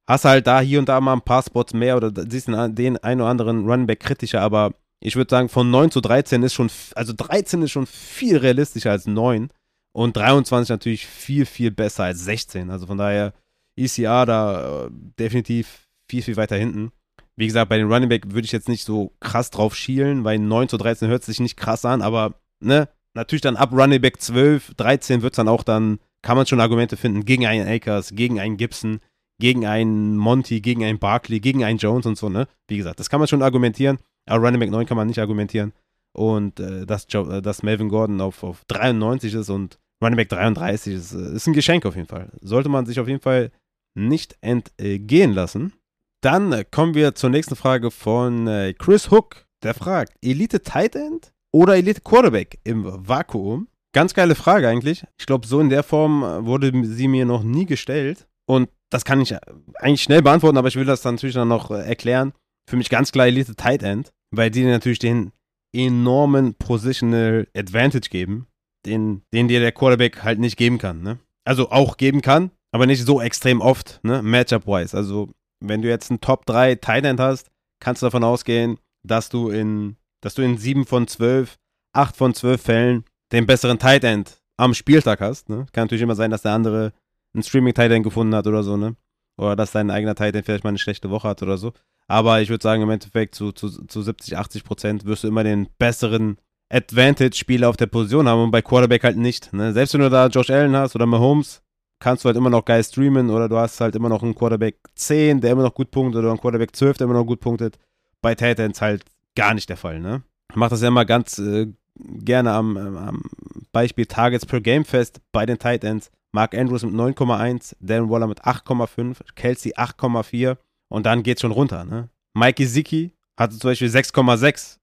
hast 0.09 0.25
halt 0.25 0.47
da 0.47 0.61
hier 0.61 0.79
und 0.79 0.89
da 0.89 1.01
mal 1.01 1.15
ein 1.15 1.23
paar 1.23 1.43
Spots 1.43 1.73
mehr 1.73 1.97
oder 1.97 2.13
siehst 2.29 2.49
den 2.49 2.97
einen 2.99 3.21
oder 3.21 3.31
anderen 3.31 3.67
Running 3.69 3.87
Back 3.87 4.01
kritischer, 4.01 4.41
aber 4.41 4.73
ich 5.01 5.17
würde 5.17 5.31
sagen, 5.31 5.49
von 5.49 5.71
9 5.71 5.91
zu 5.91 6.01
13 6.01 6.43
ist 6.43 6.55
schon, 6.55 6.71
also 6.95 7.13
13 7.17 7.63
ist 7.63 7.71
schon 7.71 7.87
viel 7.87 8.37
realistischer 8.37 8.91
als 8.91 9.07
9. 9.07 9.49
Und 9.93 10.17
23 10.17 10.71
natürlich 10.71 11.07
viel, 11.07 11.47
viel 11.47 11.71
besser 11.71 12.05
als 12.05 12.25
16. 12.25 12.71
Also 12.71 12.87
von 12.87 12.99
daher 12.99 13.33
ECR 13.77 14.27
da 14.27 14.87
äh, 14.87 14.91
definitiv 15.19 15.89
viel, 16.09 16.23
viel 16.23 16.37
weiter 16.37 16.57
hinten. 16.57 16.93
Wie 17.37 17.47
gesagt, 17.47 17.71
bei 17.71 17.79
den 17.79 17.91
Running 17.91 18.09
Back 18.09 18.33
würde 18.33 18.45
ich 18.45 18.53
jetzt 18.53 18.69
nicht 18.69 18.85
so 18.85 19.13
krass 19.21 19.51
drauf 19.51 19.75
schielen, 19.75 20.25
weil 20.25 20.39
9 20.39 20.69
zu 20.69 20.77
13 20.77 21.09
hört 21.09 21.25
sich 21.25 21.41
nicht 21.41 21.57
krass 21.57 21.85
an, 21.85 22.03
aber 22.03 22.35
ne, 22.61 22.89
natürlich 23.15 23.41
dann 23.41 23.57
ab 23.57 23.73
Running 23.73 24.01
Back 24.01 24.21
12, 24.21 24.75
13 24.75 25.23
wird 25.23 25.33
es 25.33 25.37
dann 25.37 25.49
auch 25.49 25.63
dann, 25.63 25.99
kann 26.23 26.37
man 26.37 26.47
schon 26.47 26.61
Argumente 26.61 26.99
finden 26.99 27.25
gegen 27.25 27.47
einen 27.47 27.67
Akers, 27.67 28.15
gegen 28.15 28.39
einen 28.39 28.59
Gibson, 28.59 29.01
gegen 29.41 29.65
einen 29.65 30.19
Monty, 30.19 30.61
gegen 30.61 30.85
einen 30.85 30.99
Barkley, 30.99 31.41
gegen 31.41 31.65
einen 31.65 31.79
Jones 31.79 32.05
und 32.05 32.19
so, 32.19 32.29
ne? 32.29 32.47
Wie 32.69 32.77
gesagt, 32.77 33.01
das 33.01 33.09
kann 33.09 33.21
man 33.21 33.29
schon 33.29 33.43
argumentieren, 33.43 33.99
aber 34.27 34.45
Running 34.45 34.61
Back 34.61 34.71
9 34.71 34.87
kann 34.87 34.99
man 34.99 35.07
nicht 35.07 35.19
argumentieren 35.19 35.73
und 36.13 36.61
äh, 36.61 36.87
dass, 36.87 37.07
Joe, 37.09 37.39
äh, 37.39 37.43
dass 37.43 37.63
Melvin 37.63 37.89
Gordon 37.89 38.21
auf, 38.21 38.43
auf 38.43 38.65
93 38.67 39.35
ist 39.35 39.51
und 39.51 39.79
Running 40.03 40.17
Back 40.17 40.29
33 40.31 40.95
ist, 40.95 41.13
äh, 41.13 41.35
ist 41.35 41.47
ein 41.47 41.53
Geschenk 41.53 41.87
auf 41.87 41.97
jeden 41.97 42.09
Fall. 42.09 42.31
Sollte 42.41 42.69
man 42.69 42.87
sich 42.87 43.01
auf 43.01 43.09
jeden 43.09 43.21
Fall 43.21 43.51
nicht 43.95 44.37
entgehen 44.41 45.33
lassen. 45.33 45.73
Dann 46.21 46.53
äh, 46.53 46.65
kommen 46.69 46.95
wir 46.95 47.15
zur 47.15 47.31
nächsten 47.31 47.57
Frage 47.57 47.91
von 47.91 48.47
Chris 48.79 49.11
Hook. 49.11 49.47
Der 49.63 49.75
fragt: 49.75 50.15
Elite 50.23 50.63
Tight 50.63 50.97
End 50.97 51.33
oder 51.53 51.77
Elite 51.77 52.01
Quarterback 52.01 52.59
im 52.65 52.85
Vakuum? 52.85 53.69
Ganz 53.93 54.15
geile 54.15 54.35
Frage 54.35 54.69
eigentlich. 54.69 55.05
Ich 55.19 55.27
glaube, 55.27 55.47
so 55.47 55.61
in 55.61 55.69
der 55.69 55.83
Form 55.83 56.23
wurde 56.47 56.73
sie 56.85 57.09
mir 57.09 57.27
noch 57.27 57.43
nie 57.43 57.67
gestellt. 57.67 58.29
Und 58.47 58.69
das 58.89 59.05
kann 59.05 59.21
ich 59.21 59.35
eigentlich 59.79 60.03
schnell 60.03 60.23
beantworten, 60.23 60.57
aber 60.57 60.69
ich 60.69 60.77
will 60.77 60.85
das 60.85 61.03
dann 61.03 61.17
natürlich 61.17 61.35
dann 61.35 61.49
noch 61.49 61.71
erklären. 61.71 62.33
Für 62.69 62.77
mich 62.77 62.89
ganz 62.89 63.13
klar 63.13 63.27
Elite 63.27 63.57
Tight 63.57 63.83
End, 63.83 64.13
weil 64.31 64.51
die 64.51 64.65
natürlich 64.65 64.99
den 65.01 65.33
enormen 65.73 66.55
Positional 66.55 67.47
Advantage 67.57 68.09
geben, 68.11 68.47
den, 68.87 69.23
den 69.33 69.49
dir 69.49 69.61
der 69.61 69.73
Quarterback 69.73 70.23
halt 70.23 70.39
nicht 70.39 70.57
geben 70.57 70.79
kann. 70.79 71.03
Ne? 71.03 71.19
Also 71.45 71.71
auch 71.71 71.97
geben 71.97 72.23
kann, 72.23 72.51
aber 72.73 72.87
nicht 72.87 73.05
so 73.05 73.21
extrem 73.21 73.61
oft, 73.61 74.01
ne? 74.03 74.23
Matchup-wise. 74.23 74.97
Also, 74.97 75.31
wenn 75.61 75.83
du 75.83 75.89
jetzt 75.89 76.11
einen 76.11 76.21
Top 76.21 76.47
3 76.47 76.77
Tight 76.77 77.05
hast, 77.19 77.51
kannst 77.81 78.03
du 78.03 78.07
davon 78.07 78.25
ausgehen, 78.25 78.79
dass 79.03 79.29
du 79.29 79.51
in, 79.51 79.97
dass 80.21 80.35
du 80.35 80.43
in 80.43 80.57
7 80.57 80.87
von 80.87 81.07
12, 81.07 81.59
8 81.93 82.17
von 82.17 82.35
12 82.35 82.63
Fällen 82.63 83.05
den 83.33 83.47
besseren 83.47 83.79
Tight 83.79 84.05
End 84.05 84.41
am 84.57 84.75
Spieltag 84.75 85.21
hast. 85.21 85.49
Ne? 85.49 85.67
Kann 85.73 85.85
natürlich 85.85 86.03
immer 86.03 86.15
sein, 86.15 86.31
dass 86.31 86.43
der 86.43 86.53
andere 86.53 86.93
einen 87.35 87.43
Streaming-Tight 87.43 87.91
End 87.91 88.05
gefunden 88.05 88.35
hat 88.35 88.47
oder 88.47 88.63
so, 88.63 88.77
ne? 88.77 88.97
Oder 89.37 89.57
dass 89.57 89.73
dein 89.73 89.91
eigener 89.91 90.15
Tight 90.15 90.35
End 90.35 90.45
vielleicht 90.45 90.65
mal 90.65 90.69
eine 90.69 90.79
schlechte 90.79 91.11
Woche 91.11 91.29
hat 91.29 91.43
oder 91.43 91.57
so. 91.57 91.73
Aber 92.11 92.43
ich 92.43 92.49
würde 92.49 92.61
sagen, 92.61 92.83
im 92.83 92.91
Endeffekt 92.91 93.37
zu, 93.37 93.53
zu, 93.53 93.69
zu 93.69 94.03
70, 94.03 94.37
80 94.37 94.65
Prozent 94.65 95.05
wirst 95.05 95.23
du 95.23 95.29
immer 95.29 95.45
den 95.45 95.69
besseren 95.79 96.39
Advantage-Spieler 96.69 97.69
auf 97.69 97.77
der 97.77 97.87
Position 97.87 98.29
haben 98.29 98.43
und 98.43 98.51
bei 98.51 98.63
Quarterback 98.63 99.05
halt 99.05 99.17
nicht. 99.17 99.53
Ne? 99.53 99.73
Selbst 99.73 99.95
wenn 99.95 100.01
du 100.01 100.11
da 100.11 100.27
Josh 100.27 100.51
Allen 100.51 100.75
hast 100.75 100.97
oder 100.97 101.07
Mahomes, 101.07 101.63
kannst 102.01 102.25
du 102.25 102.27
halt 102.27 102.37
immer 102.37 102.51
noch 102.51 102.65
geil 102.65 102.83
streamen 102.83 103.31
oder 103.31 103.49
du 103.49 103.57
hast 103.57 103.81
halt 103.81 103.95
immer 103.95 104.09
noch 104.09 104.25
einen 104.25 104.35
Quarterback 104.35 104.79
10, 104.97 105.41
der 105.41 105.53
immer 105.53 105.63
noch 105.63 105.73
gut 105.73 105.93
punktet 105.93 106.19
oder 106.19 106.31
einen 106.31 106.41
Quarterback 106.41 106.75
12, 106.75 106.99
der 106.99 107.05
immer 107.05 107.15
noch 107.15 107.25
gut 107.25 107.39
punktet. 107.39 107.79
Bei 108.21 108.35
Titans 108.35 108.81
halt 108.81 109.05
gar 109.37 109.55
nicht 109.55 109.69
der 109.69 109.77
Fall. 109.77 110.01
Ne? 110.01 110.25
Ich 110.51 110.57
mache 110.57 110.71
das 110.71 110.83
ja 110.83 110.89
immer 110.89 111.05
ganz 111.05 111.39
äh, 111.39 111.69
gerne 111.95 112.51
am, 112.51 112.77
am, 112.77 113.23
Beispiel 113.71 114.07
Targets 114.07 114.47
per 114.47 114.61
Game 114.61 114.85
fest 114.85 115.21
bei 115.31 115.47
den 115.47 115.61
Titans. 115.61 116.11
Mark 116.33 116.57
Andrews 116.57 116.83
mit 116.83 116.93
9,1, 116.93 117.77
Dan 117.79 118.11
Waller 118.11 118.27
mit 118.27 118.43
8,5, 118.43 119.19
Kelsey 119.37 119.75
8,4 119.75 120.57
und 120.91 121.07
dann 121.07 121.23
geht's 121.23 121.41
schon 121.41 121.53
runter, 121.53 121.85
ne? 121.85 122.09
Mikey 122.35 122.67
Zicki 122.67 123.13
hatte 123.39 123.59
zum 123.59 123.71
Beispiel 123.71 123.89
6,6 123.89 124.79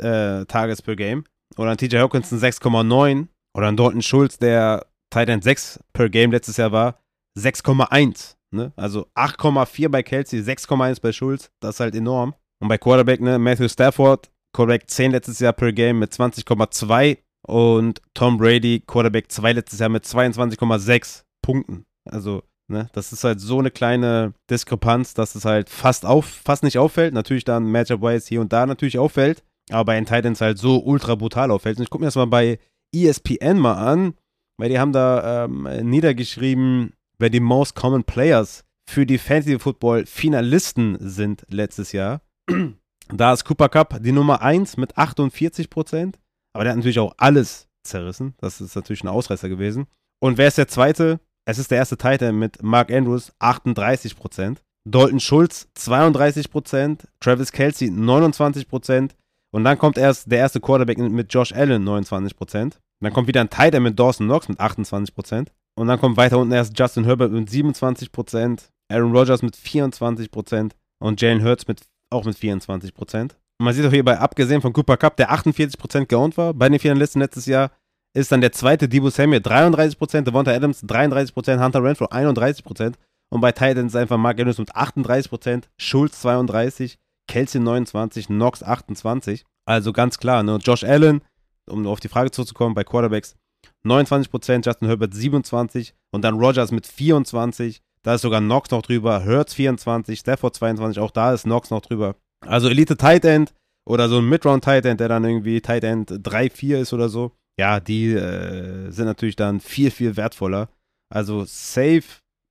äh, 0.00 0.44
Targets 0.46 0.82
per 0.82 0.96
Game. 0.96 1.24
Oder 1.56 1.70
ein 1.70 1.76
TJ 1.76 1.98
Hawkinson 1.98 2.38
6,9. 2.38 3.28
Oder 3.54 3.68
ein 3.68 3.76
Dalton 3.76 4.02
Schulz, 4.02 4.38
der 4.38 4.86
Titan 5.10 5.42
6 5.42 5.80
per 5.92 6.08
Game 6.08 6.30
letztes 6.30 6.56
Jahr 6.56 6.72
war, 6.72 7.00
6,1. 7.38 8.36
Ne? 8.52 8.72
Also 8.76 9.06
8,4 9.14 9.88
bei 9.88 10.02
Kelsey, 10.02 10.40
6,1 10.40 11.00
bei 11.00 11.12
Schulz. 11.12 11.50
Das 11.60 11.76
ist 11.76 11.80
halt 11.80 11.94
enorm. 11.94 12.34
Und 12.60 12.68
bei 12.68 12.78
Quarterback, 12.78 13.20
ne, 13.20 13.38
Matthew 13.38 13.68
Stafford, 13.68 14.30
Quarterback 14.54 14.88
10 14.88 15.12
letztes 15.12 15.38
Jahr 15.40 15.52
per 15.52 15.72
Game 15.72 15.98
mit 15.98 16.12
20,2. 16.12 17.18
Und 17.46 18.02
Tom 18.14 18.38
Brady, 18.38 18.82
Quarterback 18.86 19.30
2 19.30 19.52
letztes 19.54 19.78
Jahr 19.78 19.88
mit 19.88 20.04
22,6 20.04 21.24
Punkten. 21.42 21.86
Also 22.04 22.42
Ne? 22.70 22.88
Das 22.92 23.12
ist 23.12 23.24
halt 23.24 23.40
so 23.40 23.58
eine 23.58 23.70
kleine 23.70 24.32
Diskrepanz, 24.48 25.14
dass 25.14 25.34
es 25.34 25.44
halt 25.44 25.68
fast, 25.68 26.06
auf, 26.06 26.26
fast 26.26 26.62
nicht 26.62 26.78
auffällt. 26.78 27.14
Natürlich 27.14 27.44
dann 27.44 27.66
Matchup-wise 27.66 28.28
hier 28.28 28.40
und 28.40 28.52
da 28.52 28.66
natürlich 28.66 28.98
auffällt, 28.98 29.42
aber 29.70 29.86
bei 29.86 29.94
den 29.96 30.06
Titans 30.06 30.40
halt 30.40 30.58
so 30.58 30.82
ultra 30.82 31.14
brutal 31.14 31.50
auffällt. 31.50 31.78
Und 31.78 31.84
ich 31.84 31.90
gucke 31.90 32.02
mir 32.02 32.08
das 32.08 32.16
mal 32.16 32.26
bei 32.26 32.58
ESPN 32.94 33.58
mal 33.58 33.74
an, 33.74 34.14
weil 34.56 34.68
die 34.68 34.78
haben 34.78 34.92
da 34.92 35.44
ähm, 35.44 35.68
niedergeschrieben, 35.82 36.92
wer 37.18 37.30
die 37.30 37.40
Most 37.40 37.74
Common 37.74 38.04
Players 38.04 38.64
für 38.88 39.06
die 39.06 39.18
Fantasy 39.18 39.58
Football 39.58 40.06
Finalisten 40.06 40.96
sind 41.00 41.44
letztes 41.48 41.92
Jahr. 41.92 42.22
da 43.12 43.32
ist 43.32 43.44
Cooper 43.44 43.68
Cup 43.68 43.98
die 44.02 44.12
Nummer 44.12 44.42
1 44.42 44.76
mit 44.76 44.96
48% 44.96 46.14
aber 46.52 46.64
der 46.64 46.72
hat 46.72 46.78
natürlich 46.78 46.98
auch 46.98 47.14
alles 47.16 47.68
zerrissen. 47.82 48.34
Das 48.38 48.60
ist 48.60 48.74
natürlich 48.74 49.04
ein 49.04 49.08
Ausreißer 49.08 49.48
gewesen. 49.48 49.86
Und 50.20 50.38
wer 50.38 50.48
ist 50.48 50.58
der 50.58 50.68
zweite? 50.68 51.20
Es 51.50 51.58
ist 51.58 51.72
der 51.72 51.78
erste 51.78 51.96
Titan 51.96 52.38
mit 52.38 52.62
Mark 52.62 52.92
Andrews 52.92 53.32
38%, 53.40 54.58
Dalton 54.88 55.18
Schulz 55.18 55.66
32%, 55.76 57.00
Travis 57.18 57.50
Kelsey 57.50 57.88
29% 57.88 59.10
und 59.52 59.64
dann 59.64 59.76
kommt 59.76 59.98
erst 59.98 60.30
der 60.30 60.38
erste 60.38 60.60
Quarterback 60.60 60.98
mit 60.98 61.34
Josh 61.34 61.52
Allen 61.52 61.84
29%. 61.84 62.74
Dann 63.00 63.12
kommt 63.12 63.26
wieder 63.26 63.40
ein 63.40 63.50
Titan 63.50 63.82
mit 63.82 63.98
Dawson 63.98 64.28
Knox 64.28 64.48
mit 64.48 64.60
28%. 64.60 65.48
Und 65.76 65.88
dann 65.88 65.98
kommt 65.98 66.16
weiter 66.16 66.38
unten 66.38 66.52
erst 66.52 66.78
Justin 66.78 67.04
Herbert 67.04 67.32
mit 67.32 67.48
27%, 67.48 68.68
Aaron 68.88 69.10
Rodgers 69.10 69.42
mit 69.42 69.56
24% 69.56 70.70
und 71.02 71.20
Jalen 71.20 71.42
Hurts 71.42 71.66
mit, 71.66 71.82
auch 72.10 72.26
mit 72.26 72.36
24%. 72.36 73.22
Und 73.22 73.30
man 73.58 73.74
sieht 73.74 73.84
auch 73.84 73.90
hierbei, 73.90 74.20
abgesehen 74.20 74.60
von 74.60 74.72
Cooper 74.72 74.96
Cup, 74.96 75.16
der 75.16 75.32
48% 75.32 76.06
geowned 76.06 76.36
war 76.36 76.54
bei 76.54 76.68
den 76.68 76.78
Finalisten 76.78 77.20
letztes 77.20 77.46
Jahr, 77.46 77.72
ist 78.14 78.32
dann 78.32 78.40
der 78.40 78.52
zweite 78.52 78.88
Debo 78.88 79.10
Samuel 79.10 79.40
33%, 79.40 80.22
Devonta 80.22 80.52
Adams 80.52 80.82
33%, 80.82 81.62
Hunter 81.62 81.82
Renfro 81.82 82.06
31% 82.06 82.94
und 83.30 83.40
bei 83.40 83.52
Titans 83.52 83.94
einfach 83.94 84.18
Mark 84.18 84.38
Andrews 84.38 84.58
mit 84.58 84.74
38%, 84.74 85.64
Schulz 85.76 86.24
32%, 86.24 86.96
Kelsey 87.28 87.60
29%, 87.60 88.26
Knox 88.26 88.64
28%. 88.64 89.44
Also 89.66 89.92
ganz 89.92 90.18
klar, 90.18 90.42
ne? 90.42 90.58
Josh 90.60 90.82
Allen, 90.82 91.22
um 91.68 91.86
auf 91.86 92.00
die 92.00 92.08
Frage 92.08 92.32
zurückzukommen, 92.32 92.74
bei 92.74 92.82
Quarterbacks 92.82 93.36
29%, 93.84 94.66
Justin 94.66 94.88
Herbert 94.88 95.14
27% 95.14 95.92
und 96.10 96.22
dann 96.22 96.38
Rogers 96.38 96.72
mit 96.72 96.86
24%. 96.86 97.80
Da 98.02 98.14
ist 98.14 98.22
sogar 98.22 98.40
Knox 98.40 98.70
noch 98.70 98.82
drüber, 98.82 99.24
Hurts 99.24 99.54
24, 99.54 100.18
Stafford 100.18 100.56
22, 100.56 101.00
auch 101.00 101.10
da 101.10 101.32
ist 101.32 101.44
Knox 101.44 101.70
noch 101.70 101.82
drüber. 101.82 102.16
Also 102.40 102.68
Elite 102.68 102.96
Tight 102.96 103.24
End 103.24 103.52
oder 103.86 104.08
so 104.08 104.18
ein 104.18 104.28
Midround 104.28 104.64
Tight 104.64 104.86
End, 104.86 105.00
der 105.00 105.08
dann 105.08 105.24
irgendwie 105.24 105.60
Tight 105.60 105.84
End 105.84 106.10
3, 106.10 106.50
4 106.50 106.80
ist 106.80 106.92
oder 106.92 107.08
so 107.08 107.32
ja, 107.60 107.78
die 107.78 108.12
äh, 108.12 108.90
sind 108.90 109.04
natürlich 109.04 109.36
dann 109.36 109.60
viel, 109.60 109.90
viel 109.90 110.16
wertvoller. 110.16 110.70
Also 111.12 111.44
safe 111.44 112.04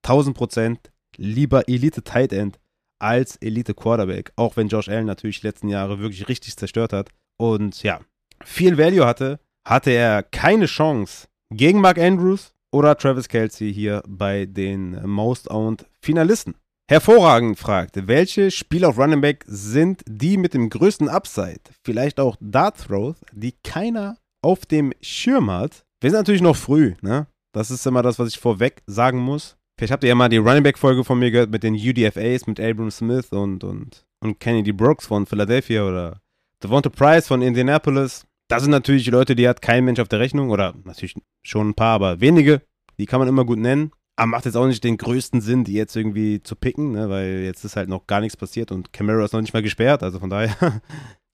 1000 0.05 0.37
Prozent 0.37 0.91
lieber 1.17 1.67
Elite 1.67 2.03
Tight 2.03 2.31
End 2.31 2.59
als 3.01 3.35
Elite 3.37 3.73
Quarterback. 3.73 4.31
Auch 4.35 4.55
wenn 4.55 4.67
Josh 4.67 4.87
Allen 4.87 5.07
natürlich 5.07 5.41
die 5.41 5.47
letzten 5.47 5.67
Jahre 5.67 5.97
wirklich 5.97 6.27
richtig 6.27 6.55
zerstört 6.57 6.93
hat. 6.93 7.09
Und 7.37 7.81
ja, 7.81 8.01
viel 8.43 8.77
Value 8.77 9.03
hatte, 9.03 9.39
hatte 9.67 9.89
er 9.89 10.21
keine 10.21 10.67
Chance 10.67 11.27
gegen 11.49 11.81
Mark 11.81 11.97
Andrews, 11.97 12.53
oder 12.71 12.95
Travis 12.95 13.27
Kelsey 13.27 13.73
hier 13.73 14.03
bei 14.07 14.45
den 14.45 15.01
Most 15.07 15.49
Owned 15.49 15.87
Finalisten. 16.01 16.53
Hervorragend 16.87 17.57
fragt, 17.57 18.07
welche 18.07 18.51
Spieler 18.51 18.89
auf 18.89 18.99
Running 18.99 19.21
Back 19.21 19.43
sind 19.47 20.03
die 20.07 20.37
mit 20.37 20.53
dem 20.53 20.69
größten 20.69 21.09
Upside? 21.09 21.61
Vielleicht 21.83 22.19
auch 22.19 22.35
Dart 22.39 22.77
Throws, 22.77 23.15
die 23.31 23.55
keiner 23.63 24.17
auf 24.41 24.65
dem 24.65 24.93
Schirm 25.01 25.51
hat. 25.51 25.85
Wir 26.01 26.11
sind 26.11 26.19
natürlich 26.19 26.41
noch 26.41 26.55
früh, 26.55 26.95
ne? 27.01 27.27
Das 27.53 27.71
ist 27.71 27.85
immer 27.87 28.03
das, 28.03 28.19
was 28.19 28.29
ich 28.29 28.39
vorweg 28.39 28.83
sagen 28.85 29.19
muss. 29.19 29.57
Vielleicht 29.77 29.91
habt 29.91 30.03
ihr 30.03 30.09
ja 30.09 30.15
mal 30.15 30.29
die 30.29 30.37
Running 30.37 30.63
Back 30.63 30.77
Folge 30.77 31.03
von 31.03 31.19
mir 31.19 31.31
gehört 31.31 31.51
mit 31.51 31.63
den 31.63 31.73
UDFAs, 31.73 32.47
mit 32.47 32.59
Abram 32.59 32.91
Smith 32.91 33.31
und, 33.31 33.63
und, 33.63 34.05
und 34.19 34.39
Kennedy 34.39 34.71
Brooks 34.71 35.07
von 35.07 35.25
Philadelphia 35.25 35.87
oder 35.87 36.21
Devonta 36.61 36.89
Price 36.89 37.27
von 37.27 37.41
Indianapolis. 37.41 38.25
Das 38.49 38.63
sind 38.63 38.71
natürlich 38.71 39.07
Leute, 39.07 39.35
die 39.35 39.47
hat 39.47 39.61
kein 39.61 39.85
Mensch 39.85 39.99
auf 39.99 40.09
der 40.09 40.19
Rechnung 40.19 40.49
oder 40.49 40.75
natürlich 40.83 41.15
schon 41.45 41.69
ein 41.69 41.75
paar, 41.75 41.95
aber 41.95 42.19
wenige. 42.19 42.61
Die 42.99 43.05
kann 43.05 43.19
man 43.19 43.29
immer 43.29 43.45
gut 43.45 43.59
nennen. 43.59 43.91
Aber 44.17 44.27
macht 44.27 44.45
jetzt 44.45 44.57
auch 44.57 44.67
nicht 44.67 44.83
den 44.83 44.97
größten 44.97 45.39
Sinn, 45.39 45.63
die 45.63 45.73
jetzt 45.73 45.95
irgendwie 45.95 46.43
zu 46.43 46.57
picken, 46.57 46.91
ne? 46.91 47.09
weil 47.09 47.43
jetzt 47.45 47.63
ist 47.63 47.77
halt 47.77 47.87
noch 47.87 48.05
gar 48.05 48.19
nichts 48.19 48.35
passiert 48.35 48.73
und 48.73 48.91
Camaro 48.91 49.23
ist 49.23 49.31
noch 49.31 49.39
nicht 49.39 49.53
mal 49.53 49.63
gesperrt. 49.63 50.03
Also 50.03 50.19
von 50.19 50.29
daher 50.29 50.51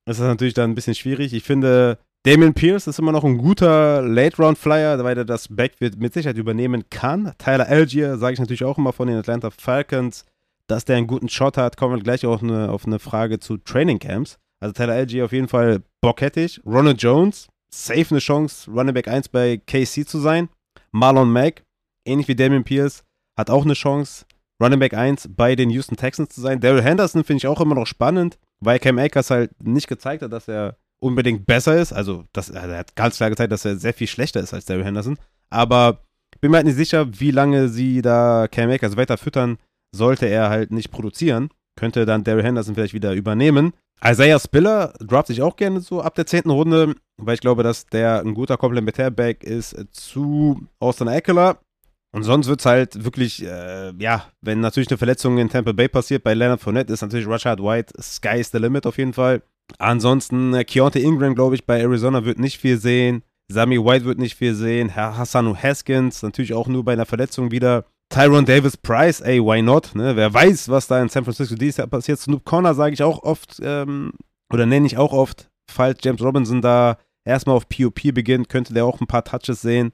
ist 0.05 0.19
das 0.19 0.27
natürlich 0.27 0.53
dann 0.53 0.69
ein 0.69 0.75
bisschen 0.75 0.93
schwierig. 0.93 1.33
Ich 1.33 1.43
finde, 1.43 1.97
Damian 2.25 2.55
Pierce 2.55 2.87
ist 2.87 2.97
immer 2.97 3.11
noch 3.11 3.23
ein 3.23 3.37
guter 3.37 4.01
Late-Round-Flyer, 4.01 5.03
weil 5.03 5.15
er 5.15 5.25
das 5.25 5.47
Backfield 5.47 5.99
mit 5.99 6.11
Sicherheit 6.11 6.37
übernehmen 6.37 6.89
kann. 6.89 7.31
Tyler 7.37 7.67
Algier, 7.67 8.17
sage 8.17 8.33
ich 8.33 8.39
natürlich 8.39 8.63
auch 8.63 8.79
immer 8.79 8.93
von 8.93 9.07
den 9.07 9.17
Atlanta 9.17 9.51
Falcons, 9.51 10.25
dass 10.65 10.85
der 10.85 10.97
einen 10.97 11.05
guten 11.05 11.29
Shot 11.29 11.55
hat. 11.55 11.77
Kommen 11.77 11.97
wir 11.97 12.01
gleich 12.01 12.25
auch 12.25 12.41
eine, 12.41 12.71
auf 12.71 12.87
eine 12.87 12.97
Frage 12.97 13.39
zu 13.39 13.57
Training 13.57 13.99
Camps. 13.99 14.39
Also 14.59 14.73
Tyler 14.73 14.93
Algier 14.93 15.25
auf 15.25 15.33
jeden 15.33 15.47
Fall 15.47 15.83
bockhettig. 16.01 16.61
Ronald 16.65 16.99
Jones, 16.99 17.47
safe 17.69 18.07
eine 18.09 18.17
Chance, 18.17 18.71
Running 18.71 18.95
Back 18.95 19.07
1 19.07 19.29
bei 19.29 19.57
KC 19.57 20.07
zu 20.07 20.17
sein. 20.17 20.49
Marlon 20.91 21.31
Mack, 21.31 21.61
ähnlich 22.05 22.27
wie 22.27 22.35
Damian 22.35 22.63
Pierce, 22.63 23.03
hat 23.37 23.51
auch 23.51 23.65
eine 23.65 23.75
Chance, 23.75 24.25
Running 24.59 24.79
Back 24.79 24.95
1 24.95 25.29
bei 25.35 25.55
den 25.55 25.69
Houston 25.69 25.95
Texans 25.95 26.29
zu 26.29 26.41
sein. 26.41 26.59
Daryl 26.59 26.81
Henderson 26.81 27.23
finde 27.23 27.37
ich 27.37 27.47
auch 27.47 27.61
immer 27.61 27.75
noch 27.75 27.85
spannend, 27.85 28.39
weil 28.61 28.79
Cam 28.79 28.97
Akers 28.97 29.29
halt 29.29 29.51
nicht 29.63 29.87
gezeigt 29.87 30.23
hat, 30.23 30.33
dass 30.33 30.47
er 30.47 30.75
unbedingt 30.99 31.45
besser 31.45 31.77
ist. 31.77 31.93
Also, 31.93 32.25
das, 32.33 32.49
er 32.49 32.77
hat 32.77 32.95
ganz 32.95 33.17
klar 33.17 33.29
gezeigt, 33.29 33.51
dass 33.51 33.65
er 33.65 33.77
sehr 33.77 33.93
viel 33.93 34.07
schlechter 34.07 34.39
ist 34.39 34.53
als 34.53 34.65
Daryl 34.65 34.85
Henderson. 34.85 35.17
Aber 35.49 36.05
bin 36.41 36.51
mir 36.51 36.57
halt 36.57 36.67
nicht 36.67 36.75
sicher, 36.75 37.07
wie 37.19 37.31
lange 37.31 37.69
sie 37.69 38.01
da 38.01 38.47
Cam 38.49 38.69
Akers 38.69 38.97
weiter 38.97 39.17
füttern, 39.17 39.57
sollte 39.95 40.27
er 40.27 40.49
halt 40.49 40.71
nicht 40.71 40.91
produzieren. 40.91 41.49
Könnte 41.75 42.05
dann 42.05 42.23
Daryl 42.23 42.43
Henderson 42.43 42.75
vielleicht 42.75 42.93
wieder 42.93 43.13
übernehmen. 43.13 43.73
Isaiah 44.03 44.39
Spiller 44.39 44.93
droppt 44.99 45.27
sich 45.27 45.41
auch 45.41 45.55
gerne 45.55 45.79
so 45.79 46.01
ab 46.01 46.15
der 46.15 46.25
10. 46.25 46.49
Runde, 46.49 46.95
weil 47.17 47.35
ich 47.35 47.41
glaube, 47.41 47.63
dass 47.63 47.87
der 47.87 48.19
ein 48.19 48.33
guter 48.33 48.57
Komplementärback 48.57 49.43
ist 49.43 49.75
zu 49.91 50.67
Austin 50.79 51.07
Eckler. 51.07 51.59
Und 52.11 52.23
sonst 52.23 52.47
wird 52.47 52.59
es 52.59 52.65
halt 52.65 53.03
wirklich, 53.03 53.43
äh, 53.43 53.91
ja, 53.97 54.25
wenn 54.41 54.59
natürlich 54.61 54.89
eine 54.89 54.97
Verletzung 54.97 55.37
in 55.37 55.49
Tampa 55.49 55.73
Bay 55.73 55.89
passiert, 55.89 56.23
bei 56.23 56.33
Leonard 56.33 56.61
Fournette 56.61 56.93
ist 56.93 57.01
natürlich 57.01 57.27
Rashad 57.27 57.59
White, 57.59 57.93
Sky 58.01 58.39
is 58.39 58.51
the 58.51 58.57
limit 58.57 58.85
auf 58.85 58.97
jeden 58.97 59.13
Fall. 59.13 59.41
Ansonsten, 59.79 60.53
äh, 60.53 60.63
Keontae 60.63 61.01
Ingram, 61.01 61.35
glaube 61.35 61.55
ich, 61.55 61.65
bei 61.65 61.79
Arizona 61.79 62.25
wird 62.25 62.39
nicht 62.39 62.59
viel 62.59 62.77
sehen. 62.77 63.23
Sami 63.47 63.77
White 63.77 64.05
wird 64.05 64.17
nicht 64.17 64.35
viel 64.35 64.55
sehen. 64.55 64.89
Herr 64.89 65.17
Hassanu 65.17 65.55
Haskins, 65.55 66.23
natürlich 66.23 66.53
auch 66.53 66.67
nur 66.67 66.83
bei 66.83 66.93
einer 66.93 67.05
Verletzung 67.05 67.51
wieder. 67.51 67.85
Tyron 68.09 68.45
Davis 68.45 68.77
Price, 68.77 69.21
ey, 69.21 69.39
why 69.41 69.61
not? 69.61 69.95
Ne? 69.95 70.15
Wer 70.15 70.33
weiß, 70.33 70.69
was 70.69 70.87
da 70.87 71.01
in 71.01 71.09
San 71.09 71.23
Francisco 71.23 71.55
dieses 71.55 71.77
Jahr 71.77 71.87
passiert. 71.87 72.19
Snoop 72.19 72.45
Connor 72.45 72.75
sage 72.75 72.93
ich 72.93 73.03
auch 73.03 73.23
oft, 73.23 73.59
ähm, 73.63 74.13
oder 74.53 74.65
nenne 74.65 74.85
ich 74.85 74.97
auch 74.97 75.11
oft, 75.11 75.49
falls 75.69 75.99
James 76.03 76.21
Robinson 76.21 76.61
da 76.61 76.97
erstmal 77.23 77.55
auf 77.55 77.67
POP 77.67 78.13
beginnt, 78.13 78.49
könnte 78.49 78.73
der 78.73 78.85
auch 78.85 79.01
ein 79.01 79.07
paar 79.07 79.23
Touches 79.23 79.61
sehen 79.61 79.91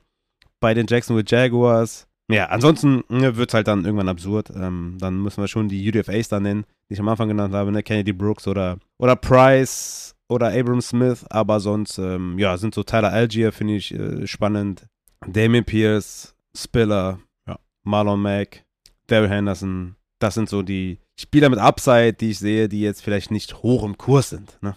bei 0.59 0.73
den 0.73 0.87
Jacksonville 0.87 1.25
Jaguars. 1.27 2.07
Ja, 2.31 2.45
ansonsten 2.45 3.03
ne, 3.09 3.35
wird 3.35 3.49
es 3.49 3.53
halt 3.53 3.67
dann 3.67 3.85
irgendwann 3.85 4.09
absurd. 4.09 4.51
Ähm, 4.55 4.97
dann 4.99 5.21
müssen 5.21 5.41
wir 5.41 5.47
schon 5.47 5.67
die 5.67 5.87
UDFAs 5.87 6.29
da 6.29 6.39
nennen, 6.39 6.65
die 6.89 6.93
ich 6.93 6.99
am 6.99 7.09
Anfang 7.09 7.27
genannt 7.27 7.53
habe, 7.53 7.71
ne? 7.71 7.83
Kennedy 7.83 8.13
Brooks 8.13 8.47
oder, 8.47 8.77
oder 8.97 9.15
Price 9.15 10.15
oder 10.29 10.47
Abram 10.57 10.81
Smith. 10.81 11.25
Aber 11.29 11.59
sonst, 11.59 11.97
ähm, 11.97 12.39
ja, 12.39 12.57
sind 12.57 12.73
so 12.73 12.83
Tyler 12.83 13.11
Algier, 13.11 13.51
finde 13.51 13.75
ich 13.75 13.93
äh, 13.93 14.25
spannend. 14.27 14.87
Damien 15.27 15.65
Pierce, 15.65 16.33
Spiller, 16.55 17.19
ja, 17.47 17.59
Marlon 17.83 18.21
Mack, 18.21 18.63
Daryl 19.07 19.29
Henderson. 19.29 19.95
Das 20.19 20.33
sind 20.33 20.49
so 20.49 20.61
die 20.61 20.99
Spieler 21.15 21.49
mit 21.49 21.59
Upside, 21.59 22.13
die 22.13 22.31
ich 22.31 22.39
sehe, 22.39 22.69
die 22.69 22.81
jetzt 22.81 23.03
vielleicht 23.03 23.29
nicht 23.31 23.61
hoch 23.61 23.83
im 23.83 23.97
Kurs 23.97 24.29
sind. 24.29 24.57
Ne? 24.61 24.75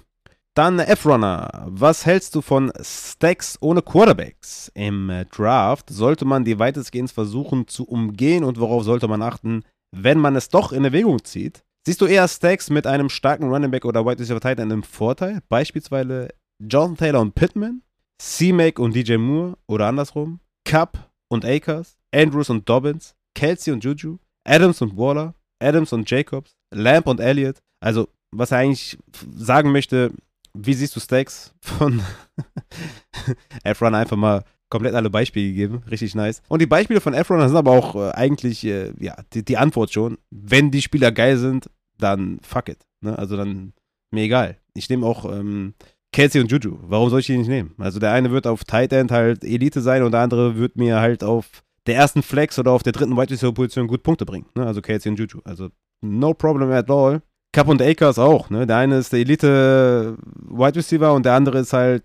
Dann 0.55 0.79
F-Runner. 0.79 1.67
Was 1.67 2.07
hältst 2.07 2.37
du 2.37 2.41
von 2.41 2.71
Stacks 2.81 3.59
ohne 3.61 3.83
Quarterbacks? 3.83 4.71
Im 4.75 5.11
Draft 5.33 5.91
sollte 5.91 6.25
man 6.25 6.45
die 6.45 6.61
weitestgehend 6.61 7.11
versuchen 7.11 7.67
zu 7.67 7.85
umgehen 7.85 8.45
und 8.45 8.61
worauf 8.61 8.85
sollte 8.85 9.09
man 9.09 9.21
achten, 9.21 9.65
wenn 9.91 10.21
man 10.21 10.37
es 10.37 10.51
doch 10.51 10.71
in 10.71 10.85
Erwägung 10.85 11.25
zieht? 11.25 11.65
Siehst 11.85 12.01
du 12.01 12.07
eher 12.07 12.29
Stacks 12.29 12.71
mit 12.71 12.87
einem 12.87 13.09
starken 13.09 13.49
Running 13.49 13.73
Back 13.73 13.85
oder 13.85 14.07
Wide 14.07 14.21
Receiver 14.21 14.39
Tight 14.39 14.61
End 14.61 14.71
im 14.71 14.85
Vorteil? 14.85 15.41
Beispielsweise 15.49 16.29
Jonathan 16.61 16.97
Taylor 16.99 17.21
und 17.21 17.35
Pittman, 17.35 17.83
C-Mac 18.23 18.79
und 18.79 18.95
DJ 18.95 19.17
Moore 19.17 19.59
oder 19.67 19.89
andersrum, 19.89 20.39
Cup 20.65 21.11
und 21.29 21.45
Akers, 21.45 21.99
Andrews 22.15 22.49
und 22.49 22.69
Dobbins, 22.69 23.17
Kelsey 23.35 23.73
und 23.73 23.83
Juju, 23.83 24.19
Adams 24.45 24.81
und 24.81 24.97
Waller, 24.97 25.35
Adams 25.61 25.93
und 25.93 26.09
Jacobs, 26.09 26.55
Lamp 26.73 27.09
und 27.09 27.19
Elliott. 27.19 27.59
Also, 27.81 28.09
was 28.31 28.53
er 28.53 28.59
eigentlich 28.59 28.97
sagen 29.35 29.73
möchte, 29.73 30.13
wie 30.57 30.75
siehst 30.75 30.97
du 30.97 31.01
Stacks 31.01 31.55
von 31.61 32.01
Efron 33.65 33.95
einfach 33.95 34.17
mal 34.17 34.45
komplett 34.71 34.95
alle 34.95 35.11
Beispiele 35.11 35.49
gegeben. 35.49 35.83
Richtig 35.91 36.15
nice. 36.15 36.43
Und 36.49 36.61
die 36.61 36.67
Beispiele 36.67 37.01
von 37.01 37.15
Efron 37.15 37.47
sind 37.47 37.57
aber 37.57 37.73
auch 37.73 37.95
äh, 37.95 38.11
eigentlich, 38.13 38.65
äh, 38.65 38.93
ja, 38.99 39.17
die, 39.33 39.45
die, 39.45 39.57
Antwort 39.57 39.93
schon. 39.93 40.19
Wenn 40.31 40.71
die 40.71 40.83
Spieler 40.83 41.13
geil 41.13 41.37
sind, 41.37 41.71
dann 41.99 42.41
fuck 42.43 42.69
it. 42.69 42.79
Ne? 43.01 43.17
Also 43.17 43.37
dann, 43.37 43.73
mir 44.11 44.23
egal. 44.23 44.59
Ich 44.75 44.89
nehme 44.89 45.07
auch 45.07 45.31
ähm, 45.31 45.75
Kelsey 46.13 46.41
und 46.41 46.51
Juju. 46.51 46.79
Warum 46.83 47.11
soll 47.11 47.21
ich 47.21 47.27
die 47.27 47.37
nicht 47.37 47.49
nehmen? 47.49 47.75
Also 47.79 48.01
der 48.01 48.13
eine 48.13 48.31
wird 48.31 48.47
auf 48.47 48.65
Tight 48.65 48.93
End 48.93 49.11
halt 49.11 49.45
Elite 49.45 49.81
sein 49.81 50.03
und 50.03 50.13
der 50.13 50.23
andere 50.23 50.57
wird 50.57 50.77
mir 50.77 51.01
halt 51.01 51.23
auf 51.23 51.63
der 51.87 51.97
ersten 51.97 52.23
Flex 52.23 52.59
oder 52.59 52.73
auf 52.73 52.83
der 52.83 52.93
dritten 52.93 53.17
Wide 53.17 53.31
Receiver 53.31 53.53
Position 53.53 53.87
gut 53.87 54.03
Punkte 54.03 54.25
bringen. 54.25 54.47
Ne? 54.55 54.67
Also 54.67 54.81
Kelsey 54.81 55.11
und 55.11 55.19
Juju. 55.19 55.41
Also 55.45 55.69
no 56.03 56.35
problem 56.35 56.71
at 56.71 56.91
all. 56.91 57.23
Cup 57.55 57.69
und 57.69 57.81
Akers 57.81 58.19
auch, 58.19 58.51
ne? 58.51 58.67
Der 58.67 58.79
eine 58.79 58.99
ist 58.99 59.13
der 59.13 59.21
Elite 59.21 60.17
Wide 60.49 60.75
Receiver 60.75 61.15
und 61.15 61.25
der 61.25 61.35
andere 61.35 61.61
ist 61.61 61.73
halt, 61.73 62.05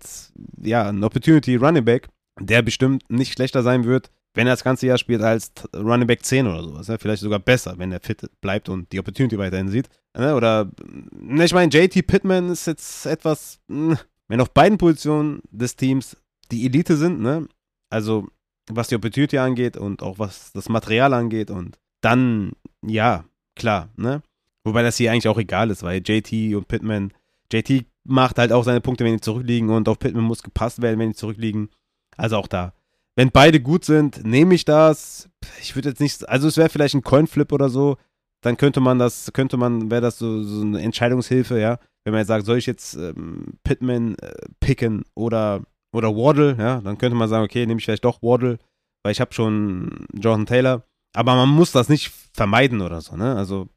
ja, 0.62 0.88
ein 0.88 1.02
Opportunity 1.02 1.56
Running 1.56 1.84
Back, 1.84 2.08
der 2.40 2.62
bestimmt 2.62 3.02
nicht 3.10 3.32
schlechter 3.32 3.64
sein 3.64 3.84
wird, 3.84 4.10
wenn 4.34 4.46
er 4.46 4.52
das 4.52 4.62
ganze 4.62 4.86
Jahr 4.86 4.96
spielt 4.96 5.22
als 5.22 5.52
Running 5.74 6.06
Back 6.06 6.24
10 6.24 6.46
oder 6.46 6.62
sowas. 6.62 6.86
Ne? 6.88 6.98
Vielleicht 7.00 7.22
sogar 7.22 7.40
besser, 7.40 7.74
wenn 7.78 7.90
er 7.90 7.98
fit 8.00 8.30
bleibt 8.40 8.68
und 8.68 8.92
die 8.92 9.00
Opportunity 9.00 9.36
weiterhin 9.38 9.68
sieht. 9.68 9.88
Ne? 10.16 10.36
Oder, 10.36 10.70
ne, 11.12 11.44
ich 11.44 11.52
meine, 11.52 11.72
JT 11.72 12.06
Pittman 12.06 12.50
ist 12.50 12.68
jetzt 12.68 13.06
etwas, 13.06 13.58
hm, 13.68 13.98
wenn 14.28 14.40
auf 14.40 14.52
beiden 14.52 14.78
Positionen 14.78 15.40
des 15.50 15.74
Teams 15.74 16.16
die 16.52 16.64
Elite 16.64 16.96
sind, 16.96 17.20
ne? 17.20 17.48
Also, 17.92 18.28
was 18.70 18.86
die 18.86 18.94
Opportunity 18.94 19.38
angeht 19.38 19.76
und 19.76 20.00
auch 20.02 20.20
was 20.20 20.52
das 20.52 20.68
Material 20.68 21.12
angeht 21.12 21.50
und 21.50 21.76
dann, 22.02 22.52
ja, 22.86 23.24
klar, 23.56 23.88
ne? 23.96 24.22
Wobei 24.64 24.82
das 24.82 24.96
hier 24.96 25.12
eigentlich 25.12 25.28
auch 25.28 25.38
egal 25.38 25.70
ist, 25.70 25.82
weil 25.82 26.02
JT 26.04 26.54
und 26.54 26.68
Pittman, 26.68 27.12
JT 27.52 27.86
macht 28.04 28.38
halt 28.38 28.52
auch 28.52 28.64
seine 28.64 28.80
Punkte, 28.80 29.04
wenn 29.04 29.14
die 29.14 29.20
zurückliegen 29.20 29.70
und 29.70 29.88
auf 29.88 29.98
Pittman 29.98 30.24
muss 30.24 30.42
gepasst 30.42 30.82
werden, 30.82 30.98
wenn 30.98 31.10
die 31.10 31.16
zurückliegen. 31.16 31.70
Also 32.16 32.36
auch 32.36 32.48
da. 32.48 32.74
Wenn 33.16 33.30
beide 33.30 33.60
gut 33.60 33.84
sind, 33.84 34.24
nehme 34.24 34.54
ich 34.54 34.64
das. 34.64 35.28
Ich 35.60 35.74
würde 35.74 35.90
jetzt 35.90 36.00
nicht, 36.00 36.28
also 36.28 36.48
es 36.48 36.56
wäre 36.56 36.68
vielleicht 36.68 36.94
ein 36.94 37.02
Coinflip 37.02 37.52
oder 37.52 37.68
so, 37.68 37.96
dann 38.42 38.56
könnte 38.56 38.80
man 38.80 38.98
das, 38.98 39.32
könnte 39.32 39.56
man, 39.56 39.90
wäre 39.90 40.00
das 40.00 40.18
so, 40.18 40.42
so, 40.42 40.62
eine 40.62 40.80
Entscheidungshilfe, 40.80 41.58
ja. 41.58 41.78
Wenn 42.04 42.12
man 42.12 42.20
jetzt 42.20 42.28
sagt, 42.28 42.46
soll 42.46 42.58
ich 42.58 42.66
jetzt 42.66 42.94
ähm, 42.94 43.58
Pittman 43.62 44.14
äh, 44.18 44.32
picken 44.60 45.04
oder, 45.14 45.62
oder 45.92 46.16
Waddle, 46.16 46.56
ja, 46.58 46.80
dann 46.80 46.96
könnte 46.96 47.16
man 47.16 47.28
sagen, 47.28 47.44
okay, 47.44 47.66
nehme 47.66 47.78
ich 47.78 47.84
vielleicht 47.84 48.04
doch 48.04 48.22
Waddle, 48.22 48.58
weil 49.02 49.12
ich 49.12 49.20
habe 49.20 49.34
schon 49.34 50.06
Jonathan 50.14 50.46
Taylor. 50.46 50.82
Aber 51.14 51.34
man 51.34 51.48
muss 51.48 51.72
das 51.72 51.88
nicht 51.88 52.10
vermeiden 52.32 52.80
oder 52.80 53.00
so, 53.00 53.16
ne? 53.16 53.36
Also 53.36 53.68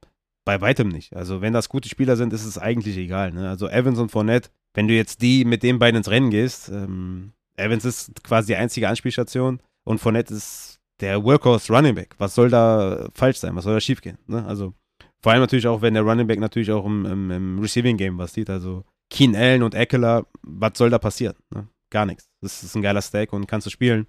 bei 0.45 0.61
weitem 0.61 0.89
nicht. 0.89 1.15
Also, 1.15 1.41
wenn 1.41 1.53
das 1.53 1.69
gute 1.69 1.89
Spieler 1.89 2.15
sind, 2.15 2.33
ist 2.33 2.45
es 2.45 2.57
eigentlich 2.57 2.97
egal. 2.97 3.31
Ne? 3.31 3.49
Also, 3.49 3.67
Evans 3.67 3.99
und 3.99 4.11
Fournette, 4.11 4.49
wenn 4.73 4.87
du 4.87 4.93
jetzt 4.93 5.21
die 5.21 5.45
mit 5.45 5.63
den 5.63 5.79
beiden 5.79 5.97
ins 5.97 6.09
Rennen 6.09 6.29
gehst, 6.29 6.69
ähm, 6.69 7.33
Evans 7.55 7.85
ist 7.85 8.23
quasi 8.23 8.47
die 8.47 8.55
einzige 8.55 8.89
Anspielstation 8.89 9.61
und 9.85 9.99
Fournette 9.99 10.33
ist 10.33 10.79
der 10.99 11.23
Workhorse 11.23 11.71
Running 11.71 11.95
Back. 11.95 12.15
Was 12.17 12.35
soll 12.35 12.49
da 12.49 13.09
falsch 13.13 13.37
sein? 13.37 13.55
Was 13.55 13.63
soll 13.63 13.73
da 13.73 13.81
schiefgehen? 13.81 14.17
Ne? 14.27 14.45
Also, 14.45 14.73
vor 15.21 15.31
allem 15.31 15.41
natürlich 15.41 15.67
auch, 15.67 15.81
wenn 15.81 15.93
der 15.93 16.03
Running 16.03 16.27
Back 16.27 16.39
natürlich 16.39 16.71
auch 16.71 16.85
im, 16.85 17.05
im, 17.05 17.31
im 17.31 17.59
Receiving 17.59 17.97
Game 17.97 18.17
was 18.17 18.33
sieht. 18.33 18.49
Also, 18.49 18.83
Keen 19.09 19.35
Allen 19.35 19.63
und 19.63 19.75
Eckler, 19.75 20.25
was 20.41 20.77
soll 20.77 20.89
da 20.89 20.97
passieren? 20.97 21.35
Ne? 21.53 21.67
Gar 21.91 22.07
nichts. 22.07 22.27
Das 22.41 22.63
ist 22.63 22.75
ein 22.75 22.81
geiler 22.81 23.01
Stack 23.01 23.31
und 23.31 23.47
kannst 23.47 23.67
du 23.67 23.71
spielen. 23.71 24.07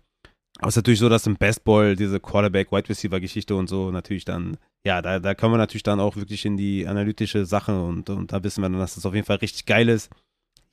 Aber 0.59 0.69
es 0.69 0.75
ist 0.75 0.79
natürlich 0.79 1.01
so, 1.01 1.09
dass 1.09 1.27
im 1.27 1.37
Bestball 1.37 1.97
diese 1.97 2.21
Quarterback-Wide 2.21 2.89
Receiver-Geschichte 2.89 3.55
und 3.55 3.69
so 3.69 3.91
natürlich 3.91 4.25
dann, 4.25 4.57
ja, 4.87 5.01
da, 5.01 5.19
da 5.19 5.35
kommen 5.35 5.55
wir 5.55 5.59
natürlich 5.59 5.83
dann 5.83 6.01
auch 6.01 6.17
wirklich 6.17 6.45
in 6.45 6.57
die 6.57 6.87
analytische 6.87 7.47
Sache 7.47 7.83
und, 7.83 8.11
und 8.11 8.33
da 8.33 8.45
wissen 8.45 8.63
wir 8.63 8.69
dann, 8.69 8.79
dass 8.79 8.95
das 8.95 9.07
auf 9.07 9.15
jeden 9.15 9.27
Fall 9.27 9.37
richtig 9.37 9.67
geil 9.67 9.89
ist. 9.89 10.11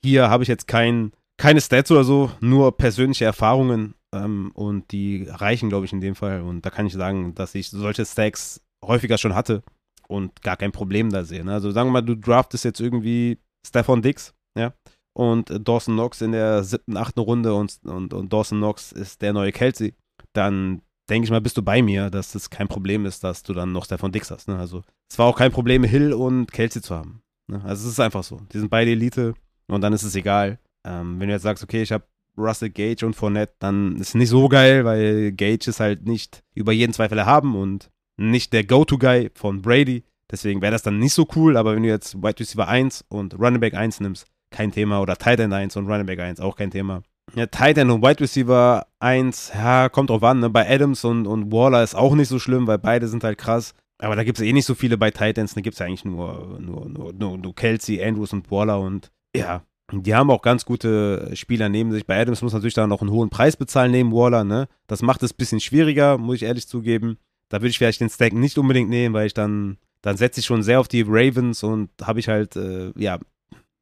Hier 0.04 0.28
habe 0.28 0.42
ich 0.42 0.48
jetzt 0.48 0.68
kein, 0.68 1.12
keine 1.38 1.60
Stats 1.60 1.90
oder 1.90 2.04
so, 2.04 2.30
nur 2.40 2.76
persönliche 2.76 3.24
Erfahrungen 3.24 3.94
ähm, 4.14 4.50
und 4.54 4.92
die 4.92 5.26
reichen, 5.28 5.70
glaube 5.70 5.86
ich, 5.86 5.92
in 5.92 6.00
dem 6.00 6.14
Fall. 6.14 6.42
Und 6.42 6.66
da 6.66 6.70
kann 6.70 6.86
ich 6.86 6.92
sagen, 6.92 7.34
dass 7.34 7.54
ich 7.54 7.70
solche 7.70 8.04
Stacks 8.04 8.60
häufiger 8.84 9.16
schon 9.16 9.34
hatte 9.34 9.62
und 10.08 10.42
gar 10.42 10.56
kein 10.56 10.72
Problem 10.72 11.10
da 11.10 11.24
sehe. 11.24 11.44
Ne? 11.44 11.52
Also 11.52 11.70
sagen 11.70 11.88
wir 11.88 11.92
mal, 11.92 12.02
du 12.02 12.16
draftest 12.16 12.64
jetzt 12.64 12.80
irgendwie 12.80 13.38
Stefan 13.66 14.02
Dix, 14.02 14.34
ja, 14.58 14.74
und 15.14 15.50
Dawson 15.66 15.94
Knox 15.94 16.20
in 16.20 16.32
der 16.32 16.64
siebten, 16.64 16.96
achten 16.96 17.20
Runde 17.20 17.54
und, 17.54 17.78
und, 17.84 18.12
und 18.12 18.32
Dawson 18.32 18.58
Knox 18.58 18.92
ist 18.92 19.22
der 19.22 19.32
neue 19.32 19.52
Kelsey, 19.52 19.94
dann 20.32 20.82
denke 21.12 21.26
ich 21.26 21.30
mal, 21.30 21.40
bist 21.40 21.58
du 21.58 21.62
bei 21.62 21.82
mir, 21.82 22.08
dass 22.10 22.34
es 22.34 22.48
kein 22.48 22.68
Problem 22.68 23.04
ist, 23.04 23.22
dass 23.22 23.42
du 23.42 23.52
dann 23.52 23.72
noch 23.72 23.84
Stefan 23.84 24.12
Dix 24.12 24.30
hast. 24.30 24.48
Ne? 24.48 24.58
Also 24.58 24.82
es 25.10 25.18
war 25.18 25.26
auch 25.26 25.36
kein 25.36 25.52
Problem, 25.52 25.84
Hill 25.84 26.14
und 26.14 26.50
Kelsey 26.50 26.80
zu 26.80 26.96
haben. 26.96 27.22
Ne? 27.48 27.60
Also 27.64 27.86
es 27.86 27.92
ist 27.92 28.00
einfach 28.00 28.24
so. 28.24 28.40
Die 28.52 28.58
sind 28.58 28.70
beide 28.70 28.90
Elite 28.90 29.34
und 29.68 29.82
dann 29.82 29.92
ist 29.92 30.04
es 30.04 30.14
egal. 30.14 30.58
Ähm, 30.84 31.20
wenn 31.20 31.28
du 31.28 31.34
jetzt 31.34 31.42
sagst, 31.42 31.62
okay, 31.62 31.82
ich 31.82 31.92
habe 31.92 32.04
Russell 32.38 32.70
Gage 32.70 33.04
und 33.04 33.14
Fournette, 33.14 33.52
dann 33.58 33.96
ist 33.96 34.08
es 34.08 34.14
nicht 34.14 34.30
so 34.30 34.48
geil, 34.48 34.86
weil 34.86 35.32
Gage 35.32 35.68
ist 35.68 35.80
halt 35.80 36.06
nicht 36.06 36.42
über 36.54 36.72
jeden 36.72 36.94
Zweifel 36.94 37.18
erhaben 37.18 37.56
und 37.56 37.90
nicht 38.16 38.54
der 38.54 38.64
Go-To-Guy 38.64 39.32
von 39.34 39.60
Brady. 39.60 40.04
Deswegen 40.30 40.62
wäre 40.62 40.72
das 40.72 40.82
dann 40.82 40.98
nicht 40.98 41.12
so 41.12 41.28
cool, 41.36 41.58
aber 41.58 41.76
wenn 41.76 41.82
du 41.82 41.90
jetzt 41.90 42.22
Wide 42.22 42.40
Receiver 42.40 42.66
1 42.66 43.04
und 43.08 43.38
Running 43.38 43.60
Back 43.60 43.74
1 43.74 44.00
nimmst, 44.00 44.26
kein 44.50 44.72
Thema. 44.72 45.00
Oder 45.02 45.16
Tight 45.16 45.40
End 45.40 45.52
1 45.52 45.76
und 45.76 45.86
Running 45.86 46.06
Back 46.06 46.20
1, 46.20 46.40
auch 46.40 46.56
kein 46.56 46.70
Thema. 46.70 47.02
Ja, 47.34 47.46
Tight 47.46 47.78
End 47.78 47.90
und 47.90 48.02
Wide 48.02 48.20
Receiver 48.20 48.86
1, 48.98 49.52
ja, 49.54 49.88
kommt 49.88 50.10
drauf 50.10 50.22
an. 50.22 50.40
Ne? 50.40 50.50
Bei 50.50 50.68
Adams 50.68 51.04
und, 51.04 51.26
und 51.26 51.50
Waller 51.50 51.82
ist 51.82 51.94
auch 51.94 52.14
nicht 52.14 52.28
so 52.28 52.38
schlimm, 52.38 52.66
weil 52.66 52.78
beide 52.78 53.08
sind 53.08 53.24
halt 53.24 53.38
krass. 53.38 53.74
Aber 53.98 54.16
da 54.16 54.24
gibt 54.24 54.38
es 54.38 54.44
eh 54.44 54.52
nicht 54.52 54.66
so 54.66 54.74
viele 54.74 54.98
bei 54.98 55.10
Titans. 55.10 55.54
Da 55.54 55.60
gibt 55.60 55.74
es 55.74 55.78
ja 55.78 55.86
eigentlich 55.86 56.04
nur, 56.04 56.58
nur, 56.60 56.88
nur, 56.88 57.12
nur, 57.12 57.38
nur 57.38 57.54
Kelsey, 57.54 58.02
Andrews 58.02 58.32
und 58.32 58.50
Waller. 58.50 58.80
Und 58.80 59.10
ja, 59.34 59.62
die 59.92 60.14
haben 60.14 60.30
auch 60.30 60.42
ganz 60.42 60.64
gute 60.64 61.30
Spieler 61.34 61.68
neben 61.68 61.92
sich. 61.92 62.06
Bei 62.06 62.20
Adams 62.20 62.42
muss 62.42 62.52
natürlich 62.52 62.74
da 62.74 62.86
noch 62.86 63.00
einen 63.00 63.12
hohen 63.12 63.30
Preis 63.30 63.56
bezahlen 63.56 63.92
neben 63.92 64.12
Waller. 64.12 64.44
Ne? 64.44 64.68
Das 64.88 65.02
macht 65.02 65.22
es 65.22 65.32
ein 65.32 65.36
bisschen 65.36 65.60
schwieriger, 65.60 66.18
muss 66.18 66.36
ich 66.36 66.42
ehrlich 66.42 66.66
zugeben. 66.66 67.16
Da 67.48 67.58
würde 67.58 67.68
ich 67.68 67.78
vielleicht 67.78 68.00
den 68.00 68.10
Stack 68.10 68.32
nicht 68.32 68.58
unbedingt 68.58 68.90
nehmen, 68.90 69.14
weil 69.14 69.26
ich 69.26 69.34
dann, 69.34 69.78
dann 70.00 70.16
setze 70.16 70.40
ich 70.40 70.46
schon 70.46 70.62
sehr 70.62 70.80
auf 70.80 70.88
die 70.88 71.04
Ravens 71.06 71.62
und 71.62 71.90
habe 72.02 72.18
ich 72.18 72.28
halt, 72.28 72.56
äh, 72.56 72.92
ja, 72.96 73.18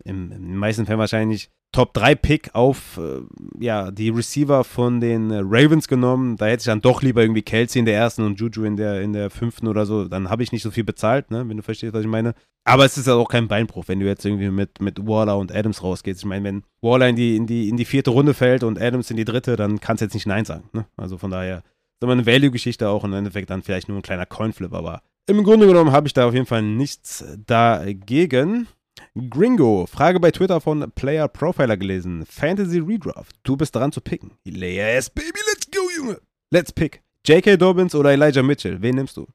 im, 0.04 0.32
im 0.32 0.56
meisten 0.56 0.86
Fällen 0.86 0.98
wahrscheinlich 0.98 1.50
Top 1.72 1.94
3 1.94 2.16
Pick 2.16 2.54
auf 2.54 2.98
äh, 2.98 3.20
ja, 3.58 3.92
die 3.92 4.08
Receiver 4.08 4.64
von 4.64 5.00
den 5.00 5.30
äh, 5.30 5.40
Ravens 5.42 5.86
genommen. 5.86 6.36
Da 6.36 6.46
hätte 6.46 6.62
ich 6.62 6.66
dann 6.66 6.80
doch 6.80 7.02
lieber 7.02 7.22
irgendwie 7.22 7.42
Kelsey 7.42 7.78
in 7.78 7.86
der 7.86 7.94
ersten 7.96 8.22
und 8.22 8.40
Juju 8.40 8.64
in 8.64 8.76
der, 8.76 9.00
in 9.02 9.12
der 9.12 9.30
fünften 9.30 9.68
oder 9.68 9.86
so. 9.86 10.08
Dann 10.08 10.30
habe 10.30 10.42
ich 10.42 10.50
nicht 10.50 10.62
so 10.62 10.72
viel 10.72 10.82
bezahlt, 10.82 11.30
ne, 11.30 11.48
wenn 11.48 11.56
du 11.56 11.62
verstehst, 11.62 11.94
was 11.94 12.02
ich 12.02 12.08
meine. 12.08 12.34
Aber 12.64 12.84
es 12.84 12.98
ist 12.98 13.06
ja 13.06 13.14
auch 13.14 13.28
kein 13.28 13.46
Beinbruch, 13.46 13.84
wenn 13.86 14.00
du 14.00 14.06
jetzt 14.06 14.24
irgendwie 14.24 14.50
mit, 14.50 14.80
mit 14.80 15.06
Waller 15.06 15.38
und 15.38 15.54
Adams 15.54 15.82
rausgehst. 15.82 16.20
Ich 16.20 16.26
meine, 16.26 16.44
wenn 16.44 16.64
Waller 16.82 17.08
in 17.08 17.16
die, 17.16 17.36
in, 17.36 17.46
die, 17.46 17.68
in 17.68 17.76
die 17.76 17.84
vierte 17.84 18.10
Runde 18.10 18.34
fällt 18.34 18.64
und 18.64 18.80
Adams 18.80 19.10
in 19.10 19.16
die 19.16 19.24
dritte, 19.24 19.56
dann 19.56 19.80
kannst 19.80 20.00
du 20.00 20.06
jetzt 20.06 20.14
nicht 20.14 20.26
Nein 20.26 20.44
sagen. 20.44 20.68
Ne? 20.72 20.86
Also 20.96 21.18
von 21.18 21.30
daher 21.30 21.58
ist 21.58 22.02
immer 22.02 22.12
eine 22.12 22.26
Value-Geschichte 22.26 22.88
auch 22.88 23.04
und 23.04 23.12
im 23.12 23.18
Endeffekt 23.18 23.50
dann 23.50 23.62
vielleicht 23.62 23.88
nur 23.88 23.98
ein 23.98 24.02
kleiner 24.02 24.26
Coinflip. 24.26 24.74
Aber 24.74 25.02
im 25.26 25.44
Grunde 25.44 25.68
genommen 25.68 25.92
habe 25.92 26.08
ich 26.08 26.14
da 26.14 26.26
auf 26.26 26.34
jeden 26.34 26.46
Fall 26.46 26.62
nichts 26.62 27.24
dagegen. 27.46 28.66
Gringo, 29.18 29.86
Frage 29.86 30.20
bei 30.20 30.30
Twitter 30.30 30.60
von 30.60 30.90
Player 30.92 31.26
Profiler 31.26 31.76
gelesen. 31.76 32.24
Fantasy 32.26 32.78
Redraft. 32.78 33.34
Du 33.42 33.56
bist 33.56 33.74
dran 33.74 33.90
zu 33.90 34.00
picken. 34.00 34.32
Yes, 34.44 35.10
baby, 35.10 35.40
let's 35.48 35.68
go, 35.70 35.80
Junge. 35.96 36.20
Let's 36.52 36.72
pick. 36.72 37.02
J.K. 37.26 37.56
Dobbins 37.56 37.94
oder 37.94 38.12
Elijah 38.12 38.42
Mitchell? 38.42 38.80
Wen 38.80 38.94
nimmst 38.94 39.16
du? 39.16 39.26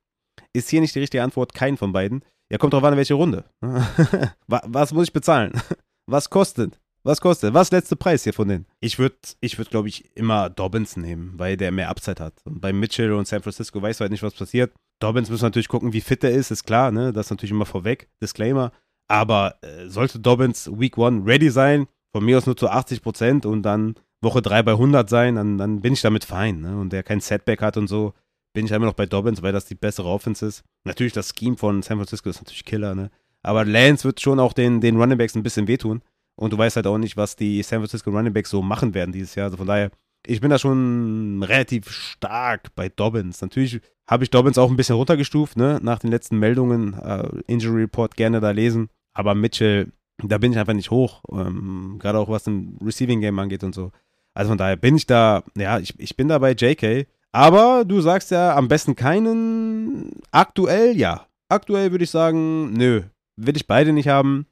Ist 0.53 0.69
hier 0.69 0.81
nicht 0.81 0.95
die 0.95 0.99
richtige 0.99 1.23
Antwort, 1.23 1.53
kein 1.53 1.75
von 1.75 1.91
beiden. 1.91 2.23
Ja, 2.49 2.57
kommt 2.57 2.73
drauf 2.73 2.83
an, 2.83 2.95
welche 2.95 3.15
Runde. 3.15 3.45
Was 4.47 4.93
muss 4.93 5.07
ich 5.07 5.13
bezahlen? 5.13 5.51
Was 6.07 6.29
kostet? 6.29 6.79
Was 7.03 7.21
kostet? 7.21 7.53
Was 7.53 7.71
letzte 7.71 7.95
Preis 7.95 8.23
hier 8.23 8.33
von 8.33 8.47
denen? 8.47 8.65
Ich 8.79 8.97
würde, 8.97 9.15
ich 9.39 9.57
würd, 9.57 9.69
glaube 9.69 9.89
ich, 9.89 10.15
immer 10.15 10.49
Dobbins 10.49 10.97
nehmen, 10.97 11.33
weil 11.37 11.57
der 11.57 11.71
mehr 11.71 11.89
Upside 11.89 12.23
hat. 12.23 12.33
Und 12.45 12.61
bei 12.61 12.73
Mitchell 12.73 13.11
und 13.13 13.27
San 13.27 13.43
Francisco 13.43 13.81
weißt 13.81 13.99
du 13.99 14.03
halt 14.03 14.11
nicht, 14.11 14.23
was 14.23 14.33
passiert. 14.33 14.73
Dobbins 14.99 15.29
müssen 15.29 15.43
natürlich 15.43 15.67
gucken, 15.67 15.93
wie 15.93 16.01
fit 16.01 16.23
er 16.23 16.31
ist, 16.31 16.49
ist 16.49 16.63
klar, 16.63 16.91
ne? 16.91 17.13
Das 17.13 17.27
ist 17.27 17.29
natürlich 17.31 17.51
immer 17.51 17.65
vorweg. 17.65 18.07
Disclaimer. 18.23 18.71
Aber 19.07 19.55
äh, 19.61 19.87
sollte 19.87 20.19
Dobbins 20.19 20.69
Week 20.73 20.97
1 20.97 21.25
ready 21.27 21.49
sein, 21.49 21.87
von 22.11 22.25
mir 22.25 22.37
aus 22.37 22.45
nur 22.45 22.57
zu 22.57 22.69
80 22.69 23.01
Prozent 23.01 23.45
und 23.45 23.63
dann 23.63 23.95
Woche 24.21 24.41
3 24.41 24.63
bei 24.63 24.71
100 24.71 25.09
sein, 25.09 25.35
dann, 25.35 25.57
dann 25.57 25.81
bin 25.81 25.93
ich 25.93 26.01
damit 26.01 26.25
fein. 26.25 26.61
Ne? 26.61 26.77
Und 26.77 26.91
der 26.91 27.03
kein 27.03 27.19
Setback 27.19 27.61
hat 27.61 27.77
und 27.77 27.87
so, 27.87 28.13
bin 28.53 28.65
ich 28.65 28.71
immer 28.71 28.87
noch 28.87 28.93
bei 28.93 29.05
Dobbins, 29.05 29.41
weil 29.41 29.53
das 29.53 29.65
die 29.65 29.75
bessere 29.75 30.07
Offense 30.07 30.45
ist. 30.45 30.63
Natürlich, 30.85 31.13
das 31.13 31.33
Scheme 31.37 31.57
von 31.57 31.81
San 31.81 31.97
Francisco 31.97 32.29
ist 32.29 32.41
natürlich 32.41 32.65
Killer, 32.65 32.95
ne? 32.95 33.11
Aber 33.43 33.63
Lance 33.63 34.05
wird 34.05 34.21
schon 34.21 34.39
auch 34.39 34.53
den, 34.53 34.81
den 34.81 34.95
Running 34.95 35.19
Backs 35.19 35.35
ein 35.35 35.43
bisschen 35.43 35.67
wehtun. 35.67 36.01
Und 36.35 36.51
du 36.51 36.57
weißt 36.57 36.77
halt 36.77 36.87
auch 36.87 36.97
nicht, 36.97 37.15
was 37.15 37.35
die 37.35 37.61
San 37.61 37.79
Francisco 37.79 38.09
Running 38.09 38.33
Backs 38.33 38.49
so 38.49 38.61
machen 38.61 38.93
werden 38.93 39.11
dieses 39.11 39.35
Jahr. 39.35 39.45
Also 39.45 39.57
von 39.57 39.67
daher, 39.67 39.91
ich 40.25 40.41
bin 40.41 40.49
da 40.49 40.57
schon 40.57 41.43
relativ 41.43 41.91
stark 41.91 42.73
bei 42.75 42.89
Dobbins. 42.89 43.41
Natürlich 43.41 43.81
habe 44.09 44.23
ich 44.23 44.31
Dobbins 44.31 44.57
auch 44.57 44.69
ein 44.69 44.77
bisschen 44.77 44.95
runtergestuft, 44.95 45.57
ne? 45.57 45.79
Nach 45.83 45.99
den 45.99 46.09
letzten 46.09 46.39
Meldungen. 46.39 46.93
Uh, 46.93 47.41
Injury 47.47 47.81
Report 47.81 48.15
gerne 48.15 48.39
da 48.39 48.51
lesen. 48.51 48.89
Aber 49.15 49.33
Mitchell, 49.33 49.91
da 50.19 50.37
bin 50.37 50.51
ich 50.51 50.59
einfach 50.59 50.73
nicht 50.73 50.91
hoch. 50.91 51.23
Ähm, 51.31 51.95
Gerade 51.99 52.19
auch 52.19 52.29
was 52.29 52.45
im 52.45 52.77
Receiving 52.83 53.21
Game 53.21 53.39
angeht 53.39 53.63
und 53.63 53.73
so. 53.73 53.91
Also 54.35 54.49
von 54.49 54.57
daher 54.57 54.75
bin 54.75 54.95
ich 54.95 55.07
da, 55.07 55.43
ja, 55.57 55.79
ich, 55.79 55.97
ich 55.99 56.15
bin 56.15 56.27
da 56.27 56.37
bei 56.37 56.51
JK. 56.51 57.07
Aber 57.31 57.83
du 57.85 57.99
sagst 58.01 58.31
ja 58.31 58.55
am 58.55 58.67
besten 58.67 58.95
keinen. 58.95 60.11
Aktuell 60.31 60.95
ja. 60.95 61.27
Aktuell 61.49 61.91
würde 61.91 62.03
ich 62.03 62.09
sagen, 62.09 62.73
nö, 62.73 63.03
will 63.35 63.55
ich 63.55 63.67
beide 63.67 63.93
nicht 63.93 64.07
haben. 64.07 64.45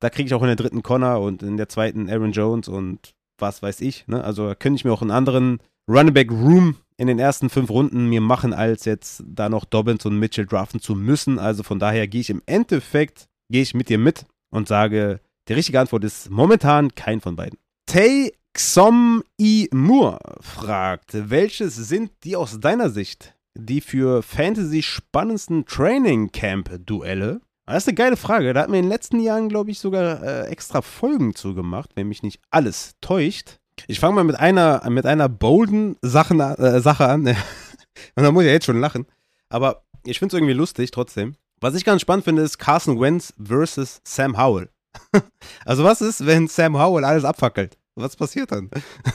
Da 0.00 0.10
kriege 0.10 0.26
ich 0.26 0.34
auch 0.34 0.42
in 0.42 0.48
der 0.48 0.56
dritten 0.56 0.82
Connor 0.82 1.20
und 1.20 1.42
in 1.42 1.56
der 1.56 1.68
zweiten 1.68 2.08
Aaron 2.08 2.32
Jones 2.32 2.68
und 2.68 3.14
was 3.38 3.62
weiß 3.62 3.80
ich. 3.80 4.06
Ne? 4.06 4.22
Also 4.22 4.48
da 4.48 4.54
könnte 4.54 4.76
ich 4.76 4.84
mir 4.84 4.92
auch 4.92 5.02
einen 5.02 5.10
anderen 5.10 5.60
Running 5.88 6.14
Back 6.14 6.30
Room 6.30 6.76
in 6.96 7.06
den 7.06 7.18
ersten 7.18 7.48
fünf 7.48 7.70
Runden 7.70 8.08
mir 8.08 8.20
machen, 8.20 8.52
als 8.52 8.84
jetzt 8.84 9.24
da 9.26 9.48
noch 9.48 9.64
Dobbins 9.64 10.04
und 10.06 10.18
Mitchell 10.18 10.46
draften 10.46 10.80
zu 10.80 10.94
müssen. 10.94 11.38
Also 11.38 11.62
von 11.62 11.78
daher 11.78 12.06
gehe 12.06 12.20
ich 12.20 12.30
im 12.30 12.42
Endeffekt 12.46 13.29
gehe 13.50 13.62
ich 13.62 13.74
mit 13.74 13.88
dir 13.88 13.98
mit 13.98 14.24
und 14.50 14.68
sage, 14.68 15.20
die 15.48 15.52
richtige 15.52 15.80
Antwort 15.80 16.04
ist 16.04 16.30
momentan 16.30 16.94
kein 16.94 17.20
von 17.20 17.36
beiden. 17.36 17.58
Tay 17.86 18.32
Xom 18.52 19.22
I 19.40 19.68
Moore 19.72 20.18
fragt, 20.40 21.30
welches 21.30 21.76
sind 21.76 22.12
die 22.24 22.36
aus 22.36 22.60
deiner 22.60 22.90
Sicht 22.90 23.34
die 23.54 23.80
für 23.80 24.22
Fantasy 24.22 24.82
spannendsten 24.82 25.66
Training 25.66 26.30
Camp 26.30 26.70
Duelle? 26.86 27.40
Das 27.66 27.84
ist 27.84 27.88
eine 27.88 27.94
geile 27.94 28.16
Frage. 28.16 28.52
Da 28.52 28.62
hat 28.62 28.70
mir 28.70 28.78
in 28.78 28.84
den 28.84 28.90
letzten 28.90 29.20
Jahren, 29.20 29.48
glaube 29.48 29.70
ich, 29.70 29.78
sogar 29.78 30.22
äh, 30.22 30.46
extra 30.46 30.82
Folgen 30.82 31.34
zugemacht, 31.34 31.90
wenn 31.94 32.08
mich 32.08 32.22
nicht 32.22 32.40
alles 32.50 32.94
täuscht. 33.00 33.58
Ich 33.86 34.00
fange 34.00 34.16
mal 34.16 34.24
mit 34.24 34.38
einer, 34.38 34.88
mit 34.90 35.06
einer 35.06 35.28
bolden 35.28 35.96
Sache, 36.02 36.34
äh, 36.34 36.80
Sache 36.80 37.06
an. 37.06 37.26
Und 38.16 38.22
da 38.22 38.32
muss 38.32 38.42
ich 38.42 38.48
ja 38.48 38.52
jetzt 38.52 38.66
schon 38.66 38.80
lachen. 38.80 39.06
Aber 39.48 39.84
ich 40.04 40.18
finde 40.18 40.34
es 40.34 40.38
irgendwie 40.38 40.54
lustig 40.54 40.90
trotzdem. 40.90 41.36
Was 41.60 41.74
ich 41.74 41.84
ganz 41.84 42.00
spannend 42.00 42.24
finde, 42.24 42.42
ist 42.42 42.58
Carson 42.58 42.98
Wentz 42.98 43.34
versus 43.42 44.00
Sam 44.02 44.38
Howell. 44.38 44.70
also 45.66 45.84
was 45.84 46.00
ist, 46.00 46.24
wenn 46.24 46.48
Sam 46.48 46.78
Howell 46.78 47.04
alles 47.04 47.24
abfackelt? 47.24 47.76
Was 47.96 48.16
passiert 48.16 48.50
dann? 48.50 48.70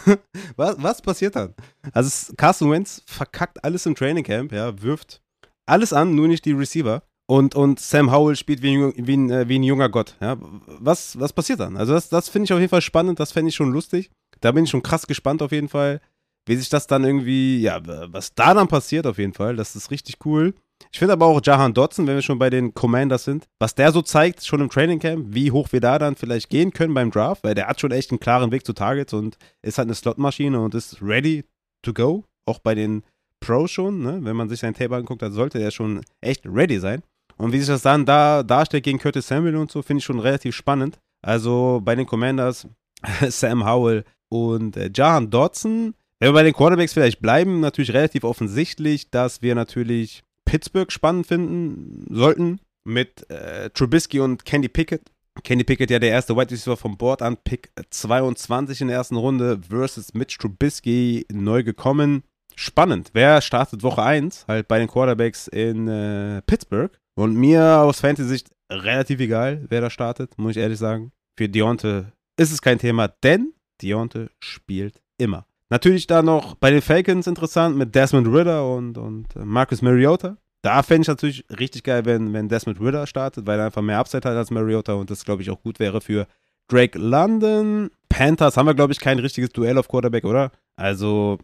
was, 0.56 0.76
was 0.78 1.02
passiert 1.02 1.36
dann? 1.36 1.56
Also 1.92 2.34
Carson 2.36 2.70
Wentz 2.70 3.02
verkackt 3.08 3.64
alles 3.64 3.86
im 3.88 3.96
Training 3.96 4.24
Camp, 4.24 4.52
ja, 4.52 4.80
wirft 4.82 5.22
alles 5.66 5.92
an, 5.92 6.14
nur 6.14 6.28
nicht 6.28 6.46
die 6.46 6.52
Receiver. 6.52 7.02
Und, 7.28 7.56
und 7.56 7.80
Sam 7.80 8.12
Howell 8.12 8.36
spielt 8.36 8.62
wie 8.62 8.78
ein, 8.78 8.94
wie 8.96 9.18
ein, 9.18 9.32
äh, 9.32 9.50
wie 9.50 9.58
ein 9.58 9.64
junger 9.64 9.90
Gott. 9.90 10.16
Ja. 10.22 10.38
Was, 10.68 11.20
was 11.20 11.34
passiert 11.34 11.60
dann? 11.60 11.76
Also 11.76 11.94
das, 11.94 12.10
das 12.10 12.30
finde 12.30 12.46
ich 12.46 12.54
auf 12.54 12.60
jeden 12.60 12.70
Fall 12.70 12.82
spannend, 12.82 13.20
das 13.20 13.32
fände 13.32 13.50
ich 13.50 13.56
schon 13.56 13.72
lustig. 13.72 14.12
Da 14.42 14.52
bin 14.52 14.66
ich 14.66 14.70
schon 14.70 14.84
krass 14.84 15.08
gespannt 15.08 15.42
auf 15.42 15.52
jeden 15.52 15.70
Fall, 15.70 16.02
wie 16.46 16.56
sich 16.56 16.70
das 16.70 16.86
dann 16.86 17.04
irgendwie, 17.04 17.60
ja, 17.62 17.82
was 18.14 18.36
da 18.36 18.54
dann 18.54 18.68
passiert 18.68 19.08
auf 19.08 19.18
jeden 19.18 19.34
Fall. 19.34 19.56
Das 19.56 19.76
ist 19.76 19.90
richtig 19.90 20.24
cool. 20.26 20.54
Ich 20.92 21.00
finde 21.00 21.14
aber 21.14 21.26
auch 21.26 21.42
Jahan 21.44 21.74
Dotson, 21.74 22.08
wenn 22.08 22.16
wir 22.16 22.22
schon 22.22 22.40
bei 22.40 22.50
den 22.50 22.74
Commanders 22.74 23.26
sind, 23.26 23.46
was 23.60 23.76
der 23.76 23.92
so 23.92 24.02
zeigt, 24.02 24.46
schon 24.46 24.62
im 24.62 24.70
Training 24.70 25.00
Camp, 25.00 25.28
wie 25.30 25.52
hoch 25.52 25.72
wir 25.72 25.82
da 25.82 26.00
dann 26.00 26.16
vielleicht 26.16 26.50
gehen 26.50 26.72
können 26.72 26.94
beim 26.94 27.12
Draft, 27.12 27.44
weil 27.44 27.56
der 27.56 27.68
hat 27.68 27.82
schon 27.82 27.92
echt 27.92 28.12
einen 28.12 28.20
klaren 28.20 28.52
Weg 28.52 28.66
zu 28.66 28.74
Targets 28.74 29.14
und 29.14 29.38
ist 29.62 29.78
halt 29.78 29.88
eine 29.88 29.96
Slotmaschine 29.96 30.60
und 30.60 30.74
ist 30.74 31.02
ready 31.02 31.44
to 31.82 31.94
go. 31.94 32.24
Auch 32.46 32.60
bei 32.60 32.76
den 32.76 33.04
Pros 33.40 33.72
schon, 33.72 34.02
ne? 34.02 34.20
wenn 34.22 34.36
man 34.36 34.50
sich 34.50 34.60
sein 34.60 34.74
Tape 34.74 34.96
anguckt, 34.96 35.22
dann 35.22 35.34
sollte 35.34 35.60
er 35.60 35.72
schon 35.72 36.02
echt 36.22 36.46
ready 36.46 36.80
sein. 36.80 37.04
Und 37.38 37.52
wie 37.52 37.60
sich 37.60 37.68
das 37.68 37.82
dann 37.82 38.06
da 38.06 38.44
darstellt 38.44 38.84
gegen 38.84 39.00
Curtis 39.00 39.28
Samuel 39.28 39.58
und 39.58 39.72
so, 39.72 39.82
finde 39.82 40.00
ich 40.00 40.06
schon 40.06 40.20
relativ 40.20 40.56
spannend. 40.56 41.00
Also 41.22 41.82
bei 41.84 41.96
den 41.96 42.06
Commanders, 42.06 42.68
Sam 43.30 43.66
Howell 43.66 44.06
und 44.30 44.78
äh, 44.78 44.90
Jahan 44.94 45.30
Dodson. 45.30 45.96
Wenn 46.20 46.30
wir 46.30 46.34
bei 46.34 46.44
den 46.44 46.54
Quarterbacks 46.54 46.94
vielleicht 46.94 47.20
bleiben, 47.22 47.60
natürlich 47.60 47.94
relativ 47.94 48.24
offensichtlich, 48.24 49.12
dass 49.12 49.42
wir 49.42 49.54
natürlich 49.54 50.24
Pittsburgh 50.46 50.92
spannend 50.92 51.28
finden 51.28 52.06
sollten 52.10 52.60
mit 52.86 53.30
äh, 53.30 53.70
Trubisky 53.72 54.20
und 54.20 54.46
Candy 54.46 54.70
Pickett. 54.70 55.12
Candy 55.44 55.64
Pickett 55.64 55.92
ja 55.92 56.00
der 56.00 56.12
erste 56.12 56.36
Wide 56.36 56.52
Receiver 56.52 56.78
vom 56.78 56.98
Board 56.98 57.22
an 57.22 57.38
Pick 57.38 57.72
22 57.90 58.82
in 58.82 58.88
der 58.88 58.98
ersten 58.98 59.18
Runde 59.18 59.60
versus 59.68 60.14
Mitch 60.14 60.38
Trubisky 60.38 61.26
neu 61.32 61.64
gekommen. 61.64 62.24
Spannend. 62.56 63.10
Wer 63.14 63.42
startet 63.42 63.84
Woche 63.84 64.02
1 64.02 64.46
halt 64.48 64.68
bei 64.70 64.80
den 64.80 64.88
Quarterbacks 64.88 65.48
in 65.48 65.88
äh, 65.90 66.42
Pittsburgh? 66.44 66.98
Und 67.18 67.36
mir 67.36 67.80
aus 67.80 68.00
Fantasy-Sicht 68.00 68.50
relativ 68.72 69.20
egal, 69.20 69.66
wer 69.70 69.82
da 69.82 69.90
startet, 69.90 70.38
muss 70.38 70.52
ich 70.52 70.62
ehrlich 70.62 70.80
sagen. 70.80 71.12
Für 71.38 71.50
Deonte 71.50 72.14
ist 72.38 72.52
es 72.52 72.62
kein 72.62 72.80
Thema, 72.80 73.08
denn 73.08 73.54
Deonte 73.82 74.30
spielt 74.40 75.02
immer. 75.18 75.46
Natürlich 75.70 76.08
da 76.08 76.22
noch 76.22 76.56
bei 76.56 76.70
den 76.70 76.82
Falcons 76.82 77.28
interessant 77.28 77.76
mit 77.76 77.96
Desmond 77.96 78.28
Ritter 78.28 78.70
und, 78.72 78.98
und 78.98 79.28
Marcus 79.36 79.82
Mariota. 79.82 80.38
Da 80.62 80.84
fände 80.84 81.02
ich 81.04 81.08
natürlich 81.08 81.46
richtig 81.60 81.84
geil, 81.84 82.06
wenn, 82.06 82.34
wenn 82.34 82.50
Desmond 82.50 82.80
Ritter 82.80 83.06
startet, 83.08 83.46
weil 83.46 83.60
er 83.60 83.66
einfach 83.66 83.82
mehr 83.82 84.00
Upside 84.00 84.28
hat 84.28 84.36
als 84.36 84.52
Mariota 84.52 84.94
und 84.94 85.10
das, 85.10 85.26
glaube 85.26 85.42
ich, 85.42 85.50
auch 85.50 85.62
gut 85.62 85.80
wäre 85.80 86.02
für 86.02 86.28
Drake 86.68 86.98
London. 86.98 87.92
Panthers 88.10 88.58
haben 88.58 88.66
wir, 88.66 88.74
glaube 88.74 88.94
ich, 88.94 89.00
kein 89.00 89.20
richtiges 89.20 89.52
Duell 89.52 89.78
auf 89.78 89.88
Quarterback, 89.88 90.26
oder? 90.26 90.52
Also, 90.76 91.38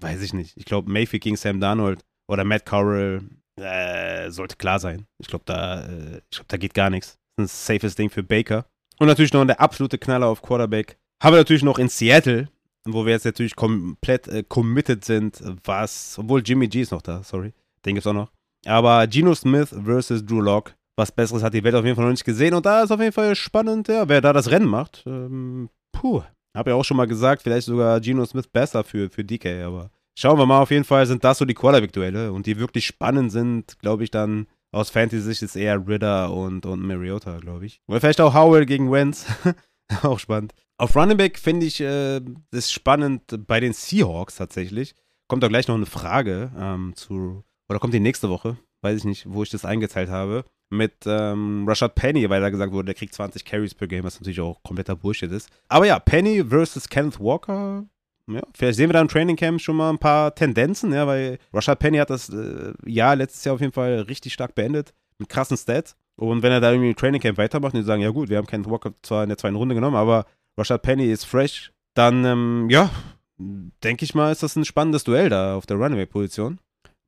weiß 0.00 0.22
ich 0.22 0.34
nicht. 0.34 0.56
Ich 0.56 0.64
glaube, 0.64 0.90
Mayfield 0.90 1.22
gegen 1.22 1.36
Sam 1.36 1.60
Darnold 1.60 2.04
oder 2.28 2.44
Matt 2.44 2.66
Corral 2.66 3.22
äh, 3.56 4.30
sollte 4.30 4.56
klar 4.56 4.78
sein. 4.78 5.06
Ich 5.18 5.28
glaube, 5.28 5.44
da, 5.46 5.86
äh, 5.86 6.20
glaub, 6.30 6.48
da 6.48 6.56
geht 6.56 6.74
gar 6.74 6.90
nichts. 6.90 7.18
Das 7.36 7.46
ist 7.46 7.70
ein 7.70 7.74
safes 7.74 7.94
Ding 7.94 8.10
für 8.10 8.22
Baker. 8.22 8.66
Und 8.98 9.06
natürlich 9.06 9.32
noch 9.32 9.44
der 9.46 9.60
absolute 9.60 9.98
Knaller 9.98 10.26
auf 10.26 10.42
Quarterback. 10.42 10.98
Haben 11.22 11.34
wir 11.34 11.38
natürlich 11.40 11.62
noch 11.62 11.78
in 11.78 11.88
Seattle, 11.88 12.48
wo 12.84 13.04
wir 13.04 13.12
jetzt 13.12 13.24
natürlich 13.24 13.56
komplett 13.56 14.28
äh, 14.28 14.42
committed 14.42 15.04
sind, 15.04 15.42
was, 15.64 16.18
obwohl 16.18 16.42
Jimmy 16.44 16.68
G 16.68 16.82
ist 16.82 16.92
noch 16.92 17.02
da, 17.02 17.22
sorry, 17.22 17.52
den 17.84 17.94
gibt's 17.94 18.06
auch 18.06 18.14
noch. 18.14 18.30
Aber 18.66 19.06
Geno 19.06 19.34
Smith 19.34 19.74
versus 19.84 20.24
Drew 20.24 20.40
Lock, 20.40 20.74
was 20.96 21.12
Besseres 21.12 21.42
hat 21.42 21.54
die 21.54 21.64
Welt 21.64 21.74
auf 21.74 21.84
jeden 21.84 21.96
Fall 21.96 22.04
noch 22.04 22.12
nicht 22.12 22.24
gesehen 22.24 22.54
und 22.54 22.66
da 22.66 22.82
ist 22.82 22.90
auf 22.90 23.00
jeden 23.00 23.12
Fall 23.12 23.34
spannend, 23.34 23.88
ja, 23.88 24.08
wer 24.08 24.20
da 24.20 24.32
das 24.32 24.50
Rennen 24.50 24.68
macht. 24.68 25.02
Ähm, 25.06 25.70
puh, 25.92 26.22
hab 26.54 26.66
ja 26.66 26.74
auch 26.74 26.84
schon 26.84 26.96
mal 26.96 27.06
gesagt, 27.06 27.42
vielleicht 27.42 27.66
sogar 27.66 28.00
Geno 28.00 28.24
Smith 28.24 28.48
besser 28.48 28.84
für, 28.84 29.08
für 29.08 29.24
DK, 29.24 29.64
aber 29.64 29.90
schauen 30.18 30.38
wir 30.38 30.46
mal, 30.46 30.60
auf 30.60 30.70
jeden 30.70 30.84
Fall 30.84 31.06
sind 31.06 31.24
das 31.24 31.38
so 31.38 31.44
die 31.44 31.54
Quarterback-Duelle 31.54 32.32
und 32.32 32.46
die 32.46 32.58
wirklich 32.58 32.86
spannend 32.86 33.32
sind, 33.32 33.78
glaube 33.78 34.04
ich, 34.04 34.10
dann 34.10 34.46
aus 34.72 34.90
Fantasy-Sicht 34.90 35.42
ist 35.42 35.56
eher 35.56 35.86
Ritter 35.86 36.32
und, 36.32 36.64
und 36.64 36.82
Mariota, 36.82 37.38
glaube 37.38 37.66
ich. 37.66 37.80
Oder 37.88 38.00
vielleicht 38.00 38.20
auch 38.20 38.34
Howell 38.34 38.66
gegen 38.66 38.92
Wentz. 38.92 39.26
auch 40.02 40.18
spannend. 40.18 40.54
Auf 40.76 40.96
Running 40.96 41.16
Back 41.16 41.38
finde 41.38 41.66
ich 41.66 41.80
äh, 41.80 42.20
das 42.50 42.72
spannend 42.72 43.46
bei 43.46 43.60
den 43.60 43.72
Seahawks 43.72 44.36
tatsächlich. 44.36 44.94
Kommt 45.28 45.42
da 45.42 45.48
gleich 45.48 45.68
noch 45.68 45.76
eine 45.76 45.86
Frage 45.86 46.50
ähm, 46.58 46.92
zu, 46.96 47.44
oder 47.68 47.78
kommt 47.78 47.94
die 47.94 48.00
nächste 48.00 48.30
Woche, 48.30 48.56
weiß 48.82 48.98
ich 48.98 49.04
nicht, 49.04 49.24
wo 49.28 49.42
ich 49.42 49.50
das 49.50 49.64
eingeteilt 49.64 50.08
habe, 50.08 50.44
mit 50.70 51.04
ähm, 51.06 51.66
Rashad 51.68 51.94
Penny, 51.94 52.28
weil 52.30 52.40
da 52.40 52.50
gesagt 52.50 52.72
wurde, 52.72 52.86
der 52.86 52.94
kriegt 52.94 53.14
20 53.14 53.44
Carries 53.44 53.74
per 53.74 53.88
Game, 53.88 54.04
was 54.04 54.20
natürlich 54.20 54.40
auch 54.40 54.62
kompletter 54.62 54.96
Bullshit 54.96 55.30
ist. 55.30 55.50
Aber 55.68 55.86
ja, 55.86 55.98
Penny 55.98 56.44
versus 56.44 56.88
Kenneth 56.88 57.20
Walker, 57.20 57.84
ja, 58.28 58.42
vielleicht 58.54 58.76
sehen 58.76 58.88
wir 58.88 58.94
da 58.94 59.00
im 59.00 59.08
Training 59.08 59.36
Camp 59.36 59.60
schon 59.60 59.76
mal 59.76 59.90
ein 59.90 59.98
paar 59.98 60.34
Tendenzen, 60.34 60.92
ja, 60.92 61.06
weil 61.06 61.38
Rashad 61.52 61.78
Penny 61.80 61.98
hat 61.98 62.10
das 62.10 62.28
äh, 62.28 62.72
Jahr 62.86 63.16
letztes 63.16 63.44
Jahr 63.44 63.56
auf 63.56 63.60
jeden 63.60 63.72
Fall 63.72 64.00
richtig 64.02 64.32
stark 64.32 64.54
beendet, 64.54 64.94
mit 65.18 65.28
krassen 65.28 65.56
Stats. 65.56 65.96
Und 66.20 66.42
wenn 66.42 66.52
er 66.52 66.60
da 66.60 66.70
irgendwie 66.70 66.90
im 66.90 66.96
Training 66.96 67.20
Camp 67.20 67.38
weitermacht 67.38 67.72
und 67.72 67.80
die 67.80 67.86
sagen, 67.86 68.02
ja 68.02 68.10
gut, 68.10 68.28
wir 68.28 68.36
haben 68.36 68.46
Kenneth 68.46 68.70
Walker 68.70 68.92
zwar 69.02 69.22
in 69.22 69.30
der 69.30 69.38
zweiten 69.38 69.56
Runde 69.56 69.74
genommen, 69.74 69.96
aber 69.96 70.26
Rashad 70.58 70.82
Penny 70.82 71.10
ist 71.10 71.24
fresh, 71.24 71.72
dann, 71.94 72.24
ähm, 72.26 72.66
ja, 72.68 72.90
denke 73.38 74.04
ich 74.04 74.14
mal, 74.14 74.30
ist 74.30 74.42
das 74.42 74.54
ein 74.54 74.66
spannendes 74.66 75.04
Duell 75.04 75.30
da 75.30 75.56
auf 75.56 75.64
der 75.64 75.78
Running-Back-Position. 75.78 76.58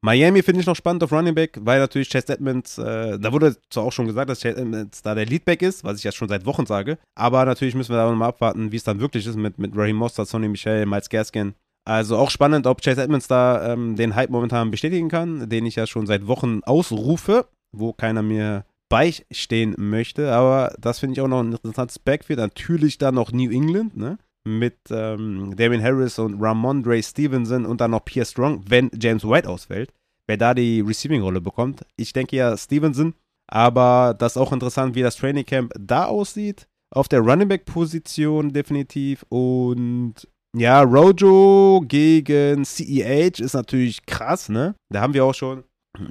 Miami 0.00 0.42
finde 0.42 0.62
ich 0.62 0.66
noch 0.66 0.76
spannend 0.76 1.04
auf 1.04 1.12
Running 1.12 1.34
Back, 1.34 1.58
weil 1.60 1.78
natürlich 1.78 2.08
Chase 2.08 2.32
Edmonds, 2.32 2.78
äh, 2.78 3.18
da 3.18 3.32
wurde 3.32 3.54
zwar 3.68 3.84
auch 3.84 3.92
schon 3.92 4.06
gesagt, 4.06 4.30
dass 4.30 4.40
Chase 4.40 4.56
Edmonds 4.56 5.02
da 5.02 5.14
der 5.14 5.26
Leadback 5.26 5.60
ist, 5.60 5.84
was 5.84 5.98
ich 5.98 6.04
ja 6.04 6.10
schon 6.10 6.28
seit 6.28 6.46
Wochen 6.46 6.64
sage, 6.64 6.96
aber 7.14 7.44
natürlich 7.44 7.74
müssen 7.74 7.92
wir 7.92 7.98
da 7.98 8.10
nochmal 8.10 8.30
abwarten, 8.30 8.72
wie 8.72 8.76
es 8.76 8.84
dann 8.84 8.98
wirklich 8.98 9.26
ist 9.26 9.36
mit, 9.36 9.58
mit 9.58 9.76
Raheem 9.76 9.96
Mostert, 9.96 10.26
Sonny 10.26 10.48
Michel, 10.48 10.86
Miles 10.86 11.10
Gaskin. 11.10 11.54
Also 11.84 12.16
auch 12.16 12.30
spannend, 12.30 12.66
ob 12.66 12.80
Chase 12.80 13.02
Edmonds 13.02 13.28
da 13.28 13.74
ähm, 13.74 13.94
den 13.94 14.14
Hype 14.14 14.30
momentan 14.30 14.70
bestätigen 14.70 15.10
kann, 15.10 15.50
den 15.50 15.66
ich 15.66 15.76
ja 15.76 15.86
schon 15.86 16.06
seit 16.06 16.26
Wochen 16.26 16.62
ausrufe, 16.64 17.46
wo 17.72 17.92
keiner 17.92 18.22
mir 18.22 18.64
beistehen 18.92 19.74
möchte. 19.78 20.32
Aber 20.32 20.74
das 20.78 20.98
finde 20.98 21.14
ich 21.14 21.20
auch 21.22 21.28
noch 21.28 21.40
ein 21.40 21.52
interessantes 21.52 21.98
Backfield. 21.98 22.38
Natürlich 22.38 22.98
dann 22.98 23.14
noch 23.14 23.32
New 23.32 23.50
England, 23.50 23.96
ne? 23.96 24.18
Mit 24.44 24.76
ähm, 24.90 25.56
Damien 25.56 25.82
Harris 25.82 26.18
und 26.18 26.42
Ramondre 26.42 27.02
Stevenson 27.02 27.64
und 27.64 27.80
dann 27.80 27.92
noch 27.92 28.04
Pierre 28.04 28.26
Strong, 28.26 28.64
wenn 28.68 28.90
James 29.00 29.24
White 29.24 29.48
ausfällt, 29.48 29.94
wer 30.26 30.36
da 30.36 30.52
die 30.52 30.80
Receiving-Rolle 30.80 31.40
bekommt. 31.40 31.86
Ich 31.96 32.12
denke 32.12 32.36
ja 32.36 32.56
Stevenson, 32.56 33.14
aber 33.50 34.14
das 34.18 34.32
ist 34.32 34.36
auch 34.42 34.52
interessant, 34.52 34.94
wie 34.94 35.02
das 35.02 35.16
Training 35.16 35.46
Camp 35.46 35.72
da 35.78 36.04
aussieht. 36.06 36.68
Auf 36.90 37.08
der 37.08 37.20
Running 37.20 37.48
Back-Position 37.48 38.52
definitiv. 38.52 39.24
Und 39.30 40.28
ja, 40.54 40.82
Rojo 40.82 41.82
gegen 41.86 42.64
CEH 42.66 43.40
ist 43.40 43.54
natürlich 43.54 44.04
krass, 44.04 44.50
ne? 44.50 44.74
Da 44.90 45.00
haben 45.00 45.14
wir 45.14 45.24
auch 45.24 45.34
schon 45.34 45.64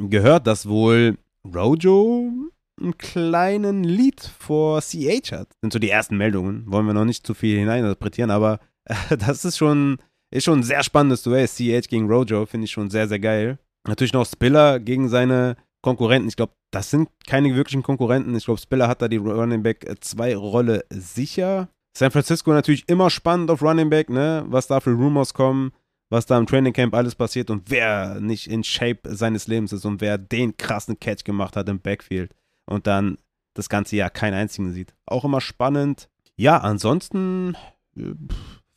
gehört, 0.10 0.48
dass 0.48 0.68
wohl 0.68 1.18
Rojo 1.46 2.51
einen 2.82 2.98
kleinen 2.98 3.84
Lead 3.84 4.22
vor 4.40 4.82
CH 4.82 5.32
hat. 5.32 5.50
Das 5.50 5.58
sind 5.62 5.74
so 5.74 5.80
die 5.80 5.90
ersten 5.90 6.18
Meldungen. 6.18 6.64
Wollen 6.68 6.86
wir 6.86 6.94
noch 6.94 7.06
nicht 7.06 7.26
zu 7.26 7.34
viel 7.34 7.58
hineininterpretieren, 7.58 8.32
aber 8.32 8.60
äh, 8.86 8.96
das 9.18 9.46
ist 9.46 9.58
schon, 9.58 9.98
ist 10.32 10.46
schon 10.46 10.60
ein 10.60 10.64
sehr 10.64 10.84
spannendes 10.84 11.24
Duell. 11.24 11.48
CH 11.48 11.88
gegen 11.88 12.08
Rojo 12.08 12.46
finde 12.46 12.66
ich 12.66 12.72
schon 12.72 12.90
sehr, 12.90 13.08
sehr 13.08 13.20
geil. 13.20 13.60
Natürlich 13.88 14.14
noch 14.14 14.26
Spiller 14.26 14.80
gegen 14.80 15.10
seine 15.10 15.56
Konkurrenten. 15.82 16.30
Ich 16.30 16.36
glaube, 16.36 16.54
das 16.72 16.92
sind 16.92 17.10
keine 17.28 17.56
wirklichen 17.56 17.84
Konkurrenten. 17.84 18.36
Ich 18.36 18.46
glaube, 18.46 18.60
Spiller 18.60 18.88
hat 18.88 19.02
da 19.02 19.08
die 19.08 19.18
Running 19.18 19.64
Back 19.64 19.86
2 20.00 20.36
Rolle 20.36 20.86
sicher. 20.90 21.70
San 21.98 22.12
Francisco 22.12 22.52
natürlich 22.52 22.88
immer 22.88 23.10
spannend 23.10 23.52
auf 23.52 23.62
Running 23.62 23.90
Back, 23.90 24.10
ne? 24.10 24.46
Was 24.48 24.68
da 24.68 24.80
für 24.80 24.92
Rumors 24.92 25.34
kommen, 25.34 25.72
was 26.10 26.26
da 26.26 26.38
im 26.38 26.46
Training 26.46 26.74
Camp 26.74 26.94
alles 26.94 27.16
passiert 27.16 27.50
und 27.50 27.70
wer 27.70 28.20
nicht 28.22 28.48
in 28.48 28.64
Shape 28.64 29.00
seines 29.04 29.48
Lebens 29.48 29.74
ist 29.74 29.86
und 29.86 30.00
wer 30.00 30.18
den 30.18 30.56
krassen 30.56 31.00
Catch 31.00 31.26
gemacht 31.26 31.56
hat 31.56 31.68
im 31.68 31.80
Backfield 31.80 32.32
und 32.72 32.88
dann 32.88 33.18
das 33.54 33.70
ganze 33.70 33.96
Jahr 33.96 34.10
keinen 34.10 34.34
einzigen 34.34 34.72
sieht. 34.72 34.96
Auch 35.06 35.26
immer 35.26 35.42
spannend. 35.42 36.10
Ja, 36.36 36.58
ansonsten 36.58 37.56
äh, 37.96 38.14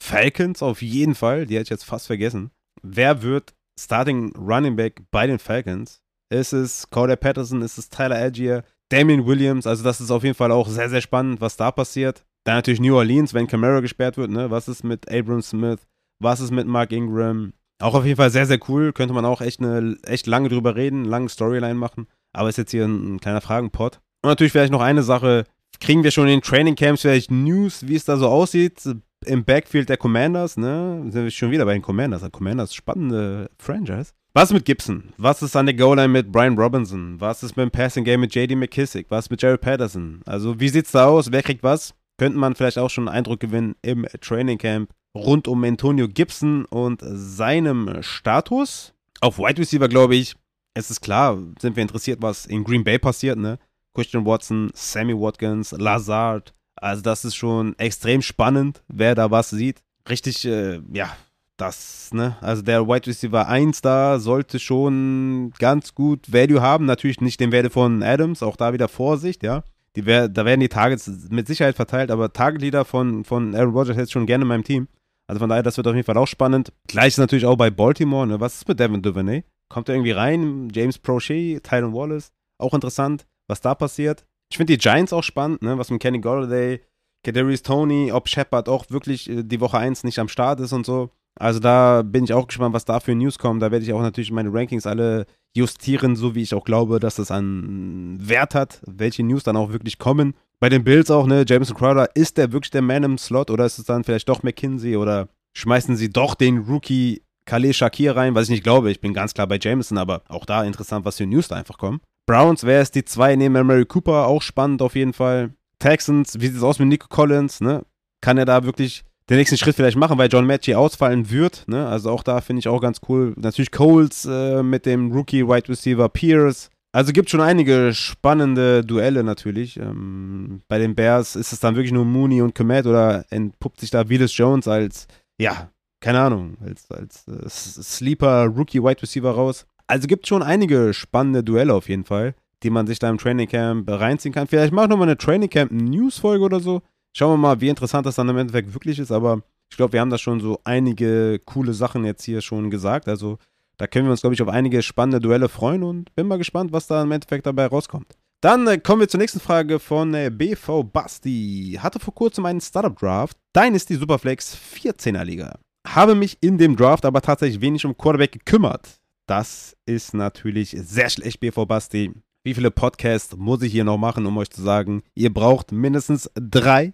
Falcons 0.00 0.62
auf 0.62 0.82
jeden 0.82 1.14
Fall, 1.14 1.46
die 1.46 1.54
hätte 1.54 1.64
ich 1.64 1.70
jetzt 1.70 1.84
fast 1.84 2.06
vergessen. 2.06 2.50
Wer 2.82 3.22
wird 3.22 3.54
Starting 3.78 4.34
Running 4.36 4.76
Back 4.76 5.02
bei 5.10 5.26
den 5.26 5.38
Falcons? 5.38 6.02
Ist 6.30 6.52
es 6.52 6.90
Cody 6.90 7.16
Patterson, 7.16 7.62
ist 7.62 7.78
es 7.78 7.88
Tyler 7.88 8.16
Algier, 8.16 8.64
Damian 8.88 9.26
Williams? 9.26 9.66
Also 9.66 9.84
das 9.84 10.00
ist 10.00 10.10
auf 10.10 10.24
jeden 10.24 10.34
Fall 10.34 10.52
auch 10.52 10.68
sehr, 10.68 10.90
sehr 10.90 11.00
spannend, 11.00 11.40
was 11.40 11.56
da 11.56 11.70
passiert. 11.70 12.24
Dann 12.44 12.56
natürlich 12.56 12.80
New 12.80 12.96
Orleans, 12.96 13.32
wenn 13.32 13.46
Camara 13.46 13.80
gesperrt 13.80 14.18
wird, 14.18 14.30
ne? 14.30 14.50
Was 14.50 14.68
ist 14.68 14.84
mit 14.84 15.10
Abram 15.10 15.40
Smith? 15.40 15.86
Was 16.20 16.40
ist 16.40 16.50
mit 16.50 16.66
Mark 16.66 16.92
Ingram? 16.92 17.54
Auch 17.80 17.94
auf 17.94 18.04
jeden 18.04 18.16
Fall 18.16 18.30
sehr, 18.30 18.46
sehr 18.46 18.60
cool. 18.68 18.92
Könnte 18.92 19.14
man 19.14 19.24
auch 19.24 19.40
echt, 19.40 19.60
eine, 19.60 19.96
echt 20.02 20.26
lange 20.26 20.48
drüber 20.48 20.76
reden, 20.76 21.04
lange 21.04 21.28
Storyline 21.28 21.74
machen. 21.74 22.06
Aber 22.34 22.48
ist 22.48 22.58
jetzt 22.58 22.72
hier 22.72 22.84
ein, 22.84 23.14
ein 23.14 23.20
kleiner 23.20 23.40
Fragenpot. 23.40 24.00
Und 24.22 24.28
natürlich 24.28 24.52
vielleicht 24.52 24.72
noch 24.72 24.80
eine 24.80 25.02
Sache. 25.02 25.44
Kriegen 25.80 26.04
wir 26.04 26.10
schon 26.10 26.24
in 26.24 26.40
den 26.40 26.42
Training 26.42 26.76
Camps 26.76 27.02
vielleicht 27.02 27.30
News, 27.30 27.86
wie 27.88 27.96
es 27.96 28.04
da 28.04 28.16
so 28.16 28.28
aussieht? 28.28 28.82
Im 29.26 29.44
Backfield 29.44 29.88
der 29.88 29.96
Commanders, 29.96 30.56
ne? 30.56 31.02
Sind 31.08 31.24
wir 31.24 31.30
schon 31.30 31.50
wieder 31.50 31.64
bei 31.64 31.72
den 31.72 31.82
Commanders. 31.82 32.20
Der 32.20 32.30
Commanders, 32.30 32.74
spannende 32.74 33.50
Franchise. 33.58 34.12
Was 34.36 34.52
mit 34.52 34.64
Gibson? 34.64 35.12
Was 35.16 35.42
ist 35.42 35.54
an 35.54 35.66
der 35.66 35.76
Goal-Line 35.76 36.08
mit 36.08 36.32
Brian 36.32 36.58
Robinson? 36.58 37.20
Was 37.20 37.44
ist 37.44 37.56
mit 37.56 37.64
dem 37.64 37.70
Passing 37.70 38.02
Game 38.02 38.20
mit 38.20 38.34
JD 38.34 38.56
McKissick? 38.56 39.06
Was 39.08 39.30
mit 39.30 39.40
Jared 39.40 39.60
Patterson? 39.60 40.22
Also, 40.26 40.58
wie 40.58 40.68
sieht's 40.68 40.90
da 40.90 41.06
aus? 41.06 41.30
Wer 41.30 41.42
kriegt 41.42 41.62
was? 41.62 41.94
Könnte 42.18 42.38
man 42.38 42.54
vielleicht 42.54 42.78
auch 42.78 42.90
schon 42.90 43.08
einen 43.08 43.18
Eindruck 43.18 43.40
gewinnen 43.40 43.76
im 43.82 44.06
Training 44.20 44.58
Camp 44.58 44.90
rund 45.16 45.46
um 45.46 45.62
Antonio 45.64 46.08
Gibson 46.08 46.64
und 46.64 47.00
seinem 47.04 48.02
Status? 48.02 48.92
Auf 49.20 49.38
Wide 49.38 49.60
Receiver, 49.60 49.88
glaube 49.88 50.16
ich, 50.16 50.34
es 50.74 50.90
ist 50.90 51.00
klar, 51.00 51.38
sind 51.60 51.76
wir 51.76 51.82
interessiert, 51.82 52.20
was 52.20 52.46
in 52.46 52.64
Green 52.64 52.84
Bay 52.84 52.98
passiert, 52.98 53.38
ne? 53.38 53.58
Christian 53.94 54.26
Watson, 54.26 54.70
Sammy 54.74 55.14
Watkins, 55.14 55.70
Lazard. 55.72 56.52
Also 56.74 57.02
das 57.02 57.24
ist 57.24 57.36
schon 57.36 57.78
extrem 57.78 58.22
spannend, 58.22 58.82
wer 58.88 59.14
da 59.14 59.30
was 59.30 59.50
sieht. 59.50 59.82
Richtig, 60.08 60.44
äh, 60.44 60.80
ja, 60.92 61.16
das, 61.56 62.10
ne? 62.12 62.36
Also 62.40 62.62
der 62.62 62.88
Wide 62.88 63.06
Receiver 63.06 63.46
1 63.46 63.80
da 63.82 64.18
sollte 64.18 64.58
schon 64.58 65.52
ganz 65.58 65.94
gut 65.94 66.32
Value 66.32 66.60
haben. 66.60 66.86
Natürlich 66.86 67.20
nicht 67.20 67.38
den 67.38 67.52
Werte 67.52 67.70
von 67.70 68.02
Adams, 68.02 68.42
auch 68.42 68.56
da 68.56 68.72
wieder 68.72 68.88
Vorsicht, 68.88 69.44
ja. 69.44 69.62
Die, 69.94 70.02
da 70.02 70.44
werden 70.44 70.58
die 70.58 70.68
Targets 70.68 71.08
mit 71.30 71.46
Sicherheit 71.46 71.76
verteilt, 71.76 72.10
aber 72.10 72.32
Target 72.32 72.62
Leader 72.62 72.84
von, 72.84 73.24
von 73.24 73.54
Aaron 73.54 73.72
Rodgers 73.72 73.96
hätte 73.96 74.06
ich 74.06 74.12
schon 74.12 74.26
gerne 74.26 74.42
in 74.42 74.48
meinem 74.48 74.64
Team. 74.64 74.88
Also 75.28 75.38
von 75.38 75.48
daher, 75.48 75.62
das 75.62 75.76
wird 75.76 75.86
auf 75.86 75.94
jeden 75.94 76.04
Fall 76.04 76.18
auch 76.18 76.26
spannend. 76.26 76.72
Gleiches 76.88 77.18
natürlich 77.18 77.46
auch 77.46 77.56
bei 77.56 77.70
Baltimore, 77.70 78.26
ne? 78.26 78.40
Was 78.40 78.56
ist 78.56 78.68
mit 78.68 78.80
Devin 78.80 79.00
Duvernay? 79.00 79.44
Kommt 79.74 79.88
er 79.88 79.96
irgendwie 79.96 80.12
rein? 80.12 80.68
James 80.72 81.00
Prochet, 81.00 81.64
Tyron 81.64 81.92
Wallace, 81.92 82.30
auch 82.58 82.74
interessant, 82.74 83.26
was 83.48 83.60
da 83.60 83.74
passiert. 83.74 84.24
Ich 84.48 84.56
finde 84.56 84.72
die 84.72 84.78
Giants 84.78 85.12
auch 85.12 85.24
spannend, 85.24 85.62
ne? 85.62 85.76
was 85.76 85.90
mit 85.90 86.00
Kenny 86.00 86.20
Golladay, 86.20 86.80
Kadarius 87.24 87.62
Tony, 87.62 88.12
ob 88.12 88.28
Shepard 88.28 88.68
auch 88.68 88.88
wirklich 88.90 89.28
äh, 89.28 89.42
die 89.42 89.60
Woche 89.60 89.76
1 89.76 90.04
nicht 90.04 90.20
am 90.20 90.28
Start 90.28 90.60
ist 90.60 90.72
und 90.72 90.86
so. 90.86 91.10
Also 91.34 91.58
da 91.58 92.02
bin 92.02 92.22
ich 92.22 92.32
auch 92.32 92.46
gespannt, 92.46 92.72
was 92.72 92.84
da 92.84 93.00
für 93.00 93.16
News 93.16 93.36
kommen. 93.36 93.58
Da 93.58 93.72
werde 93.72 93.84
ich 93.84 93.92
auch 93.92 94.00
natürlich 94.00 94.30
meine 94.30 94.54
Rankings 94.54 94.86
alle 94.86 95.26
justieren, 95.56 96.14
so 96.14 96.36
wie 96.36 96.42
ich 96.42 96.54
auch 96.54 96.64
glaube, 96.64 97.00
dass 97.00 97.16
das 97.16 97.32
einen 97.32 98.16
Wert 98.20 98.54
hat, 98.54 98.80
welche 98.86 99.24
News 99.24 99.42
dann 99.42 99.56
auch 99.56 99.72
wirklich 99.72 99.98
kommen. 99.98 100.34
Bei 100.60 100.68
den 100.68 100.84
Bills 100.84 101.10
auch, 101.10 101.26
ne, 101.26 101.44
Jameson 101.44 101.76
Crowder, 101.76 102.14
ist 102.14 102.38
der 102.38 102.52
wirklich 102.52 102.70
der 102.70 102.82
Man 102.82 103.02
im 103.02 103.18
Slot 103.18 103.50
oder 103.50 103.66
ist 103.66 103.80
es 103.80 103.86
dann 103.86 104.04
vielleicht 104.04 104.28
doch 104.28 104.44
McKinsey 104.44 104.96
oder 104.96 105.30
schmeißen 105.52 105.96
sie 105.96 106.10
doch 106.10 106.36
den 106.36 106.58
Rookie 106.58 107.23
Khalil 107.46 107.74
Shakir 107.74 108.16
rein, 108.16 108.34
was 108.34 108.44
ich 108.44 108.50
nicht 108.50 108.64
glaube. 108.64 108.90
Ich 108.90 109.00
bin 109.00 109.14
ganz 109.14 109.34
klar 109.34 109.46
bei 109.46 109.58
Jameson, 109.60 109.98
aber 109.98 110.22
auch 110.28 110.46
da 110.46 110.64
interessant, 110.64 111.04
was 111.04 111.18
für 111.18 111.26
News 111.26 111.48
da 111.48 111.56
einfach 111.56 111.78
kommen. 111.78 112.00
Browns, 112.26 112.64
wer 112.64 112.80
ist 112.80 112.94
die 112.94 113.04
zwei 113.04 113.36
neben 113.36 113.66
Mary 113.66 113.84
Cooper? 113.84 114.26
Auch 114.26 114.42
spannend 114.42 114.80
auf 114.80 114.94
jeden 114.94 115.12
Fall. 115.12 115.50
Texans, 115.78 116.40
wie 116.40 116.46
sieht 116.46 116.56
es 116.56 116.62
aus 116.62 116.78
mit 116.78 116.88
Nico 116.88 117.08
Collins? 117.08 117.60
Ne? 117.60 117.84
Kann 118.22 118.38
er 118.38 118.46
da 118.46 118.64
wirklich 118.64 119.04
den 119.28 119.36
nächsten 119.36 119.56
Schritt 119.56 119.76
vielleicht 119.76 119.96
machen, 119.96 120.18
weil 120.18 120.28
John 120.28 120.46
Matchy 120.46 120.74
ausfallen 120.74 121.30
wird. 121.30 121.64
Ne? 121.66 121.86
Also 121.86 122.10
auch 122.10 122.22
da 122.22 122.40
finde 122.40 122.60
ich 122.60 122.68
auch 122.68 122.80
ganz 122.80 123.00
cool. 123.08 123.34
Natürlich 123.36 123.70
Coles 123.70 124.24
äh, 124.24 124.62
mit 124.62 124.86
dem 124.86 125.12
Rookie 125.12 125.46
Wide 125.46 125.68
Receiver 125.68 126.08
Pierce. 126.08 126.70
Also 126.92 127.12
gibt 127.12 127.28
schon 127.28 127.40
einige 127.40 127.92
spannende 127.92 128.84
Duelle 128.84 129.24
natürlich. 129.24 129.78
Ähm, 129.78 130.60
bei 130.68 130.78
den 130.78 130.94
Bears 130.94 131.36
ist 131.36 131.52
es 131.52 131.60
dann 131.60 131.74
wirklich 131.74 131.92
nur 131.92 132.04
Mooney 132.04 132.40
und 132.40 132.54
Komet 132.54 132.86
oder 132.86 133.24
entpuppt 133.30 133.80
sich 133.80 133.90
da 133.90 134.08
Willis 134.08 134.36
Jones 134.36 134.68
als, 134.68 135.08
ja, 135.38 135.70
keine 136.04 136.20
Ahnung, 136.20 136.58
als, 136.62 136.90
als 136.90 137.26
äh, 137.28 137.48
Sleeper 137.48 138.44
Rookie 138.44 138.82
Wide 138.82 139.00
Receiver 139.00 139.30
raus. 139.30 139.64
Also 139.86 140.06
gibt 140.06 140.26
schon 140.26 140.42
einige 140.42 140.92
spannende 140.92 141.42
Duelle 141.42 141.72
auf 141.72 141.88
jeden 141.88 142.04
Fall, 142.04 142.34
die 142.62 142.68
man 142.68 142.86
sich 142.86 142.98
da 142.98 143.08
im 143.08 143.16
Training 143.16 143.48
Camp 143.48 143.90
reinziehen 143.90 144.34
kann. 144.34 144.46
Vielleicht 144.46 144.74
mache 144.74 144.84
ich 144.84 144.90
nochmal 144.90 145.08
eine 145.08 145.16
Training 145.16 145.48
Camp 145.48 145.72
News 145.72 146.18
Folge 146.18 146.44
oder 146.44 146.60
so. 146.60 146.82
Schauen 147.16 147.32
wir 147.32 147.38
mal, 147.38 147.62
wie 147.62 147.70
interessant 147.70 148.04
das 148.04 148.16
dann 148.16 148.28
im 148.28 148.36
Endeffekt 148.36 148.74
wirklich 148.74 148.98
ist. 148.98 149.12
Aber 149.12 149.40
ich 149.70 149.78
glaube, 149.78 149.94
wir 149.94 150.00
haben 150.00 150.10
da 150.10 150.18
schon 150.18 150.40
so 150.40 150.60
einige 150.64 151.40
coole 151.46 151.72
Sachen 151.72 152.04
jetzt 152.04 152.22
hier 152.22 152.42
schon 152.42 152.68
gesagt. 152.68 153.08
Also 153.08 153.38
da 153.78 153.86
können 153.86 154.04
wir 154.04 154.10
uns, 154.10 154.20
glaube 154.20 154.34
ich, 154.34 154.42
auf 154.42 154.48
einige 154.48 154.82
spannende 154.82 155.20
Duelle 155.20 155.48
freuen 155.48 155.82
und 155.84 156.14
bin 156.14 156.26
mal 156.26 156.36
gespannt, 156.36 156.70
was 156.70 156.86
da 156.86 157.02
im 157.02 157.12
Endeffekt 157.12 157.46
dabei 157.46 157.64
rauskommt. 157.64 158.14
Dann 158.42 158.66
äh, 158.66 158.76
kommen 158.76 159.00
wir 159.00 159.08
zur 159.08 159.20
nächsten 159.20 159.40
Frage 159.40 159.78
von 159.80 160.12
äh, 160.12 160.30
BV 160.30 160.84
Basti. 160.84 161.78
Hatte 161.80 161.98
vor 161.98 162.14
kurzem 162.14 162.44
einen 162.44 162.60
Startup-Draft. 162.60 163.38
Dein 163.54 163.74
ist 163.74 163.88
die 163.88 163.94
Superflex 163.94 164.54
14er 164.54 165.24
Liga. 165.24 165.58
Habe 165.86 166.14
mich 166.14 166.38
in 166.40 166.58
dem 166.58 166.76
Draft 166.76 167.04
aber 167.04 167.20
tatsächlich 167.20 167.60
wenig 167.60 167.84
um 167.84 167.96
Quarterback 167.96 168.32
gekümmert. 168.32 169.00
Das 169.26 169.76
ist 169.86 170.14
natürlich 170.14 170.70
sehr 170.70 171.08
schlecht, 171.08 171.40
BV 171.40 171.66
Basti. 171.66 172.12
Wie 172.42 172.54
viele 172.54 172.70
Podcasts 172.70 173.34
muss 173.36 173.62
ich 173.62 173.72
hier 173.72 173.84
noch 173.84 173.96
machen, 173.96 174.26
um 174.26 174.36
euch 174.36 174.50
zu 174.50 174.62
sagen, 174.62 175.02
ihr 175.14 175.32
braucht 175.32 175.72
mindestens 175.72 176.30
drei 176.34 176.92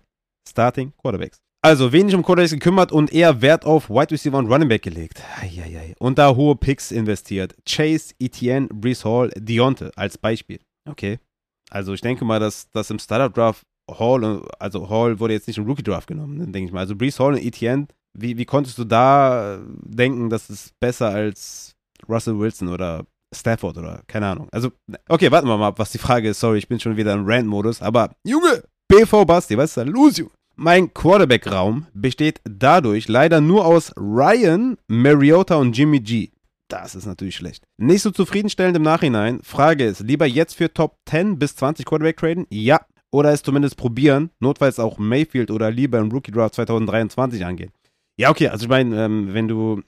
Starting 0.49 0.93
Quarterbacks. 0.97 1.41
Also 1.63 1.93
wenig 1.93 2.15
um 2.15 2.23
Quarterbacks 2.23 2.53
gekümmert 2.53 2.93
und 2.93 3.13
eher 3.13 3.43
Wert 3.43 3.65
auf 3.67 3.91
Wide 3.91 4.13
Receiver 4.13 4.39
und 4.39 4.47
Running 4.47 4.69
Back 4.69 4.83
gelegt. 4.83 5.23
Eieiei. 5.41 5.95
Und 5.99 6.19
da 6.19 6.35
hohe 6.35 6.57
Picks 6.57 6.91
investiert. 6.91 7.55
Chase, 7.69 8.15
Etienne, 8.19 8.69
Brees 8.69 9.05
Hall, 9.05 9.31
Dionte 9.37 9.91
als 9.97 10.17
Beispiel. 10.17 10.61
Okay. 10.89 11.19
Also 11.69 11.93
ich 11.93 12.01
denke 12.01 12.25
mal, 12.25 12.41
dass 12.41 12.71
das 12.71 12.91
im 12.91 12.99
Startup 12.99 13.33
Draft 13.35 13.67
Hall, 13.91 14.43
also 14.59 14.89
Hall 14.89 15.19
wurde 15.19 15.35
jetzt 15.35 15.49
nicht 15.49 15.59
im 15.59 15.67
Rookie 15.67 15.83
Draft 15.83 16.07
genommen, 16.07 16.53
denke 16.53 16.69
ich 16.69 16.73
mal. 16.73 16.81
Also 16.81 16.97
Brees 16.97 17.19
Hall 17.19 17.35
und 17.35 17.45
Etienne, 17.45 17.89
wie, 18.13 18.37
wie 18.39 18.45
konntest 18.45 18.79
du 18.79 18.85
da 18.85 19.59
denken, 19.83 20.31
dass 20.31 20.51
es 20.51 20.71
besser 20.81 21.11
als 21.11 21.75
Russell 22.09 22.39
Wilson 22.39 22.69
oder 22.69 23.05
Stafford 23.35 23.79
oder 23.79 24.03
keine 24.07 24.27
Ahnung. 24.27 24.49
Also, 24.51 24.73
okay, 25.09 25.31
warten 25.31 25.47
wir 25.47 25.57
mal 25.57 25.69
ab, 25.69 25.79
was 25.79 25.93
die 25.93 25.99
Frage 25.99 26.31
ist. 26.31 26.41
Sorry, 26.41 26.59
ich 26.59 26.69
bin 26.69 26.81
schon 26.81 26.97
wieder 26.97 27.13
im 27.13 27.25
Rant-Modus, 27.27 27.81
aber 27.83 28.11
Junge, 28.25 28.65
BV 28.89 29.25
Basti, 29.25 29.57
was 29.57 29.71
ist 29.71 29.77
da 29.77 29.83
los, 29.83 30.17
Junge? 30.19 30.31
Mein 30.57 30.93
Quarterback-Raum 30.93 31.87
besteht 31.95 32.41
dadurch 32.45 33.09
leider 33.09 33.41
nur 33.41 33.65
aus 33.65 33.95
Ryan, 33.97 34.77
Mariota 34.89 35.57
und 35.57 35.77
Jimmy 35.77 36.01
G. 36.01 36.31
Das 36.69 36.95
ist 36.95 37.07
natürlich 37.07 37.37
schlecht. 37.37 37.65
Nicht 37.79 38.03
so 38.03 38.11
zufriedenstellend 38.11 38.77
im 38.77 38.83
Nachhinein. 38.83 39.41
Frage 39.43 39.87
ist, 39.87 40.01
lieber 40.01 40.27
jetzt 40.27 40.55
für 40.55 40.73
Top 40.73 40.97
10 41.09 41.39
bis 41.39 41.57
20 41.57 41.87
Quarterback 41.87 42.17
traden? 42.19 42.47
Ja. 42.51 42.81
Oder 43.13 43.33
es 43.33 43.43
zumindest 43.43 43.77
probieren, 43.77 44.31
notfalls 44.39 44.79
auch 44.79 44.99
Mayfield 44.99 45.51
oder 45.51 45.71
lieber 45.71 45.99
im 45.99 46.13
Rookie 46.13 46.31
Draft 46.31 46.55
2023 46.55 47.45
angehen. 47.45 47.73
Ja, 48.21 48.29
okay, 48.29 48.49
also 48.49 48.65
ich 48.65 48.69
meine, 48.69 49.03
ähm, 49.03 49.33
wenn 49.33 49.49
du 49.49 49.81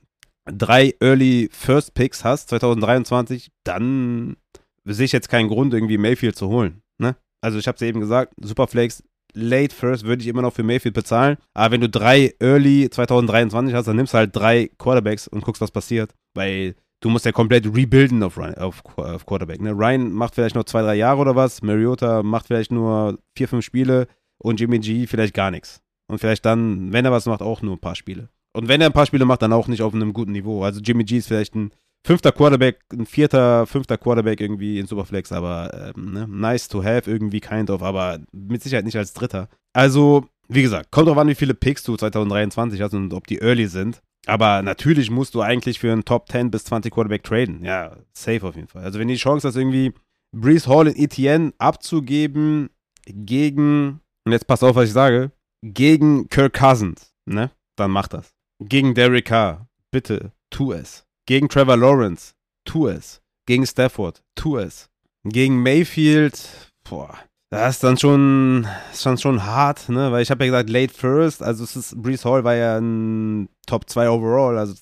drei 0.46 0.94
Early 1.00 1.50
First 1.52 1.92
Picks 1.92 2.24
hast, 2.24 2.48
2023, 2.48 3.50
dann 3.62 4.38
sehe 4.86 5.04
ich 5.04 5.12
jetzt 5.12 5.28
keinen 5.28 5.50
Grund, 5.50 5.74
irgendwie 5.74 5.98
Mayfield 5.98 6.34
zu 6.34 6.48
holen. 6.48 6.80
Ne? 6.96 7.14
Also 7.42 7.58
ich 7.58 7.68
habe 7.68 7.76
es 7.76 7.82
eben 7.82 8.00
gesagt, 8.00 8.32
Superflex 8.40 9.04
Late 9.34 9.74
First 9.74 10.04
würde 10.04 10.22
ich 10.22 10.28
immer 10.28 10.40
noch 10.40 10.54
für 10.54 10.62
Mayfield 10.62 10.94
bezahlen. 10.94 11.36
Aber 11.52 11.72
wenn 11.72 11.82
du 11.82 11.90
drei 11.90 12.32
Early 12.40 12.88
2023 12.88 13.74
hast, 13.74 13.86
dann 13.86 13.96
nimmst 13.96 14.14
du 14.14 14.18
halt 14.18 14.34
drei 14.34 14.70
Quarterbacks 14.78 15.28
und 15.28 15.44
guckst, 15.44 15.60
was 15.60 15.70
passiert. 15.70 16.14
Weil 16.32 16.74
du 17.00 17.10
musst 17.10 17.26
ja 17.26 17.32
komplett 17.32 17.66
rebuilden 17.66 18.22
auf, 18.22 18.38
auf, 18.38 18.82
auf 18.96 19.26
Quarterback. 19.26 19.60
Ne? 19.60 19.72
Ryan 19.72 20.10
macht 20.10 20.36
vielleicht 20.36 20.54
noch 20.54 20.64
zwei, 20.64 20.80
drei 20.80 20.94
Jahre 20.94 21.20
oder 21.20 21.36
was. 21.36 21.60
Mariota 21.60 22.22
macht 22.22 22.46
vielleicht 22.46 22.72
nur 22.72 23.18
vier, 23.36 23.48
fünf 23.48 23.62
Spiele. 23.62 24.06
Und 24.38 24.58
Jimmy 24.58 24.78
G 24.78 25.06
vielleicht 25.06 25.34
gar 25.34 25.50
nichts. 25.50 25.82
Und 26.12 26.18
vielleicht 26.18 26.44
dann, 26.44 26.92
wenn 26.92 27.06
er 27.06 27.10
was 27.10 27.24
macht, 27.24 27.40
auch 27.40 27.62
nur 27.62 27.76
ein 27.76 27.80
paar 27.80 27.94
Spiele. 27.94 28.28
Und 28.52 28.68
wenn 28.68 28.82
er 28.82 28.88
ein 28.88 28.92
paar 28.92 29.06
Spiele 29.06 29.24
macht, 29.24 29.40
dann 29.40 29.54
auch 29.54 29.66
nicht 29.66 29.80
auf 29.80 29.94
einem 29.94 30.12
guten 30.12 30.32
Niveau. 30.32 30.62
Also 30.62 30.78
Jimmy 30.78 31.04
G 31.04 31.16
ist 31.16 31.28
vielleicht 31.28 31.54
ein 31.54 31.72
fünfter 32.06 32.32
Quarterback, 32.32 32.80
ein 32.92 33.06
vierter, 33.06 33.66
fünfter 33.66 33.96
Quarterback 33.96 34.38
irgendwie 34.42 34.78
in 34.78 34.84
Superflex, 34.84 35.32
aber 35.32 35.94
ähm, 35.96 36.12
ne? 36.12 36.28
nice 36.28 36.68
to 36.68 36.84
have 36.84 37.10
irgendwie 37.10 37.40
kind 37.40 37.70
of, 37.70 37.82
aber 37.82 38.18
mit 38.30 38.62
Sicherheit 38.62 38.84
nicht 38.84 38.98
als 38.98 39.14
dritter. 39.14 39.48
Also, 39.72 40.26
wie 40.48 40.60
gesagt, 40.60 40.90
kommt 40.90 41.08
drauf 41.08 41.16
an, 41.16 41.28
wie 41.28 41.34
viele 41.34 41.54
Picks 41.54 41.82
du 41.82 41.96
2023 41.96 42.82
hast 42.82 42.92
und 42.92 43.14
ob 43.14 43.26
die 43.26 43.40
early 43.40 43.66
sind. 43.66 44.02
Aber 44.26 44.60
natürlich 44.60 45.10
musst 45.10 45.34
du 45.34 45.40
eigentlich 45.40 45.78
für 45.78 45.90
einen 45.90 46.04
Top 46.04 46.28
10 46.28 46.50
bis 46.50 46.64
20 46.64 46.92
Quarterback 46.92 47.24
traden. 47.24 47.64
Ja, 47.64 47.96
safe 48.12 48.46
auf 48.46 48.54
jeden 48.54 48.68
Fall. 48.68 48.84
Also, 48.84 48.98
wenn 48.98 49.08
die 49.08 49.16
Chance 49.16 49.48
hast, 49.48 49.56
irgendwie 49.56 49.94
Breeze 50.36 50.68
Hall 50.68 50.88
in 50.88 50.94
ETN 50.94 51.54
abzugeben 51.56 52.68
gegen, 53.06 54.00
und 54.26 54.32
jetzt 54.32 54.46
pass 54.46 54.62
auf, 54.62 54.76
was 54.76 54.88
ich 54.88 54.92
sage, 54.92 55.32
gegen 55.62 56.28
Kirk 56.28 56.54
Cousins, 56.54 57.14
ne? 57.24 57.50
Dann 57.76 57.90
mach 57.90 58.08
das. 58.08 58.34
Gegen 58.60 58.94
Derek 58.94 59.26
Carr, 59.26 59.68
bitte, 59.90 60.32
tu 60.50 60.72
es. 60.72 61.04
Gegen 61.26 61.48
Trevor 61.48 61.76
Lawrence, 61.76 62.34
tu 62.64 62.88
es. 62.88 63.22
Gegen 63.46 63.66
Stafford, 63.66 64.22
tu 64.34 64.58
es. 64.58 64.88
Gegen 65.24 65.62
Mayfield, 65.62 66.72
boah, 66.88 67.16
das 67.52 67.74
ist 67.74 67.84
dann 67.84 67.98
schon, 67.98 68.66
ist 68.92 69.04
dann 69.04 69.18
schon 69.18 69.44
hart, 69.44 69.90
ne? 69.90 70.10
Weil 70.10 70.22
ich 70.22 70.30
habe 70.30 70.44
ja 70.44 70.50
gesagt, 70.50 70.70
late 70.70 70.94
first, 70.94 71.42
also 71.42 71.64
es 71.64 71.76
ist, 71.76 72.00
Brees 72.00 72.24
Hall 72.24 72.44
war 72.44 72.54
ja 72.54 72.78
ein 72.78 73.50
Top 73.66 73.90
2 73.90 74.08
overall, 74.08 74.56
also 74.56 74.74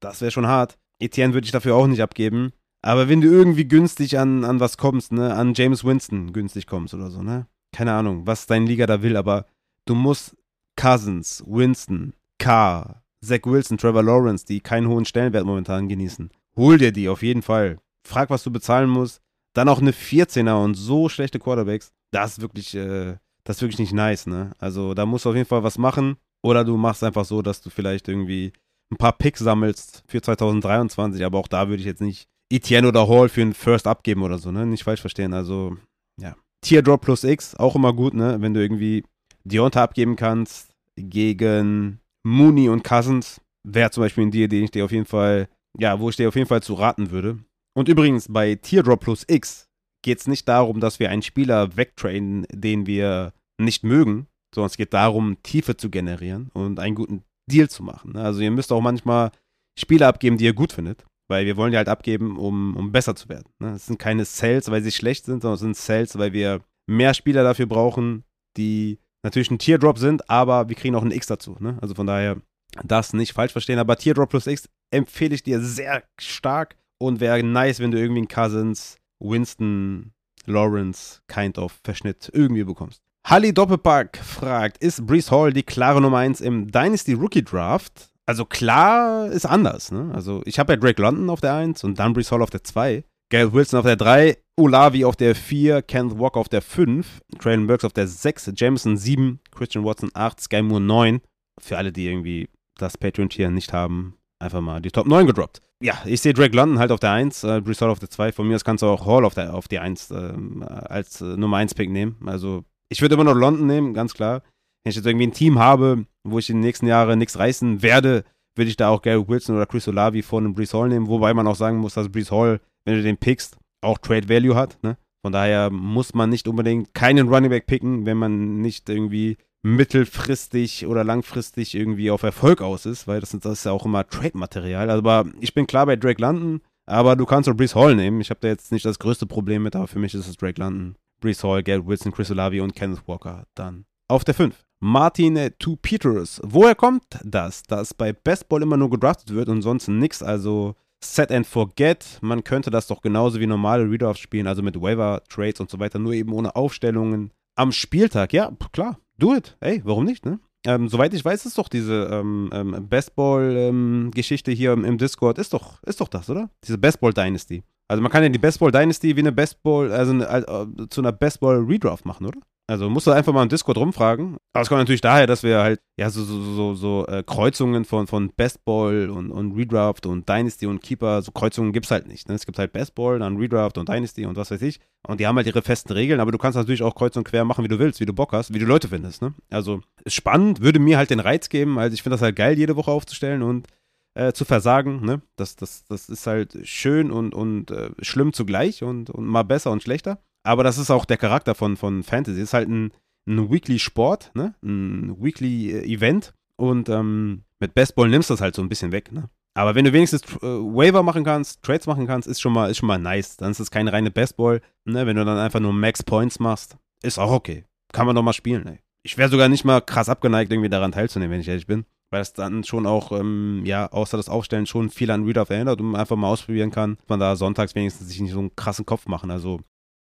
das 0.00 0.20
wäre 0.20 0.32
schon 0.32 0.48
hart. 0.48 0.78
Etienne 0.98 1.32
würde 1.32 1.44
ich 1.44 1.52
dafür 1.52 1.76
auch 1.76 1.86
nicht 1.86 2.02
abgeben. 2.02 2.52
Aber 2.82 3.08
wenn 3.08 3.20
du 3.20 3.28
irgendwie 3.28 3.68
günstig 3.68 4.18
an, 4.18 4.44
an 4.44 4.58
was 4.58 4.78
kommst, 4.78 5.12
ne, 5.12 5.32
an 5.34 5.54
James 5.54 5.84
Winston 5.84 6.32
günstig 6.32 6.66
kommst 6.66 6.92
oder 6.92 7.08
so, 7.08 7.22
ne? 7.22 7.46
Keine 7.72 7.92
Ahnung, 7.92 8.26
was 8.26 8.46
dein 8.46 8.66
Liga 8.66 8.86
da 8.86 9.02
will, 9.02 9.16
aber 9.16 9.46
du 9.86 9.94
musst 9.94 10.36
Cousins, 10.76 11.42
Winston, 11.46 12.14
Carr, 12.38 13.02
Zach 13.24 13.40
Wilson, 13.44 13.78
Trevor 13.78 14.02
Lawrence, 14.02 14.44
die 14.44 14.60
keinen 14.60 14.88
hohen 14.88 15.04
Stellenwert 15.04 15.46
momentan 15.46 15.88
genießen. 15.88 16.30
Hol 16.56 16.78
dir 16.78 16.92
die 16.92 17.08
auf 17.08 17.22
jeden 17.22 17.42
Fall. 17.42 17.78
Frag, 18.06 18.30
was 18.30 18.42
du 18.42 18.50
bezahlen 18.50 18.90
musst. 18.90 19.20
Dann 19.54 19.68
auch 19.68 19.80
eine 19.80 19.92
14er 19.92 20.62
und 20.64 20.74
so 20.74 21.08
schlechte 21.08 21.38
Quarterbacks. 21.38 21.92
Das 22.10 22.32
ist 22.32 22.40
wirklich, 22.40 22.74
äh, 22.74 23.16
das 23.44 23.56
ist 23.56 23.62
wirklich 23.62 23.78
nicht 23.78 23.92
nice, 23.92 24.26
ne? 24.26 24.52
Also 24.58 24.94
da 24.94 25.06
musst 25.06 25.24
du 25.24 25.30
auf 25.30 25.36
jeden 25.36 25.48
Fall 25.48 25.62
was 25.62 25.78
machen. 25.78 26.16
Oder 26.42 26.64
du 26.64 26.76
machst 26.76 27.04
einfach 27.04 27.24
so, 27.24 27.42
dass 27.42 27.60
du 27.60 27.70
vielleicht 27.70 28.08
irgendwie 28.08 28.52
ein 28.90 28.96
paar 28.96 29.12
Picks 29.12 29.40
sammelst 29.40 30.02
für 30.06 30.20
2023, 30.20 31.24
aber 31.24 31.38
auch 31.38 31.48
da 31.48 31.68
würde 31.68 31.80
ich 31.80 31.86
jetzt 31.86 32.00
nicht 32.00 32.28
Etienne 32.50 32.88
oder 32.88 33.08
Hall 33.08 33.28
für 33.28 33.42
einen 33.42 33.54
First 33.54 33.86
abgeben 33.86 34.22
oder 34.22 34.38
so, 34.38 34.50
ne? 34.50 34.66
Nicht 34.66 34.84
falsch 34.84 35.00
verstehen. 35.00 35.32
Also, 35.32 35.76
ja. 36.20 36.34
Teardrop 36.60 37.00
plus 37.02 37.24
X, 37.24 37.54
auch 37.54 37.76
immer 37.76 37.92
gut, 37.92 38.14
ne? 38.14 38.36
Wenn 38.40 38.54
du 38.54 38.60
irgendwie 38.60 39.04
Deonta 39.44 39.82
abgeben 39.82 40.16
kannst 40.16 40.74
gegen 40.96 42.00
Mooney 42.24 42.68
und 42.68 42.84
Cousins 42.84 43.40
wäre 43.64 43.90
zum 43.90 44.02
Beispiel 44.02 44.26
ein 44.26 44.30
Deal, 44.30 44.48
den 44.48 44.64
ich 44.64 44.70
dir 44.70 44.84
auf 44.84 44.92
jeden 44.92 45.06
Fall, 45.06 45.48
ja, 45.78 45.98
wo 46.00 46.08
ich 46.08 46.16
dir 46.16 46.28
auf 46.28 46.36
jeden 46.36 46.48
Fall 46.48 46.62
zu 46.62 46.74
raten 46.74 47.10
würde. 47.10 47.38
Und 47.74 47.88
übrigens, 47.88 48.26
bei 48.28 48.54
Teardrop 48.54 49.00
plus 49.00 49.24
X 49.28 49.68
geht 50.04 50.18
es 50.18 50.26
nicht 50.26 50.48
darum, 50.48 50.80
dass 50.80 50.98
wir 50.98 51.10
einen 51.10 51.22
Spieler 51.22 51.76
wegtrainen, 51.76 52.46
den 52.52 52.86
wir 52.86 53.32
nicht 53.58 53.84
mögen, 53.84 54.26
sondern 54.54 54.66
es 54.66 54.76
geht 54.76 54.92
darum, 54.92 55.42
Tiefe 55.42 55.76
zu 55.76 55.90
generieren 55.90 56.50
und 56.52 56.78
einen 56.80 56.94
guten 56.94 57.22
Deal 57.50 57.70
zu 57.70 57.82
machen. 57.82 58.16
Also 58.16 58.40
ihr 58.40 58.50
müsst 58.50 58.72
auch 58.72 58.80
manchmal 58.80 59.30
Spieler 59.78 60.08
abgeben, 60.08 60.36
die 60.36 60.44
ihr 60.44 60.52
gut 60.52 60.72
findet, 60.72 61.04
weil 61.28 61.46
wir 61.46 61.56
wollen 61.56 61.70
die 61.70 61.78
halt 61.78 61.88
abgeben, 61.88 62.36
um, 62.36 62.76
um 62.76 62.92
besser 62.92 63.16
zu 63.16 63.28
werden. 63.28 63.50
Ne? 63.58 63.72
Es 63.72 63.86
sind 63.86 63.98
keine 63.98 64.24
Sales, 64.24 64.70
weil 64.70 64.82
sie 64.82 64.92
schlecht 64.92 65.24
sind, 65.24 65.42
sondern 65.42 65.54
es 65.54 65.60
sind 65.60 65.76
Sales, 65.76 66.18
weil 66.18 66.32
wir 66.32 66.60
mehr 66.86 67.14
Spieler 67.14 67.42
dafür 67.42 67.66
brauchen, 67.66 68.24
die 68.56 68.98
natürlich 69.22 69.50
ein 69.50 69.58
Teardrop 69.58 69.98
sind, 69.98 70.28
aber 70.28 70.68
wir 70.68 70.76
kriegen 70.76 70.94
auch 70.94 71.02
ein 71.02 71.10
X 71.10 71.26
dazu. 71.26 71.56
Ne? 71.60 71.78
Also 71.80 71.94
von 71.94 72.06
daher, 72.06 72.36
das 72.84 73.12
nicht 73.12 73.32
falsch 73.32 73.52
verstehen. 73.52 73.78
Aber 73.78 73.96
Teardrop 73.96 74.30
plus 74.30 74.46
X 74.46 74.68
empfehle 74.90 75.34
ich 75.34 75.42
dir 75.42 75.60
sehr 75.60 76.02
stark 76.18 76.76
und 76.98 77.20
wäre 77.20 77.42
nice, 77.42 77.80
wenn 77.80 77.90
du 77.90 77.98
irgendwie 77.98 78.20
einen 78.20 78.28
Cousins, 78.28 78.96
Winston, 79.20 80.12
Lawrence 80.46 81.20
kind 81.28 81.58
of 81.58 81.78
Verschnitt 81.84 82.30
irgendwie 82.32 82.64
bekommst. 82.64 83.00
Halli 83.26 83.54
Doppelpack 83.54 84.16
fragt, 84.16 84.78
ist 84.78 85.06
Brees 85.06 85.30
Hall 85.30 85.52
die 85.52 85.62
klare 85.62 86.00
Nummer 86.00 86.18
1 86.18 86.40
im 86.40 86.70
Dynasty 86.70 87.12
Rookie 87.12 87.44
Draft? 87.44 88.10
Also 88.26 88.44
klar 88.44 89.30
ist 89.30 89.46
anders, 89.46 89.92
ne? 89.92 90.10
Also 90.14 90.42
ich 90.44 90.58
habe 90.58 90.72
ja 90.72 90.76
Drake 90.76 91.00
London 91.00 91.30
auf 91.30 91.40
der 91.40 91.54
1 91.54 91.84
und 91.84 91.98
dann 91.98 92.12
Brees 92.12 92.32
Hall 92.32 92.42
auf 92.42 92.50
der 92.50 92.64
2. 92.64 93.04
Garrett 93.30 93.52
Wilson 93.52 93.78
auf 93.78 93.86
der 93.86 93.96
3, 93.96 94.36
Olavi 94.56 95.04
auf 95.04 95.16
der 95.16 95.34
4, 95.34 95.82
Kenneth 95.82 96.18
Walker 96.18 96.40
auf 96.40 96.48
der 96.48 96.62
5, 96.62 97.20
Traylon 97.38 97.66
Burks 97.66 97.84
auf 97.84 97.92
der 97.92 98.06
6, 98.06 98.52
Jameson 98.56 98.96
7, 98.96 99.40
Christian 99.50 99.84
Watson 99.84 100.10
8, 100.12 100.40
Sky 100.40 100.62
Moore 100.62 100.80
9. 100.80 101.20
Für 101.60 101.78
alle, 101.78 101.92
die 101.92 102.06
irgendwie 102.06 102.48
das 102.78 102.98
Patreon-Tier 102.98 103.50
nicht 103.50 103.72
haben, 103.72 104.14
einfach 104.38 104.60
mal 104.60 104.80
die 104.80 104.90
Top 104.90 105.06
9 105.06 105.26
gedroppt. 105.26 105.60
Ja, 105.82 106.00
ich 106.04 106.20
sehe 106.20 106.34
Drake 106.34 106.54
London 106.54 106.78
halt 106.78 106.92
auf 106.92 107.00
der 107.00 107.12
1, 107.12 107.44
äh, 107.44 107.60
Bruce 107.60 107.80
Hall 107.80 107.90
auf 107.90 107.98
der 107.98 108.10
2. 108.10 108.32
Von 108.32 108.46
mir 108.46 108.56
aus 108.56 108.64
kannst 108.64 108.82
du 108.82 108.86
auch 108.86 109.06
Hall 109.06 109.24
auf, 109.24 109.34
der, 109.34 109.54
auf 109.54 109.68
die 109.68 109.78
1 109.78 110.10
äh, 110.10 110.32
als 110.64 111.20
äh, 111.20 111.36
Nummer 111.36 111.56
1 111.56 111.74
Pick 111.74 111.90
nehmen. 111.90 112.16
Also 112.26 112.64
ich 112.88 113.00
würde 113.00 113.14
immer 113.14 113.24
noch 113.24 113.34
London 113.34 113.66
nehmen, 113.66 113.94
ganz 113.94 114.14
klar. 114.14 114.42
Wenn 114.84 114.90
ich 114.90 114.96
jetzt 114.96 115.06
irgendwie 115.06 115.26
ein 115.26 115.32
Team 115.32 115.58
habe, 115.58 116.06
wo 116.24 116.38
ich 116.38 116.50
in 116.50 116.56
den 116.56 116.64
nächsten 116.64 116.86
Jahren 116.86 117.18
nichts 117.18 117.38
reißen 117.38 117.82
werde, 117.82 118.24
würde 118.56 118.68
ich 118.68 118.76
da 118.76 118.90
auch 118.90 119.02
Gary 119.02 119.26
Wilson 119.26 119.56
oder 119.56 119.66
Chris 119.66 119.88
Olavi 119.88 120.22
vor 120.22 120.40
einem 120.40 120.54
Brees 120.54 120.74
Hall 120.74 120.88
nehmen, 120.88 121.08
wobei 121.08 121.32
man 121.32 121.46
auch 121.46 121.56
sagen 121.56 121.78
muss, 121.78 121.94
dass 121.94 122.10
Brees 122.10 122.30
Hall, 122.30 122.60
wenn 122.84 122.96
du 122.96 123.02
den 123.02 123.16
pickst, 123.16 123.56
auch 123.82 123.98
Trade 123.98 124.28
Value 124.28 124.54
hat. 124.54 124.78
Ne? 124.82 124.96
Von 125.22 125.32
daher 125.32 125.70
muss 125.70 126.14
man 126.14 126.30
nicht 126.30 126.48
unbedingt 126.48 126.94
keinen 126.94 127.28
Running 127.28 127.50
Back 127.50 127.66
picken, 127.66 128.06
wenn 128.06 128.16
man 128.16 128.60
nicht 128.60 128.88
irgendwie 128.88 129.36
mittelfristig 129.62 130.86
oder 130.86 131.04
langfristig 131.04 131.74
irgendwie 131.74 132.10
auf 132.10 132.24
Erfolg 132.24 132.60
aus 132.60 132.84
ist, 132.84 133.06
weil 133.06 133.20
das, 133.20 133.30
das 133.30 133.52
ist 133.58 133.64
ja 133.64 133.72
auch 133.72 133.86
immer 133.86 134.06
Trade-Material. 134.06 134.90
Aber 134.90 135.24
ich 135.40 135.54
bin 135.54 135.66
klar 135.66 135.86
bei 135.86 135.96
Drake 135.96 136.20
London, 136.20 136.60
aber 136.86 137.14
du 137.14 137.24
kannst 137.26 137.48
auch 137.48 137.54
Brees 137.54 137.76
Hall 137.76 137.94
nehmen. 137.94 138.20
Ich 138.20 138.30
habe 138.30 138.40
da 138.40 138.48
jetzt 138.48 138.72
nicht 138.72 138.84
das 138.84 138.98
größte 138.98 139.26
Problem 139.26 139.62
mit, 139.62 139.76
aber 139.76 139.86
für 139.86 140.00
mich 140.00 140.14
ist 140.14 140.26
es 140.26 140.36
Drake 140.36 140.60
London, 140.60 140.96
Brees 141.20 141.44
Hall, 141.44 141.62
Gary 141.62 141.86
Wilson, 141.86 142.10
Chris 142.10 142.30
Olavi 142.32 142.60
und 142.60 142.74
Kenneth 142.74 143.06
Walker 143.06 143.44
dann 143.54 143.84
auf 144.08 144.24
der 144.24 144.34
5. 144.34 144.54
Martin 144.80 145.50
to 145.60 145.76
Peters. 145.76 146.40
Woher 146.44 146.74
kommt 146.74 147.04
das, 147.22 147.62
dass 147.62 147.94
bei 147.94 148.12
Bestball 148.12 148.62
immer 148.62 148.76
nur 148.76 148.90
gedraftet 148.90 149.30
wird 149.32 149.48
und 149.48 149.62
sonst 149.62 149.86
nichts? 149.86 150.24
Also 150.24 150.74
Set 151.04 151.30
and 151.30 151.46
Forget. 151.46 152.18
Man 152.22 152.44
könnte 152.44 152.70
das 152.70 152.86
doch 152.86 153.02
genauso 153.02 153.40
wie 153.40 153.46
normale 153.46 153.88
Redraft 153.90 154.20
spielen, 154.20 154.46
also 154.46 154.62
mit 154.62 154.80
Waiver, 154.80 155.22
Trades 155.28 155.60
und 155.60 155.70
so 155.70 155.78
weiter, 155.78 155.98
nur 155.98 156.12
eben 156.12 156.32
ohne 156.32 156.54
Aufstellungen 156.56 157.32
am 157.54 157.72
Spieltag. 157.72 158.32
Ja, 158.32 158.52
klar, 158.72 158.98
do 159.18 159.34
it. 159.34 159.56
Ey, 159.60 159.82
warum 159.84 160.04
nicht, 160.04 160.24
ne? 160.24 160.38
Ähm, 160.64 160.88
soweit 160.88 161.12
ich 161.12 161.24
weiß, 161.24 161.44
ist 161.44 161.58
doch 161.58 161.68
diese 161.68 162.08
ähm, 162.12 162.48
ähm, 162.52 162.88
Bestball-Geschichte 162.88 164.52
ähm, 164.52 164.56
hier 164.56 164.72
im, 164.72 164.84
im, 164.84 164.96
Discord, 164.96 165.38
ist 165.38 165.52
doch, 165.52 165.82
ist 165.82 166.00
doch 166.00 166.08
das, 166.08 166.30
oder? 166.30 166.50
Diese 166.64 166.78
Bestball 166.78 167.12
Dynasty. 167.12 167.64
Also 167.88 168.00
man 168.00 168.12
kann 168.12 168.22
ja 168.22 168.28
die 168.28 168.38
Bestball 168.38 168.70
Dynasty 168.70 169.16
wie 169.16 169.20
eine 169.20 169.32
Bestball, 169.32 169.90
also 169.90 170.12
eine, 170.12 170.24
äh, 170.24 170.88
zu 170.88 171.00
einer 171.00 171.10
Bestball 171.10 171.58
Redraft 171.58 172.06
machen, 172.06 172.26
oder? 172.26 172.38
Also 172.72 172.88
musst 172.88 173.06
du 173.06 173.10
einfach 173.10 173.34
mal 173.34 173.42
im 173.42 173.50
Discord 173.50 173.76
rumfragen. 173.76 174.38
Aber 174.54 174.62
es 174.62 174.70
kommt 174.70 174.78
natürlich 174.78 175.02
daher, 175.02 175.26
dass 175.26 175.42
wir 175.42 175.58
halt, 175.58 175.80
ja, 175.98 176.08
so, 176.08 176.24
so, 176.24 176.40
so, 176.40 176.74
so 176.74 177.06
äh, 177.06 177.22
Kreuzungen 177.22 177.84
von, 177.84 178.06
von 178.06 178.32
Bestball 178.34 179.10
und, 179.10 179.30
und 179.30 179.52
Redraft 179.54 180.06
und 180.06 180.26
Dynasty 180.26 180.66
und 180.66 180.80
Keeper, 180.82 181.20
so 181.20 181.32
Kreuzungen 181.32 181.74
gibt 181.74 181.84
es 181.84 181.90
halt 181.90 182.06
nicht. 182.06 182.30
Ne? 182.30 182.34
Es 182.34 182.46
gibt 182.46 182.58
halt 182.58 182.72
Bestball, 182.72 183.18
dann 183.18 183.36
Redraft 183.36 183.76
und 183.76 183.90
Dynasty 183.90 184.24
und 184.24 184.36
was 184.36 184.50
weiß 184.50 184.62
ich. 184.62 184.80
Und 185.06 185.20
die 185.20 185.26
haben 185.26 185.36
halt 185.36 185.46
ihre 185.46 185.60
festen 185.60 185.92
Regeln, 185.92 186.18
aber 186.18 186.32
du 186.32 186.38
kannst 186.38 186.56
natürlich 186.56 186.82
auch 186.82 186.94
kreuz 186.94 187.14
und 187.14 187.24
quer 187.24 187.44
machen, 187.44 187.62
wie 187.62 187.68
du 187.68 187.78
willst, 187.78 188.00
wie 188.00 188.06
du 188.06 188.14
Bock 188.14 188.32
hast, 188.32 188.54
wie 188.54 188.58
du 188.58 188.64
Leute 188.64 188.88
findest. 188.88 189.20
Ne? 189.20 189.34
Also 189.50 189.82
ist 190.06 190.14
spannend, 190.14 190.62
würde 190.62 190.78
mir 190.78 190.96
halt 190.96 191.10
den 191.10 191.20
Reiz 191.20 191.50
geben. 191.50 191.78
Also 191.78 191.92
ich 191.92 192.02
finde 192.02 192.14
das 192.14 192.22
halt 192.22 192.36
geil, 192.36 192.56
jede 192.56 192.76
Woche 192.76 192.90
aufzustellen 192.90 193.42
und 193.42 193.66
äh, 194.14 194.32
zu 194.32 194.46
versagen. 194.46 195.04
Ne? 195.04 195.20
Das, 195.36 195.56
das, 195.56 195.84
das 195.88 196.08
ist 196.08 196.26
halt 196.26 196.56
schön 196.62 197.10
und, 197.10 197.34
und 197.34 197.70
äh, 197.70 197.90
schlimm 198.00 198.32
zugleich 198.32 198.82
und, 198.82 199.10
und 199.10 199.26
mal 199.26 199.42
besser 199.42 199.72
und 199.72 199.82
schlechter. 199.82 200.22
Aber 200.42 200.64
das 200.64 200.78
ist 200.78 200.90
auch 200.90 201.04
der 201.04 201.16
Charakter 201.16 201.54
von, 201.54 201.76
von 201.76 202.02
Fantasy. 202.02 202.38
Es 202.38 202.48
ist 202.48 202.54
halt 202.54 202.68
ein, 202.68 202.92
ein 203.26 203.50
Weekly-Sport, 203.50 204.32
ne? 204.34 204.54
ein 204.62 205.16
Weekly-Event. 205.22 206.34
Und 206.56 206.88
ähm, 206.88 207.42
mit 207.60 207.74
Bestball 207.74 208.08
nimmst 208.08 208.30
du 208.30 208.34
das 208.34 208.40
halt 208.40 208.54
so 208.54 208.62
ein 208.62 208.68
bisschen 208.68 208.92
weg. 208.92 209.12
Ne? 209.12 209.28
Aber 209.54 209.74
wenn 209.74 209.84
du 209.84 209.92
wenigstens 209.92 210.22
äh, 210.42 210.46
Waiver 210.46 211.02
machen 211.02 211.24
kannst, 211.24 211.62
Trades 211.62 211.86
machen 211.86 212.06
kannst, 212.06 212.28
ist 212.28 212.40
schon 212.40 212.52
mal, 212.52 212.70
ist 212.70 212.78
schon 212.78 212.86
mal 212.86 212.98
nice. 212.98 213.36
Dann 213.36 213.50
ist 213.50 213.60
es 213.60 213.70
keine 213.70 213.92
reine 213.92 214.10
Bestball. 214.10 214.60
Ne? 214.84 215.06
Wenn 215.06 215.16
du 215.16 215.24
dann 215.24 215.38
einfach 215.38 215.60
nur 215.60 215.72
Max 215.72 216.02
Points 216.02 216.40
machst, 216.40 216.76
ist 217.02 217.18
auch 217.18 217.30
okay. 217.30 217.64
Kann 217.92 218.06
man 218.06 218.16
doch 218.16 218.22
mal 218.22 218.32
spielen. 218.32 218.66
Ey. 218.66 218.78
Ich 219.02 219.18
wäre 219.18 219.28
sogar 219.28 219.48
nicht 219.48 219.64
mal 219.64 219.80
krass 219.80 220.08
abgeneigt, 220.08 220.52
irgendwie 220.52 220.70
daran 220.70 220.92
teilzunehmen, 220.92 221.32
wenn 221.32 221.40
ich 221.40 221.48
ehrlich 221.48 221.66
bin. 221.66 221.84
Weil 222.10 222.22
es 222.22 222.32
dann 222.32 222.62
schon 222.64 222.86
auch, 222.86 223.12
ähm, 223.12 223.62
ja, 223.64 223.90
außer 223.90 224.16
das 224.16 224.28
Aufstellen 224.28 224.66
schon 224.66 224.90
viel 224.90 225.10
an 225.10 225.24
Readoff 225.24 225.50
erinnert 225.50 225.80
und 225.80 225.92
man 225.92 226.00
einfach 226.00 226.16
mal 226.16 226.28
ausprobieren 226.28 226.70
kann, 226.70 226.96
dass 226.96 227.08
man 227.08 227.20
da 227.20 227.36
sonntags 227.36 227.74
wenigstens 227.74 228.08
sich 228.08 228.20
nicht 228.20 228.32
so 228.32 228.38
einen 228.38 228.54
krassen 228.54 228.84
Kopf 228.84 229.06
machen. 229.06 229.30
Also 229.30 229.60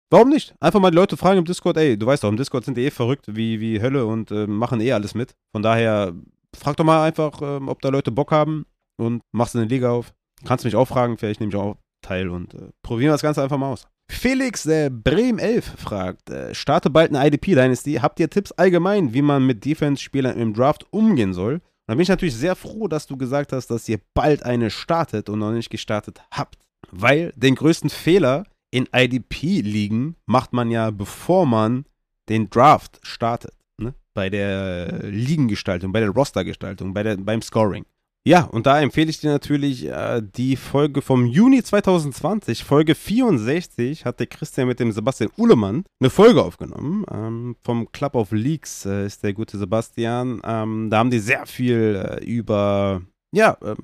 Warum 0.09 0.29
nicht? 0.29 0.55
Einfach 0.59 0.79
mal 0.79 0.91
die 0.91 0.95
Leute 0.95 1.17
fragen 1.17 1.39
im 1.39 1.45
Discord, 1.45 1.77
ey, 1.77 1.97
du 1.97 2.05
weißt 2.05 2.23
doch, 2.23 2.29
im 2.29 2.37
Discord 2.37 2.63
sind 2.63 2.77
die 2.77 2.85
eh 2.85 2.91
verrückt 2.91 3.25
wie, 3.27 3.59
wie 3.59 3.81
Hölle 3.81 4.05
und 4.05 4.31
äh, 4.31 4.47
machen 4.47 4.79
eh 4.79 4.93
alles 4.93 5.15
mit. 5.15 5.35
Von 5.51 5.63
daher, 5.63 6.13
frag 6.55 6.77
doch 6.77 6.85
mal 6.85 7.05
einfach, 7.05 7.41
äh, 7.41 7.59
ob 7.65 7.81
da 7.81 7.89
Leute 7.89 8.11
Bock 8.11 8.31
haben 8.31 8.65
und 8.97 9.21
machst 9.33 9.55
eine 9.55 9.65
Liga 9.65 9.91
auf. 9.91 10.13
Kannst 10.45 10.65
mich 10.65 10.75
auch 10.75 10.87
fragen, 10.87 11.17
vielleicht 11.17 11.39
nehme 11.39 11.51
ich 11.51 11.57
auch 11.57 11.77
teil 12.01 12.29
und 12.29 12.53
äh, 12.53 12.69
probieren 12.83 13.09
wir 13.09 13.13
das 13.13 13.21
Ganze 13.21 13.43
einfach 13.43 13.57
mal 13.57 13.71
aus. 13.71 13.87
Felix 14.09 14.65
äh, 14.65 14.89
Brehm 14.89 15.37
11 15.37 15.65
fragt, 15.77 16.29
äh, 16.29 16.55
starte 16.55 16.89
bald 16.89 17.13
eine 17.13 17.27
IDP 17.27 17.55
Dynasty. 17.55 17.95
Habt 17.95 18.19
ihr 18.19 18.29
Tipps 18.29 18.53
allgemein, 18.53 19.13
wie 19.13 19.21
man 19.21 19.45
mit 19.45 19.65
Defense-Spielern 19.65 20.39
im 20.39 20.53
Draft 20.53 20.85
umgehen 20.91 21.33
soll? 21.33 21.55
Und 21.55 21.61
da 21.87 21.93
bin 21.95 22.03
ich 22.03 22.09
natürlich 22.09 22.35
sehr 22.35 22.55
froh, 22.55 22.87
dass 22.87 23.07
du 23.07 23.17
gesagt 23.17 23.51
hast, 23.51 23.67
dass 23.67 23.89
ihr 23.89 23.99
bald 24.13 24.43
eine 24.43 24.69
startet 24.69 25.29
und 25.29 25.39
noch 25.39 25.51
nicht 25.51 25.69
gestartet 25.69 26.21
habt. 26.31 26.57
Weil 26.91 27.33
den 27.35 27.55
größten 27.55 27.89
Fehler, 27.89 28.45
in 28.71 28.87
IDP-Ligen 28.93 30.15
macht 30.25 30.53
man 30.53 30.71
ja, 30.71 30.91
bevor 30.91 31.45
man 31.45 31.85
den 32.29 32.49
Draft 32.49 32.99
startet, 33.03 33.53
ne? 33.77 33.93
bei 34.13 34.29
der 34.29 35.03
Ligengestaltung, 35.09 35.91
bei 35.91 36.01
der 36.01 36.09
Rostergestaltung, 36.09 36.93
bei 36.93 37.03
der, 37.03 37.17
beim 37.17 37.41
Scoring. 37.41 37.85
Ja, 38.27 38.43
und 38.43 38.65
da 38.65 38.81
empfehle 38.81 39.09
ich 39.09 39.21
dir 39.21 39.31
natürlich 39.31 39.85
äh, 39.85 40.21
die 40.21 40.57
Folge 40.57 41.01
vom 41.01 41.25
Juni 41.25 41.63
2020, 41.63 42.65
Folge 42.65 42.93
64, 42.93 44.03
hat 44.03 44.19
der 44.19 44.27
Christian 44.27 44.67
mit 44.67 44.81
dem 44.81 44.91
Sebastian 44.91 45.29
Uhlemann 45.37 45.85
eine 46.01 46.09
Folge 46.09 46.43
aufgenommen. 46.43 47.05
Ähm, 47.09 47.55
vom 47.63 47.89
Club 47.93 48.15
of 48.15 48.33
Leaks 48.33 48.85
äh, 48.85 49.05
ist 49.05 49.23
der 49.23 49.31
gute 49.31 49.57
Sebastian. 49.57 50.41
Ähm, 50.43 50.89
da 50.89 50.97
haben 50.97 51.09
die 51.09 51.19
sehr 51.19 51.45
viel 51.45 52.03
äh, 52.05 52.25
über, 52.25 53.01
ja, 53.33 53.57
ähm, 53.63 53.77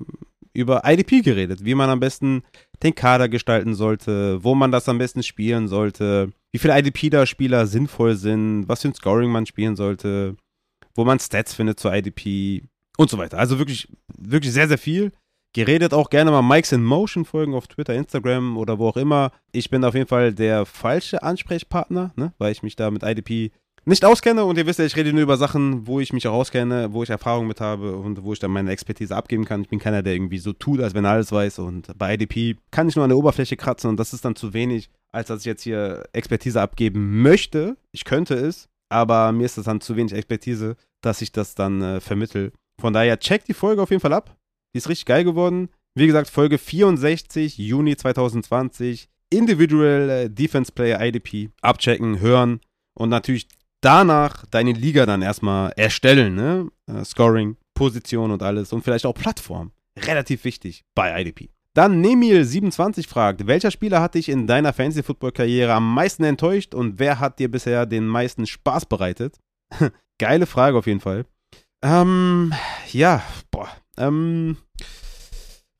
über 0.54 0.82
IDP 0.84 1.22
geredet, 1.22 1.64
wie 1.64 1.74
man 1.74 1.90
am 1.90 2.00
besten 2.00 2.42
den 2.82 2.94
Kader 2.94 3.28
gestalten 3.28 3.74
sollte, 3.74 4.42
wo 4.42 4.54
man 4.54 4.70
das 4.70 4.88
am 4.88 4.98
besten 4.98 5.22
spielen 5.22 5.68
sollte, 5.68 6.32
wie 6.52 6.58
viele 6.58 6.78
IDP 6.78 7.10
da 7.10 7.26
Spieler 7.26 7.66
sinnvoll 7.66 8.14
sind, 8.14 8.68
was 8.68 8.82
für 8.82 8.88
ein 8.88 8.94
Scoring 8.94 9.30
man 9.30 9.46
spielen 9.46 9.76
sollte, 9.76 10.36
wo 10.94 11.04
man 11.04 11.18
Stats 11.18 11.54
findet 11.54 11.80
zur 11.80 11.92
IDP 11.92 12.62
und 12.96 13.10
so 13.10 13.18
weiter. 13.18 13.38
Also 13.38 13.58
wirklich, 13.58 13.88
wirklich 14.16 14.52
sehr, 14.52 14.68
sehr 14.68 14.78
viel. 14.78 15.12
Geredet 15.52 15.94
auch 15.94 16.10
gerne 16.10 16.32
mal 16.32 16.42
Mikes 16.42 16.72
in 16.72 16.82
Motion 16.82 17.24
folgen 17.24 17.54
auf 17.54 17.68
Twitter, 17.68 17.94
Instagram 17.94 18.56
oder 18.56 18.78
wo 18.78 18.88
auch 18.88 18.96
immer. 18.96 19.30
Ich 19.52 19.70
bin 19.70 19.84
auf 19.84 19.94
jeden 19.94 20.08
Fall 20.08 20.34
der 20.34 20.66
falsche 20.66 21.22
Ansprechpartner, 21.22 22.12
ne? 22.16 22.32
weil 22.38 22.50
ich 22.50 22.64
mich 22.64 22.74
da 22.74 22.90
mit 22.90 23.04
IDP 23.04 23.52
nicht 23.86 24.04
auskenne 24.04 24.44
und 24.44 24.56
ihr 24.56 24.66
wisst 24.66 24.78
ja, 24.78 24.84
ich 24.84 24.96
rede 24.96 25.12
nur 25.12 25.22
über 25.22 25.36
Sachen, 25.36 25.86
wo 25.86 26.00
ich 26.00 26.12
mich 26.12 26.26
auch 26.26 26.34
auskenne, 26.34 26.92
wo 26.92 27.02
ich 27.02 27.10
Erfahrung 27.10 27.46
mit 27.46 27.60
habe 27.60 27.96
und 27.96 28.22
wo 28.22 28.32
ich 28.32 28.38
dann 28.38 28.50
meine 28.50 28.70
Expertise 28.70 29.14
abgeben 29.14 29.44
kann. 29.44 29.62
Ich 29.62 29.68
bin 29.68 29.78
keiner, 29.78 30.02
der 30.02 30.14
irgendwie 30.14 30.38
so 30.38 30.52
tut, 30.52 30.80
als 30.80 30.94
wenn 30.94 31.04
er 31.04 31.12
alles 31.12 31.32
weiß 31.32 31.58
und 31.58 31.96
bei 31.98 32.14
IDP 32.14 32.56
kann 32.70 32.88
ich 32.88 32.96
nur 32.96 33.04
an 33.04 33.10
der 33.10 33.18
Oberfläche 33.18 33.56
kratzen 33.56 33.90
und 33.90 33.98
das 33.98 34.12
ist 34.12 34.24
dann 34.24 34.36
zu 34.36 34.54
wenig, 34.54 34.88
als 35.12 35.28
dass 35.28 35.40
ich 35.40 35.46
jetzt 35.46 35.62
hier 35.62 36.04
Expertise 36.12 36.60
abgeben 36.60 37.22
möchte. 37.22 37.76
Ich 37.92 38.04
könnte 38.04 38.34
es, 38.34 38.68
aber 38.88 39.32
mir 39.32 39.44
ist 39.44 39.58
das 39.58 39.66
dann 39.66 39.80
zu 39.80 39.96
wenig 39.96 40.12
Expertise, 40.12 40.76
dass 41.02 41.20
ich 41.20 41.32
das 41.32 41.54
dann 41.54 41.82
äh, 41.82 42.00
vermittel. 42.00 42.52
Von 42.80 42.92
daher 42.92 43.18
checkt 43.18 43.48
die 43.48 43.54
Folge 43.54 43.82
auf 43.82 43.90
jeden 43.90 44.00
Fall 44.00 44.12
ab. 44.12 44.36
Die 44.74 44.78
ist 44.78 44.88
richtig 44.88 45.06
geil 45.06 45.24
geworden. 45.24 45.68
Wie 45.94 46.06
gesagt, 46.06 46.30
Folge 46.30 46.58
64, 46.58 47.58
Juni 47.58 47.96
2020. 47.96 49.08
Individual 49.30 50.10
äh, 50.10 50.30
Defense 50.30 50.72
Player 50.72 51.00
IDP. 51.00 51.50
Abchecken, 51.60 52.20
hören 52.20 52.60
und 52.94 53.08
natürlich 53.08 53.48
danach 53.84 54.46
deine 54.46 54.72
Liga 54.72 55.06
dann 55.06 55.22
erstmal 55.22 55.72
erstellen, 55.76 56.34
ne? 56.34 56.68
Äh, 56.86 57.04
Scoring, 57.04 57.56
Position 57.74 58.30
und 58.30 58.42
alles 58.42 58.72
und 58.72 58.82
vielleicht 58.82 59.06
auch 59.06 59.14
Plattform. 59.14 59.72
Relativ 59.98 60.44
wichtig 60.44 60.84
bei 60.94 61.20
IDP. 61.20 61.50
Dann 61.74 62.04
Nemil27 62.04 63.08
fragt, 63.08 63.46
welcher 63.46 63.70
Spieler 63.70 64.00
hat 64.00 64.14
dich 64.14 64.28
in 64.28 64.46
deiner 64.46 64.72
Fantasy-Football-Karriere 64.72 65.72
am 65.72 65.92
meisten 65.92 66.22
enttäuscht 66.22 66.72
und 66.72 67.00
wer 67.00 67.18
hat 67.18 67.40
dir 67.40 67.50
bisher 67.50 67.84
den 67.84 68.06
meisten 68.06 68.46
Spaß 68.46 68.86
bereitet? 68.86 69.38
Geile 70.18 70.46
Frage 70.46 70.78
auf 70.78 70.86
jeden 70.86 71.00
Fall. 71.00 71.26
Ähm, 71.82 72.54
ja, 72.92 73.22
boah, 73.50 73.68
ähm, 73.98 74.56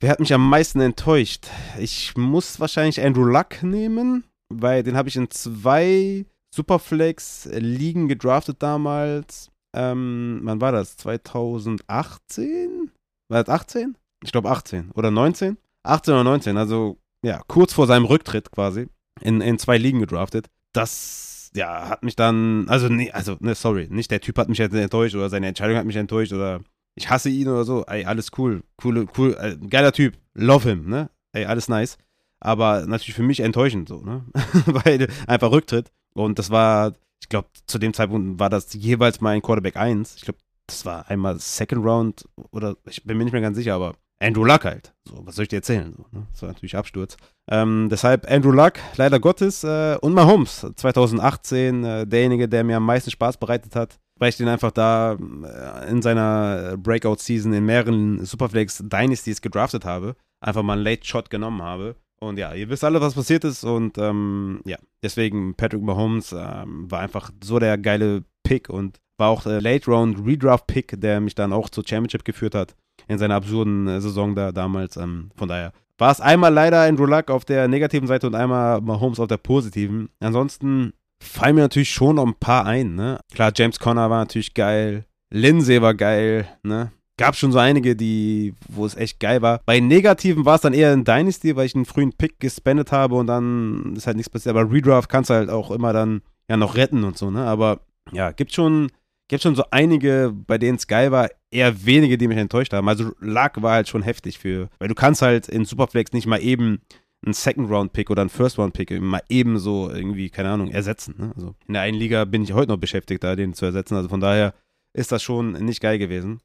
wer 0.00 0.10
hat 0.10 0.20
mich 0.20 0.34
am 0.34 0.48
meisten 0.48 0.80
enttäuscht? 0.80 1.46
Ich 1.78 2.16
muss 2.16 2.58
wahrscheinlich 2.58 3.00
Andrew 3.00 3.24
Luck 3.24 3.62
nehmen, 3.62 4.24
weil 4.48 4.82
den 4.82 4.96
habe 4.96 5.08
ich 5.08 5.16
in 5.16 5.30
zwei 5.30 6.26
Superflex 6.54 7.48
liegen 7.52 8.08
gedraftet 8.08 8.62
damals. 8.62 9.50
Ähm, 9.74 10.40
wann 10.44 10.60
war 10.60 10.72
das? 10.72 10.96
2018? 10.96 12.90
War 13.28 13.42
das 13.42 13.54
18? 13.54 13.96
Ich 14.22 14.32
glaube 14.32 14.50
18 14.50 14.92
oder 14.92 15.10
19? 15.10 15.56
18 15.82 16.14
oder 16.14 16.24
19, 16.24 16.56
also 16.56 16.98
ja, 17.24 17.42
kurz 17.48 17.72
vor 17.72 17.86
seinem 17.86 18.04
Rücktritt 18.04 18.52
quasi, 18.52 18.86
in, 19.20 19.40
in 19.40 19.58
zwei 19.58 19.78
Ligen 19.78 20.00
gedraftet. 20.00 20.48
Das, 20.72 21.50
ja, 21.54 21.88
hat 21.88 22.02
mich 22.02 22.16
dann, 22.16 22.68
also, 22.68 22.88
nee, 22.88 23.10
also, 23.10 23.36
ne, 23.40 23.54
sorry, 23.54 23.88
nicht 23.90 24.10
der 24.10 24.20
Typ 24.20 24.38
hat 24.38 24.48
mich 24.48 24.60
enttäuscht 24.60 25.14
oder 25.16 25.28
seine 25.28 25.48
Entscheidung 25.48 25.76
hat 25.76 25.86
mich 25.86 25.96
enttäuscht 25.96 26.32
oder 26.32 26.60
ich 26.94 27.10
hasse 27.10 27.28
ihn 27.30 27.48
oder 27.48 27.64
so. 27.64 27.84
Ey, 27.86 28.04
alles 28.04 28.30
cool, 28.38 28.62
cool, 28.84 29.06
cool, 29.18 29.36
äh, 29.40 29.56
geiler 29.66 29.92
Typ, 29.92 30.16
love 30.34 30.68
him, 30.68 30.88
ne? 30.88 31.10
Ey, 31.32 31.46
alles 31.46 31.68
nice. 31.68 31.98
Aber 32.40 32.86
natürlich 32.86 33.14
für 33.14 33.22
mich 33.22 33.40
enttäuschend 33.40 33.88
so, 33.88 34.02
ne? 34.02 34.24
Weil 34.66 35.08
einfach 35.26 35.50
Rücktritt. 35.50 35.90
Und 36.14 36.38
das 36.38 36.50
war, 36.50 36.94
ich 37.20 37.28
glaube, 37.28 37.48
zu 37.66 37.78
dem 37.78 37.92
Zeitpunkt 37.92 38.38
war 38.40 38.50
das 38.50 38.72
jeweils 38.74 39.20
mein 39.20 39.42
Quarterback 39.42 39.76
1. 39.76 40.16
Ich 40.16 40.22
glaube, 40.22 40.38
das 40.66 40.86
war 40.86 41.08
einmal 41.10 41.38
Second 41.38 41.84
Round 41.84 42.24
oder 42.50 42.76
ich 42.88 43.04
bin 43.04 43.18
mir 43.18 43.24
nicht 43.24 43.32
mehr 43.32 43.42
ganz 43.42 43.56
sicher, 43.56 43.74
aber 43.74 43.94
Andrew 44.20 44.44
Luck 44.44 44.64
halt. 44.64 44.94
So, 45.06 45.20
was 45.26 45.34
soll 45.34 45.42
ich 45.42 45.48
dir 45.48 45.56
erzählen? 45.56 45.92
So, 45.96 46.06
ne? 46.18 46.26
Das 46.32 46.42
war 46.42 46.48
natürlich 46.48 46.76
Absturz. 46.76 47.16
Ähm, 47.50 47.88
deshalb 47.90 48.30
Andrew 48.30 48.52
Luck, 48.52 48.74
leider 48.96 49.20
Gottes, 49.20 49.64
äh, 49.64 49.98
und 50.00 50.14
Mahomes 50.14 50.66
2018, 50.76 51.84
äh, 51.84 52.06
derjenige, 52.06 52.48
der 52.48 52.64
mir 52.64 52.78
am 52.78 52.86
meisten 52.86 53.10
Spaß 53.10 53.36
bereitet 53.36 53.76
hat. 53.76 53.98
weil 54.18 54.28
ich 54.28 54.36
den 54.36 54.48
einfach 54.48 54.70
da 54.70 55.14
äh, 55.14 55.90
in 55.90 56.00
seiner 56.00 56.76
Breakout-Season 56.78 57.52
in 57.52 57.66
mehreren 57.66 58.24
Superflex 58.24 58.78
Dynasties 58.86 59.42
gedraftet 59.42 59.84
habe. 59.84 60.14
Einfach 60.40 60.62
mal 60.62 60.74
einen 60.74 60.84
Late-Shot 60.84 61.30
genommen 61.30 61.62
habe. 61.62 61.96
Und 62.26 62.38
ja, 62.38 62.54
ihr 62.54 62.68
wisst 62.68 62.84
alle, 62.84 63.00
was 63.00 63.14
passiert 63.14 63.44
ist. 63.44 63.64
Und 63.64 63.98
ähm, 63.98 64.60
ja, 64.64 64.78
deswegen 65.02 65.54
Patrick 65.54 65.82
Mahomes 65.82 66.32
ähm, 66.32 66.90
war 66.90 67.00
einfach 67.00 67.30
so 67.42 67.58
der 67.58 67.78
geile 67.78 68.24
Pick 68.42 68.68
und 68.68 69.00
war 69.16 69.28
auch 69.28 69.42
der 69.42 69.60
Late-Round 69.60 70.26
Redraft-Pick, 70.26 71.00
der 71.00 71.20
mich 71.20 71.34
dann 71.34 71.52
auch 71.52 71.68
zur 71.68 71.84
Championship 71.86 72.24
geführt 72.24 72.54
hat 72.54 72.74
in 73.08 73.18
seiner 73.18 73.36
absurden 73.36 73.86
äh, 73.86 74.00
Saison 74.00 74.34
da 74.34 74.52
damals. 74.52 74.96
Ähm, 74.96 75.30
von 75.36 75.48
daher 75.48 75.72
war 75.98 76.10
es 76.10 76.20
einmal 76.20 76.52
leider 76.52 76.82
Andrew 76.82 77.06
Luck 77.06 77.30
auf 77.30 77.44
der 77.44 77.68
negativen 77.68 78.08
Seite 78.08 78.26
und 78.26 78.34
einmal 78.34 78.80
Mahomes 78.80 79.20
auf 79.20 79.28
der 79.28 79.36
positiven. 79.36 80.08
Ansonsten 80.20 80.92
fallen 81.22 81.54
mir 81.54 81.62
natürlich 81.62 81.90
schon 81.90 82.16
noch 82.16 82.26
ein 82.26 82.34
paar 82.34 82.66
ein, 82.66 82.94
ne? 82.94 83.20
Klar, 83.32 83.52
James 83.54 83.78
Conner 83.78 84.10
war 84.10 84.18
natürlich 84.18 84.54
geil. 84.54 85.04
Lindsay 85.30 85.80
war 85.80 85.94
geil, 85.94 86.48
ne? 86.62 86.92
Gab 87.16 87.36
schon 87.36 87.52
so 87.52 87.58
einige, 87.58 87.94
die, 87.94 88.54
wo 88.68 88.84
es 88.84 88.96
echt 88.96 89.20
geil 89.20 89.40
war. 89.40 89.60
Bei 89.66 89.78
Negativen 89.78 90.44
war 90.44 90.56
es 90.56 90.62
dann 90.62 90.74
eher 90.74 90.92
ein 90.92 91.04
Dynasty, 91.04 91.54
weil 91.54 91.66
ich 91.66 91.74
einen 91.76 91.84
frühen 91.84 92.12
Pick 92.12 92.40
gespendet 92.40 92.90
habe 92.90 93.14
und 93.14 93.28
dann 93.28 93.94
ist 93.96 94.06
halt 94.06 94.16
nichts 94.16 94.30
passiert. 94.30 94.56
Aber 94.56 94.70
Redraft 94.70 95.08
kannst 95.08 95.30
du 95.30 95.34
halt 95.34 95.48
auch 95.48 95.70
immer 95.70 95.92
dann 95.92 96.22
ja 96.48 96.56
noch 96.56 96.74
retten 96.76 97.04
und 97.04 97.16
so, 97.16 97.30
ne? 97.30 97.44
Aber 97.44 97.80
ja, 98.12 98.32
gibt 98.32 98.52
schon, 98.52 98.90
gibt 99.28 99.42
schon 99.42 99.54
so 99.54 99.64
einige, 99.70 100.32
bei 100.34 100.58
denen 100.58 100.76
es 100.76 100.88
geil 100.88 101.12
war, 101.12 101.30
eher 101.50 101.86
wenige, 101.86 102.18
die 102.18 102.26
mich 102.26 102.36
enttäuscht 102.36 102.72
haben. 102.72 102.88
Also 102.88 103.12
Luck 103.20 103.62
war 103.62 103.74
halt 103.74 103.88
schon 103.88 104.02
heftig 104.02 104.38
für, 104.38 104.68
weil 104.80 104.88
du 104.88 104.94
kannst 104.94 105.22
halt 105.22 105.48
in 105.48 105.64
Superflex 105.64 106.12
nicht 106.12 106.26
mal 106.26 106.42
eben 106.42 106.80
einen 107.24 107.32
Second-Round-Pick 107.32 108.10
oder 108.10 108.22
einen 108.22 108.30
First-Round-Pick 108.30 109.00
mal 109.00 109.22
eben 109.28 109.58
so 109.58 109.88
irgendwie, 109.88 110.30
keine 110.30 110.50
Ahnung, 110.50 110.70
ersetzen. 110.70 111.14
Ne? 111.16 111.32
Also 111.34 111.54
in 111.66 111.74
der 111.74 111.82
einen 111.82 111.96
Liga 111.96 112.24
bin 112.24 112.42
ich 112.42 112.52
heute 112.52 112.72
noch 112.72 112.76
beschäftigt, 112.76 113.24
da 113.24 113.36
den 113.36 113.54
zu 113.54 113.64
ersetzen. 113.64 113.94
Also 113.94 114.08
von 114.08 114.20
daher 114.20 114.52
ist 114.92 115.12
das 115.12 115.22
schon 115.22 115.52
nicht 115.52 115.80
geil 115.80 115.98
gewesen. 115.98 116.40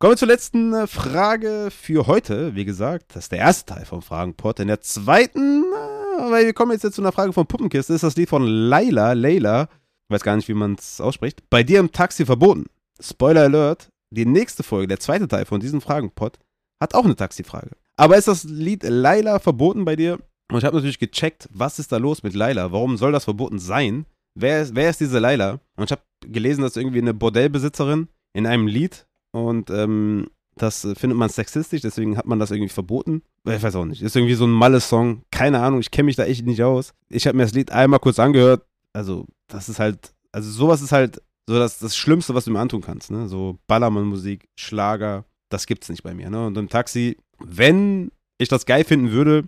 Kommen 0.00 0.14
wir 0.14 0.16
zur 0.16 0.28
letzten 0.28 0.72
äh, 0.72 0.86
Frage 0.86 1.68
für 1.70 2.06
heute. 2.06 2.54
Wie 2.54 2.64
gesagt, 2.64 3.14
das 3.14 3.24
ist 3.24 3.32
der 3.32 3.40
erste 3.40 3.74
Teil 3.74 3.84
vom 3.84 4.00
Fragenpot. 4.00 4.58
In 4.58 4.68
der 4.68 4.80
zweiten, 4.80 5.62
äh, 5.62 6.30
weil 6.30 6.46
wir 6.46 6.54
kommen 6.54 6.72
jetzt, 6.72 6.84
jetzt 6.84 6.94
zu 6.94 7.02
einer 7.02 7.12
Frage 7.12 7.34
von 7.34 7.46
Puppenkiste, 7.46 7.92
ist 7.92 8.02
das 8.02 8.16
Lied 8.16 8.30
von 8.30 8.46
Laila, 8.46 9.12
Leila, 9.12 9.64
ich 9.64 10.14
weiß 10.14 10.22
gar 10.22 10.36
nicht, 10.36 10.48
wie 10.48 10.54
man 10.54 10.76
es 10.78 11.02
ausspricht, 11.02 11.42
bei 11.50 11.62
dir 11.62 11.80
im 11.80 11.92
Taxi 11.92 12.24
verboten. 12.24 12.64
Spoiler 12.98 13.42
Alert, 13.42 13.90
die 14.08 14.24
nächste 14.24 14.62
Folge, 14.62 14.88
der 14.88 15.00
zweite 15.00 15.28
Teil 15.28 15.44
von 15.44 15.60
diesem 15.60 15.82
Fragenpot, 15.82 16.38
hat 16.82 16.94
auch 16.94 17.04
eine 17.04 17.14
Taxifrage. 17.14 17.72
Aber 17.98 18.16
ist 18.16 18.26
das 18.26 18.44
Lied 18.44 18.84
Laila 18.84 19.38
verboten 19.38 19.84
bei 19.84 19.96
dir? 19.96 20.18
Und 20.50 20.60
ich 20.60 20.64
habe 20.64 20.76
natürlich 20.76 20.98
gecheckt, 20.98 21.46
was 21.52 21.78
ist 21.78 21.92
da 21.92 21.98
los 21.98 22.22
mit 22.22 22.32
Laila? 22.32 22.72
Warum 22.72 22.96
soll 22.96 23.12
das 23.12 23.24
verboten 23.24 23.58
sein? 23.58 24.06
Wer 24.34 24.62
ist, 24.62 24.74
wer 24.74 24.88
ist 24.88 25.00
diese 25.00 25.18
Laila? 25.18 25.60
Und 25.76 25.84
ich 25.84 25.92
habe 25.92 26.02
gelesen, 26.24 26.62
dass 26.62 26.76
irgendwie 26.76 27.02
eine 27.02 27.12
Bordellbesitzerin 27.12 28.08
in 28.32 28.46
einem 28.46 28.66
Lied 28.66 29.06
und 29.32 29.70
ähm, 29.70 30.28
das 30.56 30.82
findet 30.94 31.16
man 31.16 31.30
sexistisch, 31.30 31.80
deswegen 31.80 32.16
hat 32.16 32.26
man 32.26 32.38
das 32.38 32.50
irgendwie 32.50 32.68
verboten. 32.68 33.22
Ich 33.46 33.62
weiß 33.62 33.76
auch 33.76 33.86
nicht. 33.86 34.02
Ist 34.02 34.16
irgendwie 34.16 34.34
so 34.34 34.46
ein 34.46 34.50
Malle-Song. 34.50 35.22
Keine 35.30 35.60
Ahnung, 35.60 35.80
ich 35.80 35.90
kenne 35.90 36.06
mich 36.06 36.16
da 36.16 36.24
echt 36.24 36.44
nicht 36.44 36.62
aus. 36.62 36.92
Ich 37.08 37.26
habe 37.26 37.36
mir 37.36 37.44
das 37.44 37.54
Lied 37.54 37.70
einmal 37.70 38.00
kurz 38.00 38.18
angehört. 38.18 38.66
Also, 38.92 39.26
das 39.48 39.68
ist 39.68 39.78
halt, 39.78 40.12
also 40.32 40.50
sowas 40.50 40.82
ist 40.82 40.92
halt 40.92 41.22
so 41.48 41.58
das, 41.58 41.78
das 41.78 41.96
Schlimmste, 41.96 42.34
was 42.34 42.44
du 42.44 42.50
mir 42.50 42.60
antun 42.60 42.82
kannst. 42.82 43.10
Ne? 43.10 43.28
So 43.28 43.58
Ballermann-Musik, 43.68 44.48
Schlager, 44.58 45.24
das 45.48 45.66
gibt's 45.66 45.88
nicht 45.88 46.02
bei 46.02 46.12
mir. 46.12 46.28
Ne? 46.28 46.46
Und 46.46 46.58
im 46.58 46.68
Taxi 46.68 47.16
wenn 47.40 48.12
ich 48.38 48.48
das 48.48 48.66
geil 48.66 48.84
finden 48.84 49.10
würde, 49.10 49.44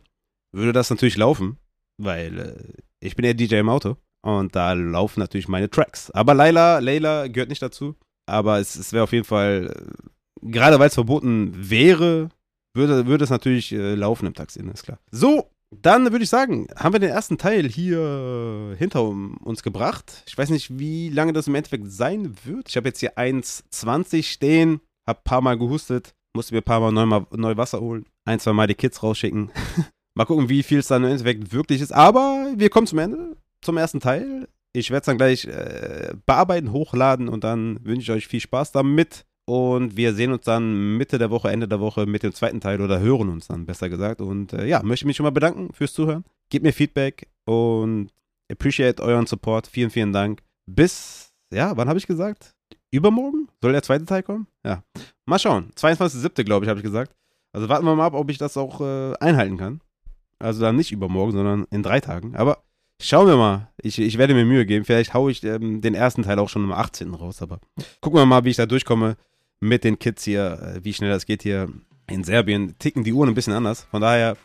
würde 0.53 0.73
das 0.73 0.91
natürlich 0.91 1.17
laufen, 1.17 1.59
weil 1.99 2.39
äh, 2.39 2.83
ich 3.01 3.17
bin 3.17 3.25
ja 3.25 3.33
DJ 3.33 3.57
im 3.57 3.69
Auto 3.69 3.97
und 4.23 4.55
da 4.55 4.73
laufen 4.73 5.21
natürlich 5.21 5.49
meine 5.49 5.71
Tracks. 5.71 6.11
Aber 6.11 6.35
Layla, 6.35 6.79
Layla 6.79 7.29
gehört 7.29 7.49
nicht 7.49 7.63
dazu. 7.63 7.95
Aber 8.27 8.59
es, 8.59 8.77
es 8.77 8.93
wäre 8.93 9.05
auf 9.05 9.13
jeden 9.13 9.25
Fall, 9.25 9.75
äh, 9.75 10.47
gerade 10.47 10.79
weil 10.79 10.89
es 10.89 10.95
verboten 10.95 11.53
wäre, 11.55 12.29
würde, 12.75 13.07
würde 13.07 13.25
es 13.25 13.31
natürlich 13.31 13.73
äh, 13.73 13.95
laufen 13.95 14.27
im 14.27 14.35
Taxi, 14.35 14.63
ne, 14.63 14.73
ist 14.73 14.85
klar. 14.85 14.99
So, 15.11 15.51
dann 15.81 16.13
würde 16.13 16.25
ich 16.25 16.31
sagen, 16.31 16.67
haben 16.77 16.93
wir 16.93 17.01
den 17.01 17.11
ersten 17.11 17.39
Teil 17.39 17.69
hier 17.69 18.75
hinter 18.79 19.05
uns 19.05 19.63
gebracht. 19.63 20.23
Ich 20.27 20.37
weiß 20.37 20.51
nicht, 20.51 20.79
wie 20.79 21.09
lange 21.09 21.33
das 21.33 21.47
im 21.47 21.55
Endeffekt 21.55 21.91
sein 21.91 22.35
wird. 22.45 22.69
Ich 22.69 22.77
habe 22.77 22.89
jetzt 22.89 23.01
hier 23.01 23.17
1,20 23.17 24.25
stehen, 24.25 24.81
habe 25.07 25.21
ein 25.21 25.25
paar 25.25 25.41
Mal 25.41 25.59
gehustet. 25.59 26.15
Musste 26.35 26.55
mir 26.55 26.61
ein 26.61 26.65
paar 26.65 26.81
Mal 26.81 26.93
neu, 26.93 27.25
neu 27.33 27.57
Wasser 27.57 27.81
holen. 27.81 28.07
Ein, 28.25 28.41
zwei 28.41 28.53
Mal 28.53 28.67
die 28.67 28.75
Kids 28.75 29.03
rausschicken. 29.03 29.51
mal 30.15 30.25
gucken, 30.25 30.49
wie 30.49 30.63
viel 30.63 30.79
es 30.79 30.89
dann 30.89 31.05
im 31.05 31.11
Endeffekt 31.11 31.53
wirklich 31.53 31.81
ist. 31.81 31.93
Aber 31.93 32.53
wir 32.57 32.71
kommen 32.71 32.87
zum 32.87 32.99
Ende, 32.99 33.37
zum 33.63 33.77
ersten 33.77 34.01
Teil. 34.01 34.49
Ich 34.75 34.91
werde 34.91 35.01
es 35.01 35.07
dann 35.07 35.19
gleich 35.19 35.45
äh, 35.45 36.15
bearbeiten, 36.25 36.73
hochladen 36.73 37.29
und 37.29 37.45
dann 37.45 37.79
wünsche 37.85 38.03
ich 38.03 38.11
euch 38.11 38.27
viel 38.27 38.41
Spaß 38.41 38.73
damit. 38.73 39.25
Und 39.45 39.97
wir 39.97 40.15
sehen 40.15 40.33
uns 40.33 40.45
dann 40.45 40.97
Mitte 40.97 41.19
der 41.19 41.31
Woche, 41.31 41.51
Ende 41.51 41.67
der 41.67 41.81
Woche 41.81 42.07
mit 42.07 42.23
dem 42.23 42.33
zweiten 42.33 42.61
Teil 42.61 42.81
oder 42.81 43.01
hören 43.01 43.29
uns 43.29 43.49
dann, 43.49 43.67
besser 43.67 43.89
gesagt. 43.89 44.21
Und 44.21 44.53
äh, 44.53 44.67
ja, 44.67 44.83
möchte 44.83 45.07
mich 45.07 45.17
schon 45.17 45.25
mal 45.25 45.31
bedanken 45.31 45.73
fürs 45.73 45.93
Zuhören. 45.93 46.25
Gebt 46.49 46.65
mir 46.65 46.73
Feedback 46.73 47.29
und 47.45 48.11
appreciate 48.51 49.03
euren 49.03 49.27
Support. 49.27 49.67
Vielen, 49.67 49.91
vielen 49.91 50.13
Dank. 50.13 50.43
Bis, 50.67 51.33
ja, 51.53 51.77
wann 51.77 51.89
habe 51.89 51.99
ich 51.99 52.07
gesagt? 52.07 52.55
Übermorgen? 52.93 53.49
Soll 53.61 53.73
der 53.73 53.83
zweite 53.83 54.05
Teil 54.05 54.23
kommen? 54.23 54.47
Ja. 54.65 54.85
Mal 55.27 55.39
schauen. 55.39 55.71
22.07. 55.77 56.45
glaube 56.45 56.65
ich, 56.65 56.69
habe 56.69 56.79
ich 56.79 56.85
gesagt. 56.85 57.13
Also 57.53 57.69
warten 57.69 57.85
wir 57.85 57.97
mal 57.97 58.07
ab, 58.07 58.15
ob 58.15 58.31
ich 58.31 58.39
das 58.39 58.57
auch 58.57 58.81
äh, 58.81 59.15
einhalten 59.19 59.57
kann. 59.57 59.81
Also 60.39 60.61
dann 60.61 60.77
nicht 60.77 60.93
übermorgen, 60.93 61.33
sondern 61.33 61.67
in 61.71 61.83
drei 61.83 62.01
Tagen. 62.01 62.37
Aber 62.37 62.63
schauen 63.03 63.27
wir 63.27 63.37
mal. 63.37 63.69
Ich, 63.81 63.99
ich 63.99 64.19
werde 64.19 64.35
mir 64.35 64.45
Mühe 64.45 64.67
geben. 64.67 64.85
Vielleicht 64.85 65.15
haue 65.15 65.31
ich 65.31 65.43
ähm, 65.45 65.81
den 65.81 65.95
ersten 65.95 66.23
Teil 66.23 66.39
auch 66.39 66.49
schon 66.49 66.65
am 66.65 66.73
18. 66.73 67.15
raus. 67.15 67.43
Aber 67.43 67.59
gucken 68.01 68.19
wir 68.19 68.27
mal, 68.27 68.45
wie 68.45 68.51
ich 68.51 68.57
da 68.57 68.67
durchkomme 68.67 69.17
mit 69.61 69.85
den 69.85 69.99
Kids 69.99 70.25
hier. 70.25 70.77
Äh, 70.77 70.85
wie 70.85 70.93
schnell 70.93 71.11
das 71.11 71.27
geht 71.27 71.43
hier 71.43 71.69
in 72.09 72.25
Serbien. 72.25 72.77
Ticken 72.79 73.05
die 73.05 73.13
Uhren 73.13 73.29
ein 73.29 73.35
bisschen 73.35 73.53
anders. 73.53 73.87
Von 73.91 74.03
daher 74.03 74.37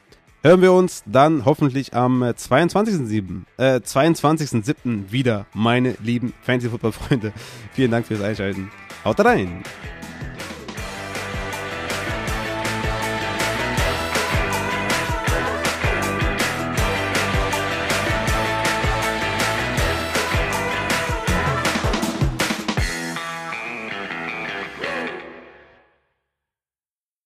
hören 0.44 0.62
wir 0.62 0.74
uns 0.74 1.04
dann 1.06 1.46
hoffentlich 1.46 1.94
am 1.94 2.24
22.07. 2.24 3.44
Äh, 3.58 3.78
22.07. 3.78 5.08
Äh, 5.08 5.12
wieder, 5.12 5.46
meine 5.54 5.96
lieben 6.04 6.34
Fantasy 6.42 6.70
Football 6.70 6.92
Freunde. 6.92 7.34
Vielen 7.74 7.92
Dank 7.92 8.06
fürs 8.06 8.22
Einschalten. 8.22 8.72
Haut 9.04 9.20
rein! 9.20 9.64